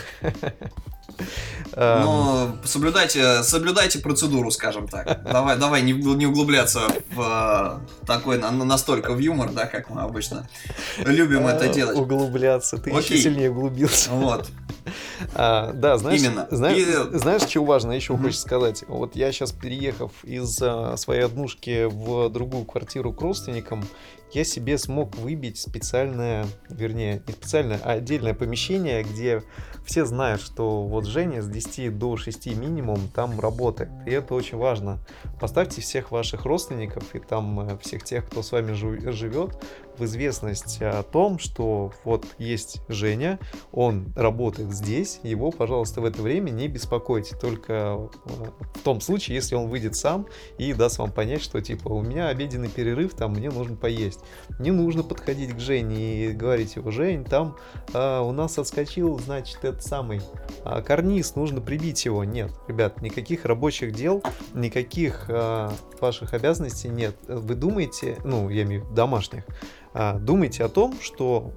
Но 1.76 2.56
соблюдайте, 2.64 3.42
соблюдайте 3.42 3.98
процедуру, 3.98 4.50
скажем 4.50 4.88
так. 4.88 5.22
Давай, 5.24 5.58
давай 5.58 5.82
не, 5.82 5.92
не 5.92 6.26
углубляться 6.26 6.82
в 7.12 7.80
э, 8.00 8.06
такой 8.06 8.38
настолько 8.38 9.12
в 9.12 9.18
юмор, 9.18 9.50
да, 9.50 9.66
как 9.66 9.90
мы 9.90 10.02
обычно 10.02 10.48
любим 10.98 11.46
это 11.46 11.68
делать. 11.68 11.96
Углубляться, 11.96 12.78
ты 12.78 12.90
Окей. 12.90 13.16
еще 13.16 13.24
сильнее 13.24 13.50
углубился. 13.50 14.10
Вот. 14.10 14.48
А, 15.34 15.72
да, 15.72 15.96
знаешь, 15.98 16.20
Именно. 16.20 16.48
Знаешь, 16.50 16.78
И... 16.78 17.18
знаешь, 17.18 17.42
что 17.42 17.64
важно 17.64 17.92
еще 17.92 18.14
mm-hmm. 18.14 18.22
хочешь 18.22 18.40
сказать? 18.40 18.84
Вот 18.88 19.16
я 19.16 19.32
сейчас, 19.32 19.52
переехав 19.52 20.12
из 20.24 20.58
а, 20.62 20.96
своей 20.96 21.22
однушки 21.22 21.84
в 21.84 22.28
другую 22.30 22.64
квартиру 22.64 23.12
к 23.12 23.20
родственникам, 23.20 23.84
я 24.34 24.42
себе 24.42 24.78
смог 24.78 25.16
выбить 25.16 25.58
специальное, 25.58 26.46
вернее, 26.68 27.22
не 27.26 27.32
специальное, 27.32 27.80
а 27.84 27.92
отдельное 27.92 28.34
помещение, 28.34 29.04
где 29.04 29.42
все 29.86 30.04
знают, 30.04 30.40
что 30.40 30.82
вот 30.82 31.04
Женя 31.04 31.40
с 31.40 31.48
10 31.48 31.96
до 31.96 32.16
6 32.16 32.46
минимум 32.56 32.98
там 33.14 33.38
работает. 33.38 33.90
И 34.06 34.10
это 34.10 34.34
очень 34.34 34.58
важно. 34.58 34.98
Поставьте 35.40 35.80
всех 35.82 36.10
ваших 36.10 36.46
родственников 36.46 37.14
и 37.14 37.20
там 37.20 37.60
э, 37.60 37.78
всех 37.78 38.02
тех, 38.02 38.26
кто 38.26 38.42
с 38.42 38.50
вами 38.50 38.72
живет, 38.72 39.62
в 39.98 40.04
известность 40.04 40.78
о 40.80 41.02
том, 41.02 41.38
что 41.38 41.92
вот 42.04 42.26
есть 42.38 42.80
Женя, 42.88 43.38
он 43.72 44.12
работает 44.16 44.72
здесь, 44.72 45.20
его, 45.22 45.50
пожалуйста, 45.50 46.00
в 46.00 46.04
это 46.04 46.22
время 46.22 46.50
не 46.50 46.68
беспокойте, 46.68 47.36
только 47.36 47.72
э, 47.72 48.08
в 48.74 48.80
том 48.82 49.00
случае, 49.00 49.36
если 49.36 49.54
он 49.54 49.68
выйдет 49.68 49.96
сам 49.96 50.26
и 50.58 50.72
даст 50.72 50.98
вам 50.98 51.12
понять, 51.12 51.42
что 51.42 51.60
типа 51.60 51.88
у 51.88 52.02
меня 52.02 52.28
обеденный 52.28 52.68
перерыв, 52.68 53.14
там 53.14 53.32
мне 53.32 53.50
нужно 53.50 53.76
поесть. 53.76 54.20
Не 54.58 54.70
нужно 54.70 55.02
подходить 55.02 55.54
к 55.54 55.60
Жене 55.60 56.26
и 56.26 56.32
говорить 56.32 56.76
его, 56.76 56.90
Жень, 56.90 57.24
там 57.24 57.56
а, 57.92 58.22
у 58.22 58.32
нас 58.32 58.58
отскочил, 58.58 59.18
значит, 59.18 59.58
этот 59.64 59.82
самый 59.82 60.20
а, 60.64 60.82
карниз, 60.82 61.34
нужно 61.36 61.60
прибить 61.60 62.04
его. 62.04 62.24
Нет, 62.24 62.52
ребят, 62.68 63.00
никаких 63.00 63.44
рабочих 63.44 63.92
дел, 63.92 64.22
никаких 64.54 65.26
а, 65.28 65.72
ваших 66.00 66.34
обязанностей 66.34 66.88
нет. 66.88 67.16
Вы 67.28 67.54
думаете, 67.54 68.18
ну, 68.24 68.48
я 68.48 68.62
имею 68.62 68.82
в 68.82 68.84
виду 68.84 68.94
домашних, 68.94 69.44
думайте 70.20 70.64
о 70.64 70.68
том, 70.68 70.98
что 71.00 71.52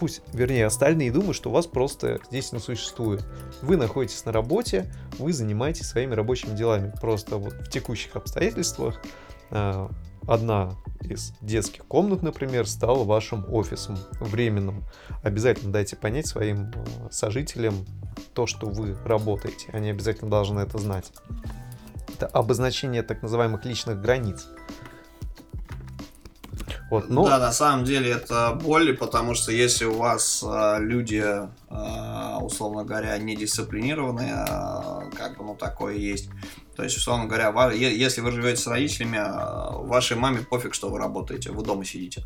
пусть, 0.00 0.22
вернее, 0.32 0.66
остальные 0.66 1.12
думают, 1.12 1.36
что 1.36 1.50
вас 1.50 1.66
просто 1.66 2.20
здесь 2.28 2.52
не 2.52 2.58
существует. 2.58 3.24
Вы 3.62 3.76
находитесь 3.76 4.24
на 4.24 4.32
работе, 4.32 4.92
вы 5.18 5.32
занимаетесь 5.32 5.86
своими 5.86 6.14
рабочими 6.14 6.56
делами. 6.56 6.92
Просто 7.00 7.36
вот 7.36 7.52
в 7.52 7.70
текущих 7.70 8.16
обстоятельствах 8.16 9.00
а, 9.50 9.90
одна 10.26 10.74
из 11.02 11.32
детских 11.40 11.84
комнат, 11.86 12.22
например, 12.22 12.66
стала 12.66 13.04
вашим 13.04 13.44
офисом 13.52 13.98
временным. 14.20 14.84
Обязательно 15.22 15.72
дайте 15.72 15.96
понять 15.96 16.26
своим 16.26 16.70
э, 16.74 17.08
сожителям 17.10 17.84
то, 18.34 18.46
что 18.46 18.68
вы 18.68 18.96
работаете. 19.04 19.68
Они 19.72 19.90
обязательно 19.90 20.30
должны 20.30 20.60
это 20.60 20.78
знать. 20.78 21.12
Это 22.14 22.26
обозначение 22.26 23.02
так 23.02 23.22
называемых 23.22 23.64
личных 23.64 24.00
границ. 24.00 24.46
Вот, 26.92 27.08
но... 27.08 27.24
Да, 27.24 27.38
на 27.38 27.52
самом 27.52 27.86
деле 27.86 28.10
это 28.10 28.52
боль, 28.62 28.94
потому 28.94 29.32
что 29.32 29.50
если 29.50 29.86
у 29.86 29.94
вас 29.94 30.44
э, 30.46 30.76
люди, 30.80 31.24
э, 31.24 32.36
условно 32.42 32.84
говоря, 32.84 33.16
недисциплинированные, 33.16 34.44
э, 34.46 35.10
как 35.16 35.38
бы 35.38 35.44
ну 35.44 35.56
такое 35.56 35.94
есть, 35.94 36.28
то 36.76 36.82
есть, 36.82 36.98
условно 36.98 37.24
говоря, 37.24 37.70
если 37.72 38.20
вы 38.20 38.30
живете 38.30 38.60
с 38.60 38.66
родителями, 38.66 39.18
вашей 39.86 40.18
маме 40.18 40.40
пофиг, 40.40 40.74
что 40.74 40.90
вы 40.90 40.98
работаете, 40.98 41.50
вы 41.50 41.64
дома 41.64 41.86
сидите. 41.86 42.24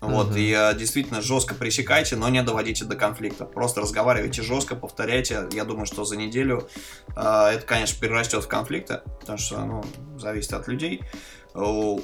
Вот, 0.00 0.30
uh-huh. 0.30 0.40
и 0.40 0.54
э, 0.56 0.78
действительно 0.78 1.20
жестко 1.20 1.54
пресекайте, 1.54 2.16
но 2.16 2.30
не 2.30 2.42
доводите 2.42 2.86
до 2.86 2.96
конфликта. 2.96 3.44
Просто 3.44 3.82
разговаривайте 3.82 4.40
жестко, 4.40 4.76
повторяйте. 4.76 5.46
Я 5.52 5.64
думаю, 5.64 5.84
что 5.84 6.04
за 6.04 6.16
неделю 6.16 6.68
э, 7.08 7.20
это, 7.20 7.66
конечно, 7.66 8.00
перерастет 8.00 8.44
в 8.44 8.48
конфликты, 8.48 9.00
потому 9.20 9.38
что, 9.38 9.64
ну, 9.64 9.84
зависит 10.18 10.54
от 10.54 10.68
людей 10.68 11.02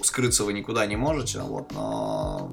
скрыться 0.02 0.44
вы 0.44 0.52
никуда 0.52 0.86
не 0.86 0.96
можете, 0.96 1.40
вот, 1.40 1.72
но 1.72 2.52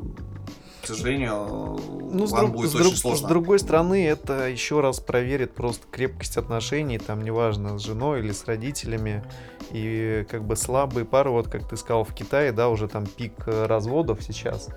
к 0.81 0.87
сожалению, 0.87 1.79
ну, 2.11 2.25
вам 2.25 2.45
друг, 2.45 2.55
будет 2.55 2.71
с 2.71 2.75
очень 2.75 2.83
друг, 2.85 2.95
сложно. 2.95 3.27
С 3.27 3.29
другой 3.29 3.59
стороны, 3.59 4.07
это 4.07 4.47
еще 4.47 4.79
раз 4.79 4.99
проверит 4.99 5.53
просто 5.53 5.85
крепкость 5.91 6.37
отношений, 6.37 6.97
там, 6.97 7.21
неважно, 7.21 7.77
с 7.77 7.83
женой 7.83 8.19
или 8.19 8.31
с 8.31 8.45
родителями. 8.45 9.23
И 9.71 10.25
как 10.29 10.45
бы 10.45 10.55
слабые 10.55 11.05
пары, 11.05 11.29
вот 11.29 11.47
как 11.47 11.67
ты 11.67 11.77
сказал, 11.77 12.05
в 12.05 12.13
Китае, 12.13 12.53
да, 12.53 12.69
уже 12.69 12.87
там 12.87 13.05
пик 13.05 13.33
разводов 13.45 14.23
сейчас. 14.23 14.69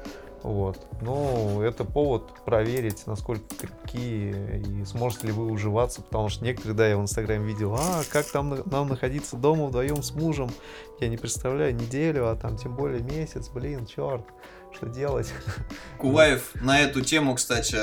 Вот. 0.43 0.85
Ну, 1.01 1.63
это 1.63 1.85
повод 1.85 2.33
проверить, 2.45 3.07
насколько 3.07 3.45
крепки 3.55 4.35
и 4.57 4.85
сможете 4.85 5.29
ли 5.29 5.33
вы 5.33 5.47
уживаться, 5.47 6.03
потому 6.03 6.29
что 6.29 6.45
некоторые, 6.45 6.77
да, 6.77 6.89
я 6.89 6.97
в 6.97 7.03
Инстаграме 7.03 7.47
видел, 7.47 7.75
а, 7.79 8.03
как 8.11 8.27
там 8.27 8.59
нам 8.67 8.89
находиться 8.89 9.37
дома 9.37 9.67
вдвоем 9.67 10.03
с 10.03 10.13
мужем, 10.13 10.51
я 11.01 11.09
не 11.09 11.17
представляю, 11.17 11.75
неделю, 11.75 12.29
а 12.29 12.37
там 12.37 12.57
тем 12.57 12.75
более 12.75 13.03
месяц, 13.03 13.49
блин, 13.49 13.87
черт 13.87 14.25
что 14.75 14.87
делать. 14.87 15.33
Куваев 15.99 16.51
на 16.55 16.81
эту 16.81 17.03
тему, 17.03 17.35
кстати, 17.35 17.77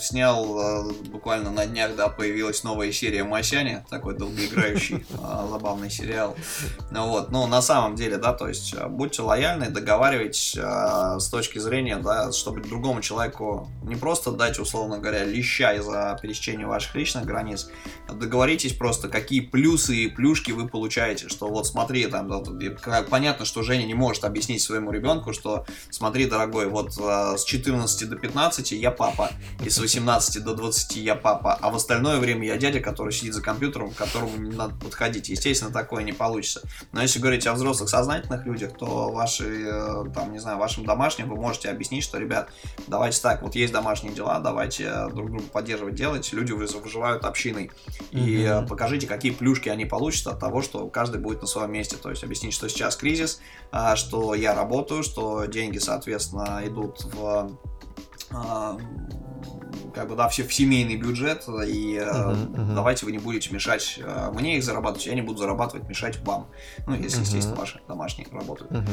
снял 0.00 0.88
э, 0.88 0.92
буквально 1.10 1.50
на 1.50 1.66
днях, 1.66 1.94
да, 1.96 2.08
появилась 2.08 2.64
новая 2.64 2.92
серия 2.92 3.24
Масяня, 3.24 3.84
такой 3.90 4.16
долгоиграющий 4.16 4.96
э, 5.10 5.46
забавный 5.50 5.90
сериал. 5.90 6.36
Ну 6.90 7.08
вот, 7.08 7.30
ну 7.30 7.46
на 7.46 7.62
самом 7.62 7.94
деле, 7.96 8.16
да, 8.16 8.32
то 8.32 8.48
есть 8.48 8.74
э, 8.74 8.86
будьте 8.88 9.22
лояльны, 9.22 9.68
договаривайтесь 9.70 10.56
с 10.56 11.28
точки 11.28 11.58
зрения, 11.58 11.96
да, 11.96 12.32
чтобы 12.32 12.60
другому 12.62 13.00
человеку 13.00 13.68
не 13.82 13.96
просто 13.96 14.32
дать, 14.32 14.58
условно 14.58 14.98
говоря, 14.98 15.24
леща 15.24 15.74
из-за 15.74 16.18
пересечения 16.20 16.66
ваших 16.66 16.94
личных 16.94 17.24
границ, 17.24 17.68
а 18.08 18.12
договоритесь 18.12 18.72
просто, 18.72 19.08
какие 19.08 19.40
плюсы 19.40 19.96
и 19.96 20.08
плюшки 20.08 20.52
вы 20.52 20.68
получаете, 20.68 21.28
что 21.28 21.48
вот 21.48 21.66
смотри, 21.66 22.06
там, 22.06 22.28
да, 22.28 23.02
понятно, 23.08 23.44
что 23.44 23.62
Женя 23.62 23.86
не 23.86 23.94
может 23.94 24.24
объяснить 24.24 24.62
своему 24.62 24.90
ребенку, 24.90 25.32
что 25.32 25.66
смотри, 25.90 26.26
дорогой, 26.26 26.66
вот 26.68 26.92
с 26.92 27.44
14 27.44 28.08
до 28.08 28.16
15 28.16 28.72
я 28.72 28.90
папа, 28.90 29.30
и 29.64 29.70
с 29.70 29.78
18 29.78 30.42
до 30.42 30.54
20 30.54 30.96
я 30.96 31.14
папа, 31.14 31.54
а 31.54 31.70
в 31.70 31.76
остальное 31.76 32.18
время 32.18 32.46
я 32.46 32.56
дядя, 32.56 32.80
который 32.80 33.12
сидит 33.12 33.34
за 33.34 33.42
компьютером, 33.42 33.90
к 33.90 33.96
которому 33.96 34.36
не 34.36 34.54
надо 34.56 34.74
подходить. 34.76 35.28
Естественно, 35.28 35.72
такое 35.72 36.02
не 36.02 36.12
получится. 36.12 36.62
Но 36.92 37.02
если 37.02 37.18
говорить 37.18 37.46
о 37.46 37.54
взрослых 37.54 37.88
сознательных 37.88 38.46
людях, 38.46 38.76
то 38.78 39.10
ваши, 39.10 39.66
э, 39.66 40.04
там, 40.14 40.32
не 40.32 40.38
знаю, 40.38 40.58
вашим 40.58 40.84
домашним 40.84 41.28
вы 41.28 41.36
можете 41.36 41.70
объяснить, 41.70 42.04
что, 42.04 42.18
ребят, 42.18 42.50
давайте 42.86 43.20
так, 43.20 43.42
вот 43.42 43.54
есть 43.54 43.72
домашние 43.72 44.14
дела, 44.14 44.38
давайте 44.38 44.84
э, 44.84 45.08
друг 45.10 45.30
друга 45.30 45.44
поддерживать, 45.46 45.94
делать. 45.94 46.32
Люди 46.32 46.52
выживают 46.52 47.24
общиной. 47.24 47.70
И 48.10 48.42
mm-hmm. 48.42 48.68
покажите, 48.68 49.06
какие 49.06 49.32
плюшки 49.32 49.68
они 49.68 49.84
получат 49.84 50.28
от 50.28 50.40
того, 50.40 50.62
что 50.62 50.86
каждый 50.88 51.20
будет 51.20 51.40
на 51.42 51.46
своем 51.46 51.72
месте. 51.72 51.96
То 51.96 52.10
есть 52.10 52.24
объяснить, 52.24 52.54
что 52.54 52.68
сейчас 52.68 52.96
кризис, 52.96 53.40
а, 53.72 53.96
что 53.96 54.34
я 54.34 54.54
работаю, 54.54 55.02
что 55.02 55.44
деньги, 55.46 55.78
соответственно, 55.80 56.60
идут 56.64 57.04
в 57.04 57.50
а, 58.32 58.78
как 59.94 60.08
бы, 60.08 60.16
да, 60.16 60.28
все 60.28 60.44
в 60.44 60.52
семейный 60.52 60.96
бюджет, 60.96 61.44
и 61.48 61.96
uh-huh, 61.96 62.52
uh-huh. 62.54 62.74
давайте 62.74 63.06
вы 63.06 63.12
не 63.12 63.18
будете 63.18 63.52
мешать 63.52 63.98
э, 64.02 64.30
мне 64.32 64.56
их 64.56 64.64
зарабатывать, 64.64 65.06
я 65.06 65.14
не 65.14 65.22
буду 65.22 65.38
зарабатывать, 65.38 65.88
мешать 65.88 66.20
вам. 66.20 66.46
Ну, 66.86 66.94
если, 66.94 67.20
uh-huh. 67.20 67.24
естественно, 67.24 67.56
ваши 67.56 67.80
домашние 67.88 68.28
работают. 68.30 68.70
Uh-huh. 68.70 68.88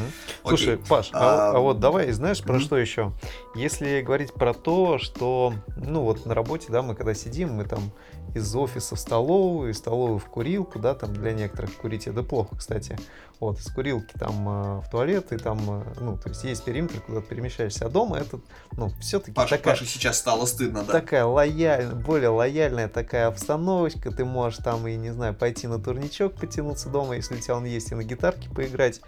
Слушай, 0.47 0.77
Паш, 0.77 1.09
а, 1.13 1.51
а, 1.55 1.59
вот 1.59 1.79
давай, 1.79 2.11
знаешь, 2.11 2.41
про 2.41 2.57
uh-huh. 2.57 2.61
что 2.61 2.77
еще? 2.77 3.11
Если 3.55 4.01
говорить 4.01 4.33
про 4.33 4.53
то, 4.53 4.97
что, 4.97 5.53
ну, 5.75 6.01
вот 6.01 6.25
на 6.25 6.33
работе, 6.33 6.67
да, 6.69 6.81
мы 6.81 6.95
когда 6.95 7.13
сидим, 7.13 7.53
мы 7.53 7.65
там 7.65 7.91
из 8.33 8.55
офиса 8.55 8.95
в 8.95 8.99
столовую, 8.99 9.71
из 9.71 9.77
столовой 9.77 10.19
в 10.19 10.25
курилку, 10.25 10.79
да, 10.79 10.93
там 10.93 11.13
для 11.13 11.33
некоторых 11.33 11.75
курить 11.75 12.07
это 12.07 12.23
плохо, 12.23 12.55
кстати. 12.57 12.97
Вот, 13.39 13.59
из 13.59 13.67
курилки 13.71 14.17
там 14.17 14.49
э, 14.49 14.81
в 14.81 14.89
туалет, 14.89 15.31
и 15.31 15.37
там, 15.37 15.59
э, 15.59 15.83
ну, 15.99 16.17
то 16.17 16.29
есть 16.29 16.43
есть 16.43 16.65
периметр, 16.65 16.99
куда 17.01 17.21
ты 17.21 17.27
перемещаешься, 17.27 17.85
а 17.85 17.89
дома 17.89 18.17
это, 18.17 18.39
ну, 18.71 18.89
все-таки 18.99 19.33
Паша, 19.33 19.57
такая... 19.57 19.75
Паша 19.75 19.85
сейчас 19.85 20.17
стало 20.17 20.47
стыдно, 20.47 20.83
да? 20.83 20.93
Такая 20.93 21.23
лояльная, 21.23 21.93
более 21.93 22.29
лояльная 22.29 22.87
такая 22.87 23.27
обстановочка, 23.27 24.09
ты 24.09 24.25
можешь 24.25 24.57
там 24.63 24.87
и, 24.87 24.95
не 24.95 25.11
знаю, 25.11 25.35
пойти 25.35 25.67
на 25.67 25.77
турничок 25.77 26.33
потянуться 26.33 26.89
дома, 26.89 27.15
если 27.15 27.35
у 27.35 27.37
тебя 27.37 27.57
он 27.57 27.65
есть, 27.65 27.91
и 27.91 27.95
на 27.95 28.03
гитарке 28.03 28.49
поиграть. 28.49 29.01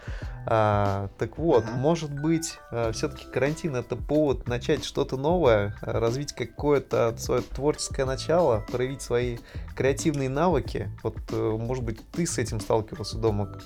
А, 0.45 1.09
так 1.17 1.39
вот, 1.39 1.63
uh-huh. 1.63 1.75
может 1.77 2.11
быть, 2.11 2.59
э, 2.71 2.91
все-таки 2.91 3.25
карантин 3.25 3.75
это 3.75 3.95
повод 3.95 4.47
начать 4.47 4.85
что-то 4.85 5.17
новое, 5.17 5.75
развить 5.81 6.33
какое-то 6.33 7.15
свое 7.17 7.41
творческое 7.41 8.05
начало, 8.05 8.63
проявить 8.71 9.01
свои 9.01 9.37
креативные 9.75 10.29
навыки. 10.29 10.91
Вот, 11.01 11.15
может 11.31 11.83
быть, 11.83 11.99
ты 12.11 12.27
с 12.27 12.37
этим 12.37 12.59
сталкивался 12.59 13.17
дома? 13.17 13.59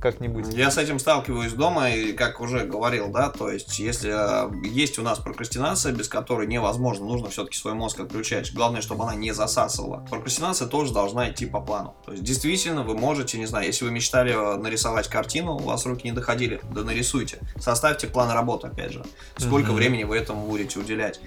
Как-нибудь? 0.00 0.46
Я 0.54 0.70
с 0.70 0.78
этим 0.78 0.98
сталкиваюсь 0.98 1.52
дома, 1.52 1.90
и 1.90 2.12
как 2.12 2.40
уже 2.40 2.64
говорил, 2.64 3.08
да, 3.08 3.30
то 3.30 3.50
есть, 3.50 3.78
если 3.78 4.12
э, 4.12 4.68
есть 4.68 4.98
у 4.98 5.02
нас 5.02 5.18
прокрастинация, 5.18 5.92
без 5.92 6.08
которой 6.08 6.46
невозможно, 6.46 7.06
нужно 7.06 7.30
все-таки 7.30 7.58
свой 7.58 7.74
мозг 7.74 8.00
отключать. 8.00 8.52
Главное, 8.54 8.80
чтобы 8.80 9.04
она 9.04 9.14
не 9.14 9.32
засасывала. 9.32 10.06
Прокрастинация 10.10 10.68
тоже 10.68 10.92
должна 10.92 11.30
идти 11.30 11.46
по 11.46 11.60
плану. 11.60 11.94
То 12.04 12.12
есть, 12.12 12.24
действительно, 12.24 12.82
вы 12.82 12.94
можете, 12.94 13.38
не 13.38 13.46
знаю, 13.46 13.66
если 13.66 13.84
вы 13.84 13.90
мечтали 13.90 14.32
э, 14.32 14.56
нарисовать 14.56 15.08
картину, 15.08 15.54
у 15.56 15.62
вас 15.62 15.86
руки 15.86 16.08
не 16.08 16.12
доходили, 16.12 16.60
да 16.70 16.82
нарисуйте. 16.84 17.40
Составьте 17.58 18.06
план 18.06 18.30
работы, 18.30 18.68
опять 18.68 18.92
же. 18.92 19.04
Сколько 19.36 19.70
mm-hmm. 19.70 19.74
времени 19.74 20.04
вы 20.04 20.16
этому 20.16 20.46
будете 20.46 20.78
уделять. 20.78 21.20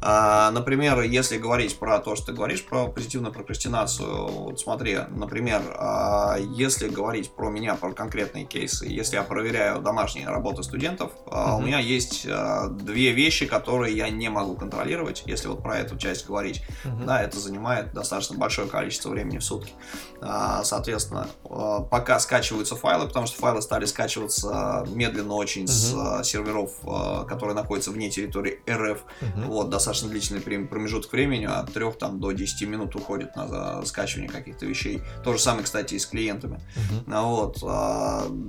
А, 0.00 0.50
например, 0.52 1.00
если 1.00 1.38
говорить 1.38 1.76
про 1.78 1.98
то, 1.98 2.14
что 2.14 2.26
ты 2.26 2.32
говоришь 2.32 2.64
про 2.64 2.86
позитивную 2.86 3.32
прокрастинацию, 3.32 4.28
вот 4.28 4.60
смотри, 4.60 4.98
например, 5.10 5.60
а, 5.76 6.36
если 6.38 6.88
говорить 6.88 7.32
про 7.32 7.50
меня, 7.50 7.74
про 7.74 7.92
конкретные 7.98 8.44
кейсы, 8.44 8.86
если 8.86 9.16
я 9.16 9.24
проверяю 9.24 9.82
домашние 9.82 10.28
работы 10.28 10.62
студентов, 10.62 11.10
mm-hmm. 11.26 11.56
у 11.56 11.60
меня 11.60 11.80
есть 11.80 12.24
две 12.24 13.12
вещи, 13.12 13.44
которые 13.46 13.96
я 13.96 14.08
не 14.08 14.28
могу 14.28 14.54
контролировать, 14.54 15.24
если 15.26 15.48
вот 15.48 15.62
про 15.62 15.78
эту 15.78 15.98
часть 15.98 16.26
говорить. 16.26 16.62
Mm-hmm. 16.84 17.04
Да, 17.04 17.22
это 17.22 17.40
занимает 17.40 17.92
достаточно 17.92 18.36
большое 18.38 18.68
количество 18.68 19.10
времени 19.10 19.38
в 19.38 19.44
сутки. 19.44 19.72
Соответственно, 20.62 21.26
пока 21.42 22.20
скачиваются 22.20 22.76
файлы, 22.76 23.08
потому 23.08 23.26
что 23.26 23.36
файлы 23.36 23.60
стали 23.62 23.84
скачиваться 23.84 24.86
медленно 24.88 25.34
очень 25.34 25.64
mm-hmm. 25.64 26.22
с 26.22 26.28
серверов, 26.28 26.70
которые 27.26 27.56
находятся 27.56 27.90
вне 27.90 28.10
территории 28.10 28.60
РФ, 28.70 29.02
mm-hmm. 29.20 29.44
вот, 29.46 29.70
достаточно 29.70 30.08
длительный 30.08 30.40
промежуток 30.40 31.12
времени, 31.12 31.46
от 31.46 31.72
3 31.72 31.92
там, 31.98 32.20
до 32.20 32.30
10 32.30 32.68
минут 32.68 32.94
уходит 32.94 33.34
на 33.34 33.84
скачивание 33.84 34.30
каких-то 34.30 34.66
вещей. 34.66 35.02
То 35.24 35.32
же 35.32 35.40
самое, 35.40 35.64
кстати, 35.64 35.94
и 35.94 35.98
с 35.98 36.06
клиентами. 36.06 36.60
Uh-huh. 37.08 37.24
Вот. 37.24 37.56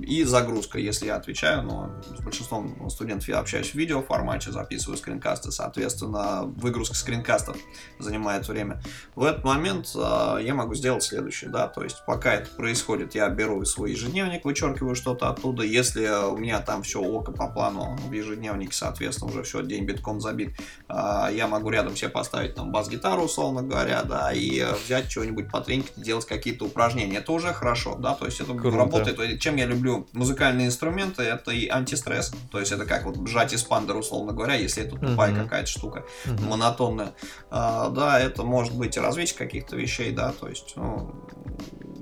И 0.02 0.24
загрузка, 0.24 0.78
если 0.78 1.06
я 1.06 1.16
отвечаю, 1.16 1.62
но 1.62 1.90
с 2.16 2.20
большинством 2.20 2.88
студентов 2.90 3.28
я 3.28 3.38
общаюсь 3.38 3.70
в 3.70 3.74
видео 3.74 4.02
формате, 4.02 4.50
записываю 4.50 4.96
скринкасты, 4.96 5.52
соответственно, 5.52 6.42
выгрузка 6.56 6.94
скринкастов 6.94 7.56
занимает 7.98 8.48
время. 8.48 8.82
В 9.14 9.24
этот 9.24 9.44
момент 9.44 9.92
а, 9.96 10.38
я 10.38 10.54
могу 10.54 10.74
сделать 10.74 11.02
следующее, 11.02 11.50
да, 11.50 11.68
то 11.68 11.84
есть 11.84 12.04
пока 12.06 12.34
это 12.34 12.50
происходит, 12.50 13.14
я 13.14 13.28
беру 13.28 13.64
свой 13.64 13.92
ежедневник, 13.92 14.44
вычеркиваю 14.44 14.94
что-то 14.94 15.28
оттуда, 15.28 15.62
если 15.62 16.06
у 16.28 16.36
меня 16.36 16.60
там 16.60 16.82
все 16.82 17.00
око 17.00 17.32
по 17.32 17.48
плану 17.48 17.96
в 17.96 18.12
ежедневнике, 18.12 18.72
соответственно, 18.72 19.30
уже 19.30 19.42
все, 19.42 19.62
день 19.62 19.84
битком 19.84 20.20
забит, 20.20 20.56
а, 20.88 21.30
я 21.30 21.46
могу 21.46 21.70
рядом 21.70 21.96
себе 21.96 22.10
поставить 22.10 22.54
там 22.54 22.72
бас-гитару, 22.72 23.22
условно 23.22 23.62
говоря, 23.62 24.02
да, 24.02 24.32
и 24.32 24.64
взять 24.84 25.10
что-нибудь 25.10 25.50
потренькать, 25.50 25.92
делать 25.96 26.26
какие-то 26.26 26.64
упражнения. 26.64 27.18
Это 27.18 27.32
уже 27.32 27.52
хорошо, 27.52 27.96
да, 27.96 28.14
то 28.14 28.26
есть 28.26 28.40
это 28.40 28.54
Круто. 28.54 28.76
работает. 28.76 29.18
Чем 29.38 29.56
я 29.56 29.66
люблю 29.66 30.06
музыкальные 30.12 30.66
инструменты, 30.66 31.22
это 31.22 31.50
и 31.50 31.68
антистресс, 31.68 32.32
то 32.50 32.58
есть 32.58 32.72
это 32.72 32.86
как 32.86 33.04
вот 33.04 33.16
сжать 33.28 33.54
эспандер, 33.54 33.96
условно 33.96 34.32
говоря, 34.32 34.54
если 34.54 34.84
это 34.84 34.96
тупая 34.96 35.32
uh-huh. 35.32 35.42
какая-то 35.44 35.68
штука, 35.68 36.04
uh-huh. 36.24 36.48
монотонная. 36.48 37.12
А, 37.50 37.88
да, 37.88 38.20
это 38.20 38.42
может 38.42 38.74
быть 38.74 38.96
и 38.96 39.00
развитие 39.00 39.36
каких-то 39.36 39.76
вещей, 39.76 40.12
да, 40.12 40.32
то 40.32 40.48
есть, 40.48 40.74
ну, 40.76 41.14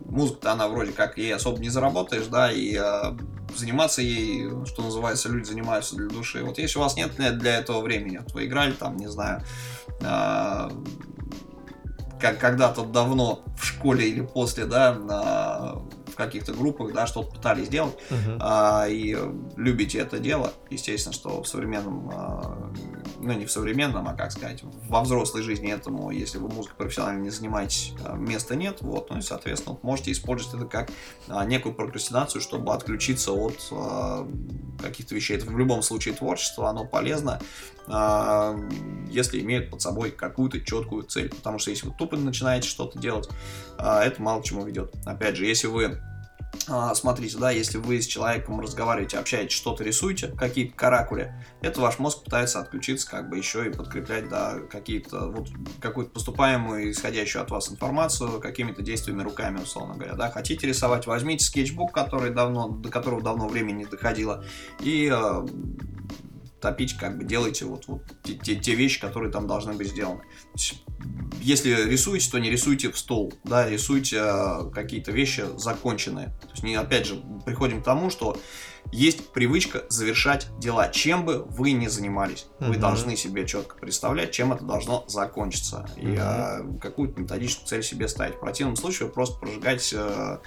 музыка-то 0.06 0.52
она 0.52 0.68
вроде 0.68 0.92
как 0.92 1.18
ей 1.18 1.34
особо 1.34 1.58
не 1.58 1.68
заработаешь, 1.68 2.26
да, 2.26 2.50
и 2.50 2.76
э, 2.80 3.16
заниматься 3.56 4.02
ей, 4.02 4.48
что 4.66 4.82
называется, 4.82 5.28
люди 5.28 5.46
занимаются 5.46 5.96
для 5.96 6.08
души. 6.08 6.42
Вот 6.42 6.58
если 6.58 6.78
у 6.78 6.82
вас 6.82 6.96
нет 6.96 7.14
для 7.16 7.58
этого 7.58 7.80
времени, 7.80 8.18
вот 8.18 8.32
вы 8.32 8.46
играли 8.46 8.72
там, 8.72 8.96
не 8.96 9.08
знаю, 9.08 9.42
э, 10.00 10.70
как 12.20 12.38
когда-то 12.38 12.84
давно 12.84 13.44
в 13.56 13.64
школе 13.64 14.08
или 14.08 14.20
после, 14.20 14.66
да, 14.66 14.94
на, 14.94 15.76
каких-то 16.18 16.52
группах, 16.52 16.92
да, 16.92 17.06
что-то 17.06 17.30
пытались 17.30 17.66
сделать, 17.66 17.96
uh-huh. 18.10 18.38
а, 18.40 18.86
и 18.88 19.16
любите 19.56 19.98
это 19.98 20.18
дело, 20.18 20.52
естественно, 20.68 21.14
что 21.14 21.42
в 21.42 21.48
современном, 21.48 22.10
а, 22.12 22.70
ну 23.20 23.32
не 23.32 23.46
в 23.46 23.50
современном, 23.50 24.06
а 24.06 24.14
как 24.14 24.32
сказать, 24.32 24.62
во 24.88 25.00
взрослой 25.02 25.42
жизни 25.42 25.72
этому, 25.72 26.10
если 26.10 26.38
вы 26.38 26.48
музыкой 26.48 26.76
профессионально 26.76 27.22
не 27.22 27.30
занимаетесь, 27.30 27.94
а, 28.04 28.14
места 28.16 28.56
нет, 28.56 28.78
вот, 28.80 29.08
ну 29.10 29.18
и, 29.18 29.22
соответственно, 29.22 29.78
можете 29.82 30.12
использовать 30.12 30.54
это 30.54 30.66
как 30.66 30.90
а, 31.28 31.44
некую 31.44 31.74
прокрастинацию, 31.74 32.42
чтобы 32.42 32.74
отключиться 32.74 33.32
от 33.32 33.68
а, 33.70 34.28
каких-то 34.82 35.14
вещей. 35.14 35.36
Это 35.36 35.46
в 35.46 35.58
любом 35.58 35.82
случае 35.82 36.14
творчество, 36.14 36.68
оно 36.68 36.84
полезно, 36.84 37.40
а, 37.86 38.56
если 39.10 39.40
имеет 39.40 39.70
под 39.70 39.82
собой 39.82 40.10
какую-то 40.10 40.60
четкую 40.60 41.04
цель. 41.04 41.30
Потому 41.30 41.58
что 41.58 41.70
если 41.70 41.86
вы 41.88 41.94
тупо 41.94 42.16
начинаете 42.16 42.68
что-то 42.68 42.98
делать, 42.98 43.28
а, 43.78 44.04
это 44.04 44.20
мало 44.22 44.42
к 44.42 44.44
чему 44.44 44.64
ведет. 44.64 44.94
Опять 45.06 45.36
же, 45.36 45.46
если 45.46 45.66
вы 45.66 46.00
смотрите, 46.94 47.38
да, 47.38 47.50
если 47.50 47.78
вы 47.78 48.00
с 48.00 48.06
человеком 48.06 48.60
разговариваете, 48.60 49.18
общаетесь, 49.18 49.56
что-то 49.56 49.84
рисуете, 49.84 50.28
какие-то 50.28 50.74
каракули, 50.74 51.34
это 51.60 51.80
ваш 51.80 51.98
мозг 51.98 52.24
пытается 52.24 52.60
отключиться, 52.60 53.08
как 53.08 53.28
бы 53.28 53.36
еще 53.36 53.66
и 53.66 53.70
подкреплять, 53.70 54.28
да, 54.28 54.58
какие-то, 54.70 55.28
вот, 55.28 55.48
какую-то 55.80 56.12
поступаемую, 56.12 56.90
исходящую 56.90 57.42
от 57.42 57.50
вас 57.50 57.70
информацию, 57.70 58.40
какими-то 58.40 58.82
действиями 58.82 59.22
руками, 59.22 59.60
условно 59.62 59.94
говоря, 59.94 60.14
да. 60.14 60.30
Хотите 60.30 60.66
рисовать, 60.66 61.06
возьмите 61.06 61.44
скетчбук, 61.44 61.92
который 61.92 62.30
давно, 62.30 62.68
до 62.68 62.90
которого 62.90 63.22
давно 63.22 63.48
времени 63.48 63.78
не 63.78 63.86
доходило, 63.86 64.44
и 64.80 65.12
топить, 66.60 66.96
как 66.96 67.18
бы 67.18 67.24
делайте 67.24 67.64
вот, 67.64 67.86
вот 67.86 68.02
те, 68.22 68.34
те, 68.34 68.56
те 68.56 68.74
вещи, 68.74 69.00
которые 69.00 69.30
там 69.30 69.46
должны 69.46 69.72
быть 69.72 69.88
сделаны. 69.88 70.22
Если 71.40 71.88
рисуете, 71.88 72.30
то 72.30 72.38
не 72.38 72.50
рисуйте 72.50 72.90
в 72.90 72.98
стол, 72.98 73.32
да, 73.44 73.68
рисуйте 73.68 74.18
э, 74.20 74.70
какие-то 74.72 75.12
вещи 75.12 75.44
законченные. 75.56 76.26
То 76.42 76.50
есть, 76.50 76.62
не, 76.62 76.74
опять 76.74 77.06
же, 77.06 77.22
приходим 77.44 77.80
к 77.80 77.84
тому, 77.84 78.10
что 78.10 78.36
есть 78.90 79.32
привычка 79.32 79.84
завершать 79.88 80.48
дела, 80.58 80.88
чем 80.88 81.24
бы 81.24 81.44
вы 81.44 81.72
ни 81.72 81.86
занимались. 81.88 82.46
Вы 82.58 82.74
mm-hmm. 82.74 82.78
должны 82.78 83.16
себе 83.16 83.46
четко 83.46 83.76
представлять, 83.76 84.32
чем 84.32 84.52
это 84.52 84.64
должно 84.64 85.04
закончиться. 85.08 85.88
Mm-hmm. 85.96 86.14
И 86.14 86.16
а, 86.16 86.78
какую-то 86.80 87.20
методическую 87.20 87.68
цель 87.68 87.82
себе 87.82 88.08
ставить. 88.08 88.36
В 88.36 88.40
противном 88.40 88.76
случае 88.76 89.08
вы 89.08 89.14
просто 89.14 89.38
прожигаете 89.38 89.98
а, 89.98 90.40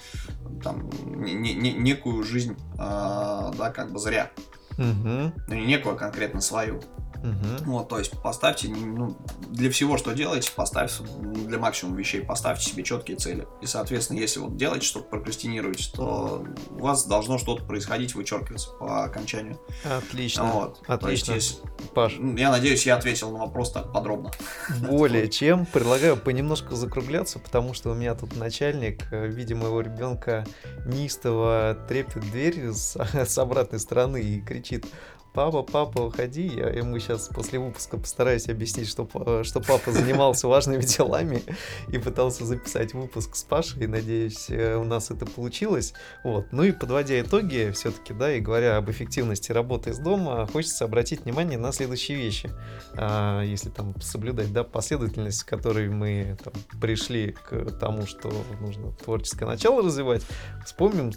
там, 0.63 0.89
не, 1.05 1.53
не, 1.53 1.73
некую 1.73 2.23
жизнь, 2.23 2.57
а, 2.77 3.53
да, 3.57 3.69
как 3.69 3.91
бы 3.91 3.99
зря. 3.99 4.31
Mm-hmm. 4.77 5.33
Ну, 5.47 5.55
не 5.55 5.65
некую, 5.65 5.95
конкретно 5.95 6.41
свою. 6.41 6.81
Угу. 7.21 7.71
Вот, 7.71 7.89
то 7.89 7.99
есть 7.99 8.19
поставьте, 8.21 8.69
ну, 8.69 9.15
для 9.49 9.69
всего, 9.69 9.97
что 9.97 10.13
делаете, 10.13 10.51
поставьте, 10.55 11.03
для 11.21 11.59
максимума 11.59 11.97
вещей 11.97 12.21
поставьте 12.21 12.69
себе 12.69 12.83
четкие 12.83 13.17
цели. 13.17 13.47
И, 13.61 13.67
соответственно, 13.67 14.19
если 14.19 14.39
вот 14.39 14.57
делаете 14.57 14.87
что-то, 14.87 15.05
прокрастинируете, 15.05 15.91
то 15.93 16.43
у 16.71 16.79
вас 16.79 17.05
должно 17.05 17.37
что-то 17.37 17.63
происходить, 17.63 18.15
вычеркиваться 18.15 18.71
по 18.71 19.03
окончанию. 19.03 19.59
Отлично. 19.83 20.45
Вот. 20.45 20.81
Отлично. 20.87 21.33
есть, 21.33 21.61
Паш. 21.93 22.17
Я 22.17 22.49
надеюсь, 22.49 22.85
я 22.87 22.95
ответил 22.95 23.31
на 23.31 23.39
вопрос 23.39 23.71
так 23.71 23.91
подробно. 23.93 24.31
Более 24.79 25.27
чем. 25.29 25.67
Предлагаю 25.67 26.17
понемножку 26.17 26.75
закругляться, 26.75 27.37
потому 27.37 27.75
что 27.75 27.91
у 27.91 27.93
меня 27.93 28.15
тут 28.15 28.35
начальник, 28.35 29.05
э, 29.11 29.27
видя 29.27 29.55
моего 29.55 29.81
ребенка, 29.81 30.45
неистово 30.85 31.77
трепет 31.87 32.21
дверь 32.31 32.71
с, 32.71 32.97
с 33.13 33.37
обратной 33.37 33.79
стороны 33.79 34.21
и 34.21 34.41
кричит 34.41 34.60
кричит 34.61 34.85
папа, 35.33 35.63
папа, 35.63 36.01
уходи, 36.01 36.47
я 36.47 36.67
ему 36.69 36.99
сейчас 36.99 37.29
после 37.29 37.59
выпуска 37.59 37.97
постараюсь 37.97 38.49
объяснить, 38.49 38.87
что, 38.87 39.43
что 39.43 39.61
папа 39.61 39.91
занимался 39.91 40.47
важными 40.47 40.81
делами 40.81 41.43
и 41.87 41.97
пытался 41.97 42.45
записать 42.45 42.93
выпуск 42.93 43.35
с 43.35 43.43
Пашей, 43.43 43.87
надеюсь, 43.87 44.49
э, 44.49 44.75
у 44.75 44.83
нас 44.83 45.11
это 45.11 45.25
получилось. 45.25 45.93
Вот. 46.23 46.47
Ну 46.51 46.63
и 46.63 46.71
подводя 46.71 47.19
итоги, 47.21 47.71
все-таки, 47.73 48.13
да, 48.13 48.33
и 48.33 48.39
говоря 48.39 48.77
об 48.77 48.89
эффективности 48.89 49.51
работы 49.51 49.91
из 49.91 49.99
дома, 49.99 50.47
хочется 50.51 50.85
обратить 50.85 51.23
внимание 51.25 51.57
на 51.57 51.71
следующие 51.71 52.17
вещи. 52.17 52.51
А, 52.97 53.41
если 53.41 53.69
там 53.69 53.99
соблюдать, 54.01 54.51
да, 54.51 54.63
последовательность, 54.63 55.39
с 55.39 55.43
которой 55.43 55.89
мы 55.89 56.37
там, 56.43 56.53
пришли 56.79 57.31
к 57.31 57.71
тому, 57.79 58.05
что 58.05 58.31
нужно 58.59 58.91
творческое 58.93 59.45
начало 59.45 59.81
развивать, 59.81 60.23
вспомним 60.65 61.11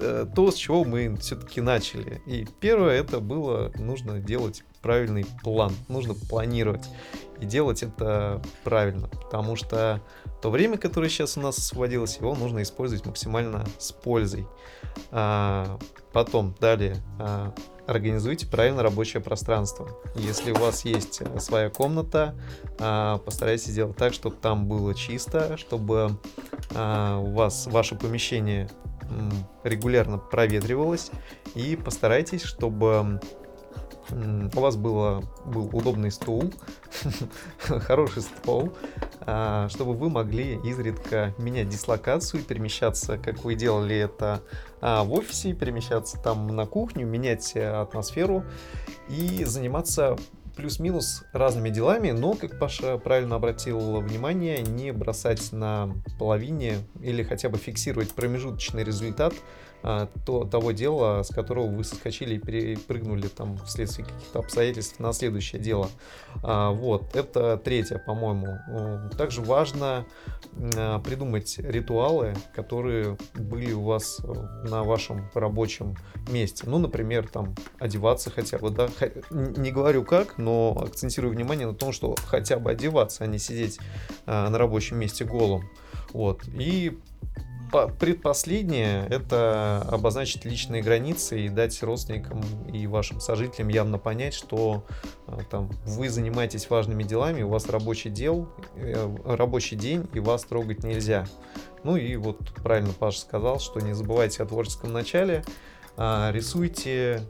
э, 0.00 0.26
то, 0.34 0.50
с 0.50 0.54
чего 0.54 0.84
мы 0.84 1.16
все-таки 1.16 1.60
начали. 1.60 2.20
И 2.26 2.46
первое 2.60 3.00
это 3.00 3.20
было 3.20 3.45
было, 3.46 3.72
нужно 3.78 4.18
делать 4.18 4.64
правильный 4.86 5.26
план, 5.42 5.72
нужно 5.88 6.14
планировать 6.14 6.88
и 7.40 7.44
делать 7.44 7.82
это 7.82 8.40
правильно, 8.62 9.08
потому 9.08 9.56
что 9.56 10.00
то 10.40 10.48
время, 10.48 10.78
которое 10.78 11.08
сейчас 11.08 11.36
у 11.36 11.40
нас 11.40 11.58
освободилось, 11.58 12.18
его 12.18 12.36
нужно 12.36 12.62
использовать 12.62 13.04
максимально 13.04 13.66
с 13.78 13.90
пользой. 13.90 14.46
А, 15.10 15.76
потом, 16.12 16.54
далее, 16.60 17.02
а, 17.18 17.52
организуйте 17.88 18.46
правильно 18.46 18.84
рабочее 18.84 19.20
пространство. 19.20 19.88
Если 20.14 20.52
у 20.52 20.56
вас 20.56 20.84
есть 20.84 21.20
э, 21.20 21.40
своя 21.40 21.68
комната, 21.68 22.36
а, 22.78 23.18
постарайтесь 23.18 23.66
сделать 23.66 23.96
так, 23.96 24.14
чтобы 24.14 24.36
там 24.36 24.66
было 24.68 24.94
чисто, 24.94 25.56
чтобы 25.56 26.16
а, 26.76 27.18
у 27.18 27.32
вас 27.32 27.66
ваше 27.66 27.96
помещение 27.96 28.70
регулярно 29.64 30.18
проветривалось 30.18 31.10
и 31.54 31.76
постарайтесь, 31.76 32.42
чтобы 32.42 33.20
у 34.10 34.60
вас 34.60 34.76
было, 34.76 35.22
был 35.44 35.68
удобный 35.72 36.10
стул, 36.10 36.52
хороший 37.58 38.22
стол, 38.22 38.72
а, 39.20 39.68
чтобы 39.68 39.94
вы 39.94 40.10
могли 40.10 40.60
изредка 40.64 41.34
менять 41.38 41.68
дислокацию, 41.68 42.42
перемещаться, 42.42 43.18
как 43.18 43.44
вы 43.44 43.54
делали 43.54 43.96
это 43.96 44.42
а, 44.80 45.04
в 45.04 45.12
офисе, 45.12 45.52
перемещаться 45.54 46.18
там 46.22 46.46
на 46.48 46.66
кухню, 46.66 47.06
менять 47.06 47.52
э, 47.54 47.68
атмосферу 47.68 48.44
и 49.08 49.44
заниматься 49.44 50.16
плюс-минус 50.56 51.24
разными 51.32 51.68
делами, 51.68 52.10
но, 52.10 52.34
как 52.34 52.58
Паша 52.58 52.96
правильно 52.98 53.36
обратил 53.36 54.00
внимание, 54.00 54.62
не 54.62 54.92
бросать 54.92 55.52
на 55.52 55.92
половине 56.18 56.78
или 57.00 57.22
хотя 57.22 57.48
бы 57.48 57.58
фиксировать 57.58 58.14
промежуточный 58.14 58.82
результат 58.82 59.34
то, 60.24 60.44
того 60.44 60.72
дела, 60.72 61.22
с 61.22 61.28
которого 61.28 61.68
вы 61.68 61.84
соскочили 61.84 62.34
и 62.34 62.38
перепрыгнули 62.38 63.28
там 63.28 63.56
вследствие 63.58 64.06
каких-то 64.06 64.40
обстоятельств 64.40 64.98
на 64.98 65.12
следующее 65.12 65.62
дело. 65.62 65.88
А, 66.42 66.72
вот, 66.72 67.14
это 67.14 67.56
третье, 67.56 68.02
по-моему. 68.04 68.58
Также 69.16 69.42
важно 69.42 70.04
а, 70.76 70.98
придумать 70.98 71.58
ритуалы, 71.58 72.34
которые 72.54 73.16
были 73.34 73.72
у 73.72 73.82
вас 73.82 74.20
э, 74.24 74.32
на 74.68 74.82
вашем 74.82 75.30
рабочем 75.34 75.96
месте. 76.30 76.64
Ну, 76.66 76.78
например, 76.78 77.28
там 77.28 77.54
одеваться 77.78 78.30
хотя 78.30 78.58
бы, 78.58 78.70
да. 78.70 78.88
Не 79.30 79.70
говорю 79.70 80.04
как, 80.04 80.36
но 80.38 80.76
акцентирую 80.84 81.32
внимание 81.32 81.66
на 81.66 81.74
том, 81.74 81.92
что 81.92 82.16
хотя 82.26 82.58
бы 82.58 82.72
одеваться, 82.72 83.22
а 83.22 83.26
не 83.28 83.38
сидеть 83.38 83.78
на 84.26 84.56
рабочем 84.58 84.98
месте 84.98 85.24
голым. 85.24 85.68
Вот. 86.12 86.42
И 86.48 86.98
Предпоследнее– 87.98 89.06
это 89.10 89.86
обозначить 89.90 90.44
личные 90.44 90.82
границы 90.82 91.46
и 91.46 91.48
дать 91.48 91.82
родственникам 91.82 92.40
и 92.72 92.86
вашим 92.86 93.20
сожителям 93.20 93.68
явно 93.68 93.98
понять, 93.98 94.34
что 94.34 94.84
а, 95.26 95.40
там, 95.50 95.70
вы 95.84 96.08
занимаетесь 96.08 96.70
важными 96.70 97.02
делами, 97.02 97.42
у 97.42 97.48
вас 97.48 97.68
рабочий 97.68 98.10
дел, 98.10 98.48
э, 98.76 99.16
рабочий 99.24 99.76
день, 99.76 100.08
и 100.14 100.20
вас 100.20 100.44
трогать 100.44 100.84
нельзя. 100.84 101.26
Ну 101.82 101.96
и 101.96 102.16
вот 102.16 102.38
правильно 102.62 102.92
Паша 102.92 103.20
сказал, 103.20 103.58
что 103.58 103.80
не 103.80 103.94
забывайте 103.94 104.42
о 104.42 104.46
творческом 104.46 104.92
начале, 104.92 105.44
рисуйте, 105.96 107.22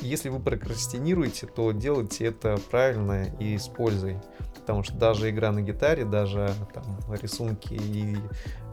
если 0.00 0.28
вы 0.28 0.40
прокрастинируете, 0.40 1.46
то 1.46 1.72
делайте 1.72 2.26
это 2.26 2.58
правильно 2.70 3.24
и 3.38 3.58
с 3.58 3.68
пользой 3.68 4.18
потому 4.64 4.82
что 4.82 4.94
даже 4.94 5.28
игра 5.28 5.52
на 5.52 5.60
гитаре, 5.60 6.06
даже 6.06 6.54
там, 6.72 6.98
рисунки 7.20 7.74
и 7.74 8.16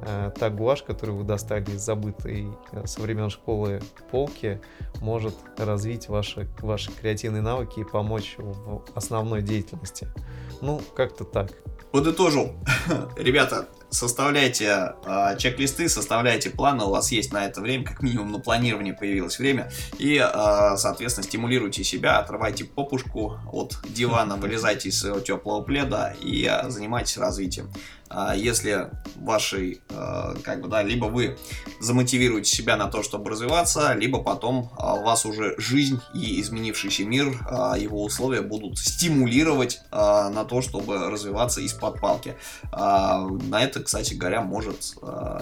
э, 0.04 0.32
та 0.40 0.50
гуашь, 0.50 0.84
которую 0.84 1.18
вы 1.18 1.24
достали 1.26 1.70
из 1.70 1.82
забытой 1.82 2.48
э, 2.72 2.88
со 2.88 3.02
времен 3.02 3.30
школы 3.30 3.82
полки, 4.10 4.62
может 5.02 5.36
развить 5.58 6.08
ваши, 6.08 6.48
ваши 6.62 6.90
креативные 6.94 7.42
навыки 7.42 7.82
и 7.82 7.84
помочь 7.84 8.36
в 8.38 8.84
основной 8.96 9.42
деятельности. 9.42 10.08
Ну, 10.62 10.82
как-то 10.96 11.26
так. 11.26 11.52
Подытожил. 11.92 12.54
Ребята, 13.18 13.68
составляйте 13.92 14.94
э, 15.06 15.38
чек-листы, 15.38 15.90
составляйте 15.90 16.50
планы, 16.50 16.86
у 16.86 16.90
вас 16.90 17.12
есть 17.12 17.32
на 17.34 17.46
это 17.46 17.62
время, 17.62 17.86
как 17.86 18.02
минимум 18.02 18.32
на 18.32 18.40
планирование 18.40 18.94
появилось 18.94 19.38
время, 19.38 19.72
и, 20.00 20.16
э, 20.18 20.78
соответственно, 20.78 21.28
стимулируйте 21.28 21.84
себя, 21.84 22.20
отрывайте 22.20 22.66
попушку 22.66 23.40
от 23.52 23.78
дивана, 23.88 24.38
вылезайте 24.38 24.90
из 24.90 25.00
своего 25.00 25.20
теплого 25.20 25.62
пледа 25.62 26.14
и 26.22 26.48
э, 26.50 26.70
занимайтесь 26.70 27.18
развитием. 27.18 27.70
А 28.14 28.36
если 28.36 28.90
вашей, 29.16 29.82
э, 29.90 30.36
как 30.44 30.62
бы, 30.62 30.68
да, 30.68 30.84
либо 30.84 31.06
вы 31.06 31.38
замотивируете 31.80 32.52
себя 32.54 32.76
на 32.76 32.88
то, 32.88 33.04
чтобы 33.04 33.30
развиваться, 33.30 33.94
либо 33.94 34.22
потом 34.22 34.70
у 34.78 35.02
вас 35.04 35.26
уже 35.26 35.56
жизнь 35.58 36.02
и 36.14 36.42
изменившийся 36.42 37.06
мир, 37.06 37.38
а, 37.50 37.78
его 37.78 38.04
условия 38.04 38.42
будут 38.42 38.78
стимулировать 38.78 39.82
на 39.92 40.44
то, 40.44 40.62
чтобы 40.62 41.10
развиваться 41.10 41.62
из-под 41.62 42.02
палки. 42.02 42.36
На 42.74 43.64
это, 43.64 43.84
кстати 43.84 44.14
говоря, 44.14 44.42
может 44.42 44.96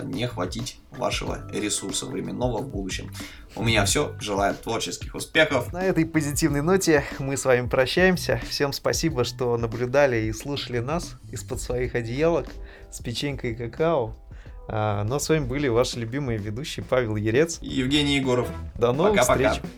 не 0.03 0.27
хватить 0.27 0.80
вашего 0.91 1.47
ресурса 1.51 2.07
временного 2.07 2.57
в 2.59 2.67
будущем. 2.69 3.11
У 3.55 3.63
меня 3.63 3.86
все. 3.86 4.15
Желаю 4.19 4.55
творческих 4.55 5.13
успехов. 5.15 5.71
На 5.71 5.84
этой 5.84 6.05
позитивной 6.05 6.61
ноте 6.61 7.03
мы 7.19 7.38
с 7.38 7.45
вами 7.45 7.67
прощаемся. 7.67 8.41
Всем 8.49 8.73
спасибо, 8.73 9.23
что 9.23 9.57
наблюдали 9.57 10.17
и 10.17 10.34
слушали 10.34 10.80
нас 10.80 11.15
из-под 11.32 11.61
своих 11.61 11.95
одеялок 11.95 12.47
с 12.91 12.99
печенькой 12.99 13.51
и 13.51 13.55
какао. 13.55 14.15
А, 14.67 15.03
ну 15.03 15.15
а 15.15 15.19
с 15.19 15.30
вами 15.30 15.45
были 15.45 15.67
ваши 15.67 15.99
любимые 15.99 16.38
ведущие 16.38 16.86
Павел 16.88 17.15
Ерец 17.15 17.59
и 17.61 17.67
Евгений 17.67 18.17
Егоров. 18.17 18.47
До 18.75 18.91
новых 18.91 19.19
Пока-пока. 19.19 19.53
встреч! 19.53 19.71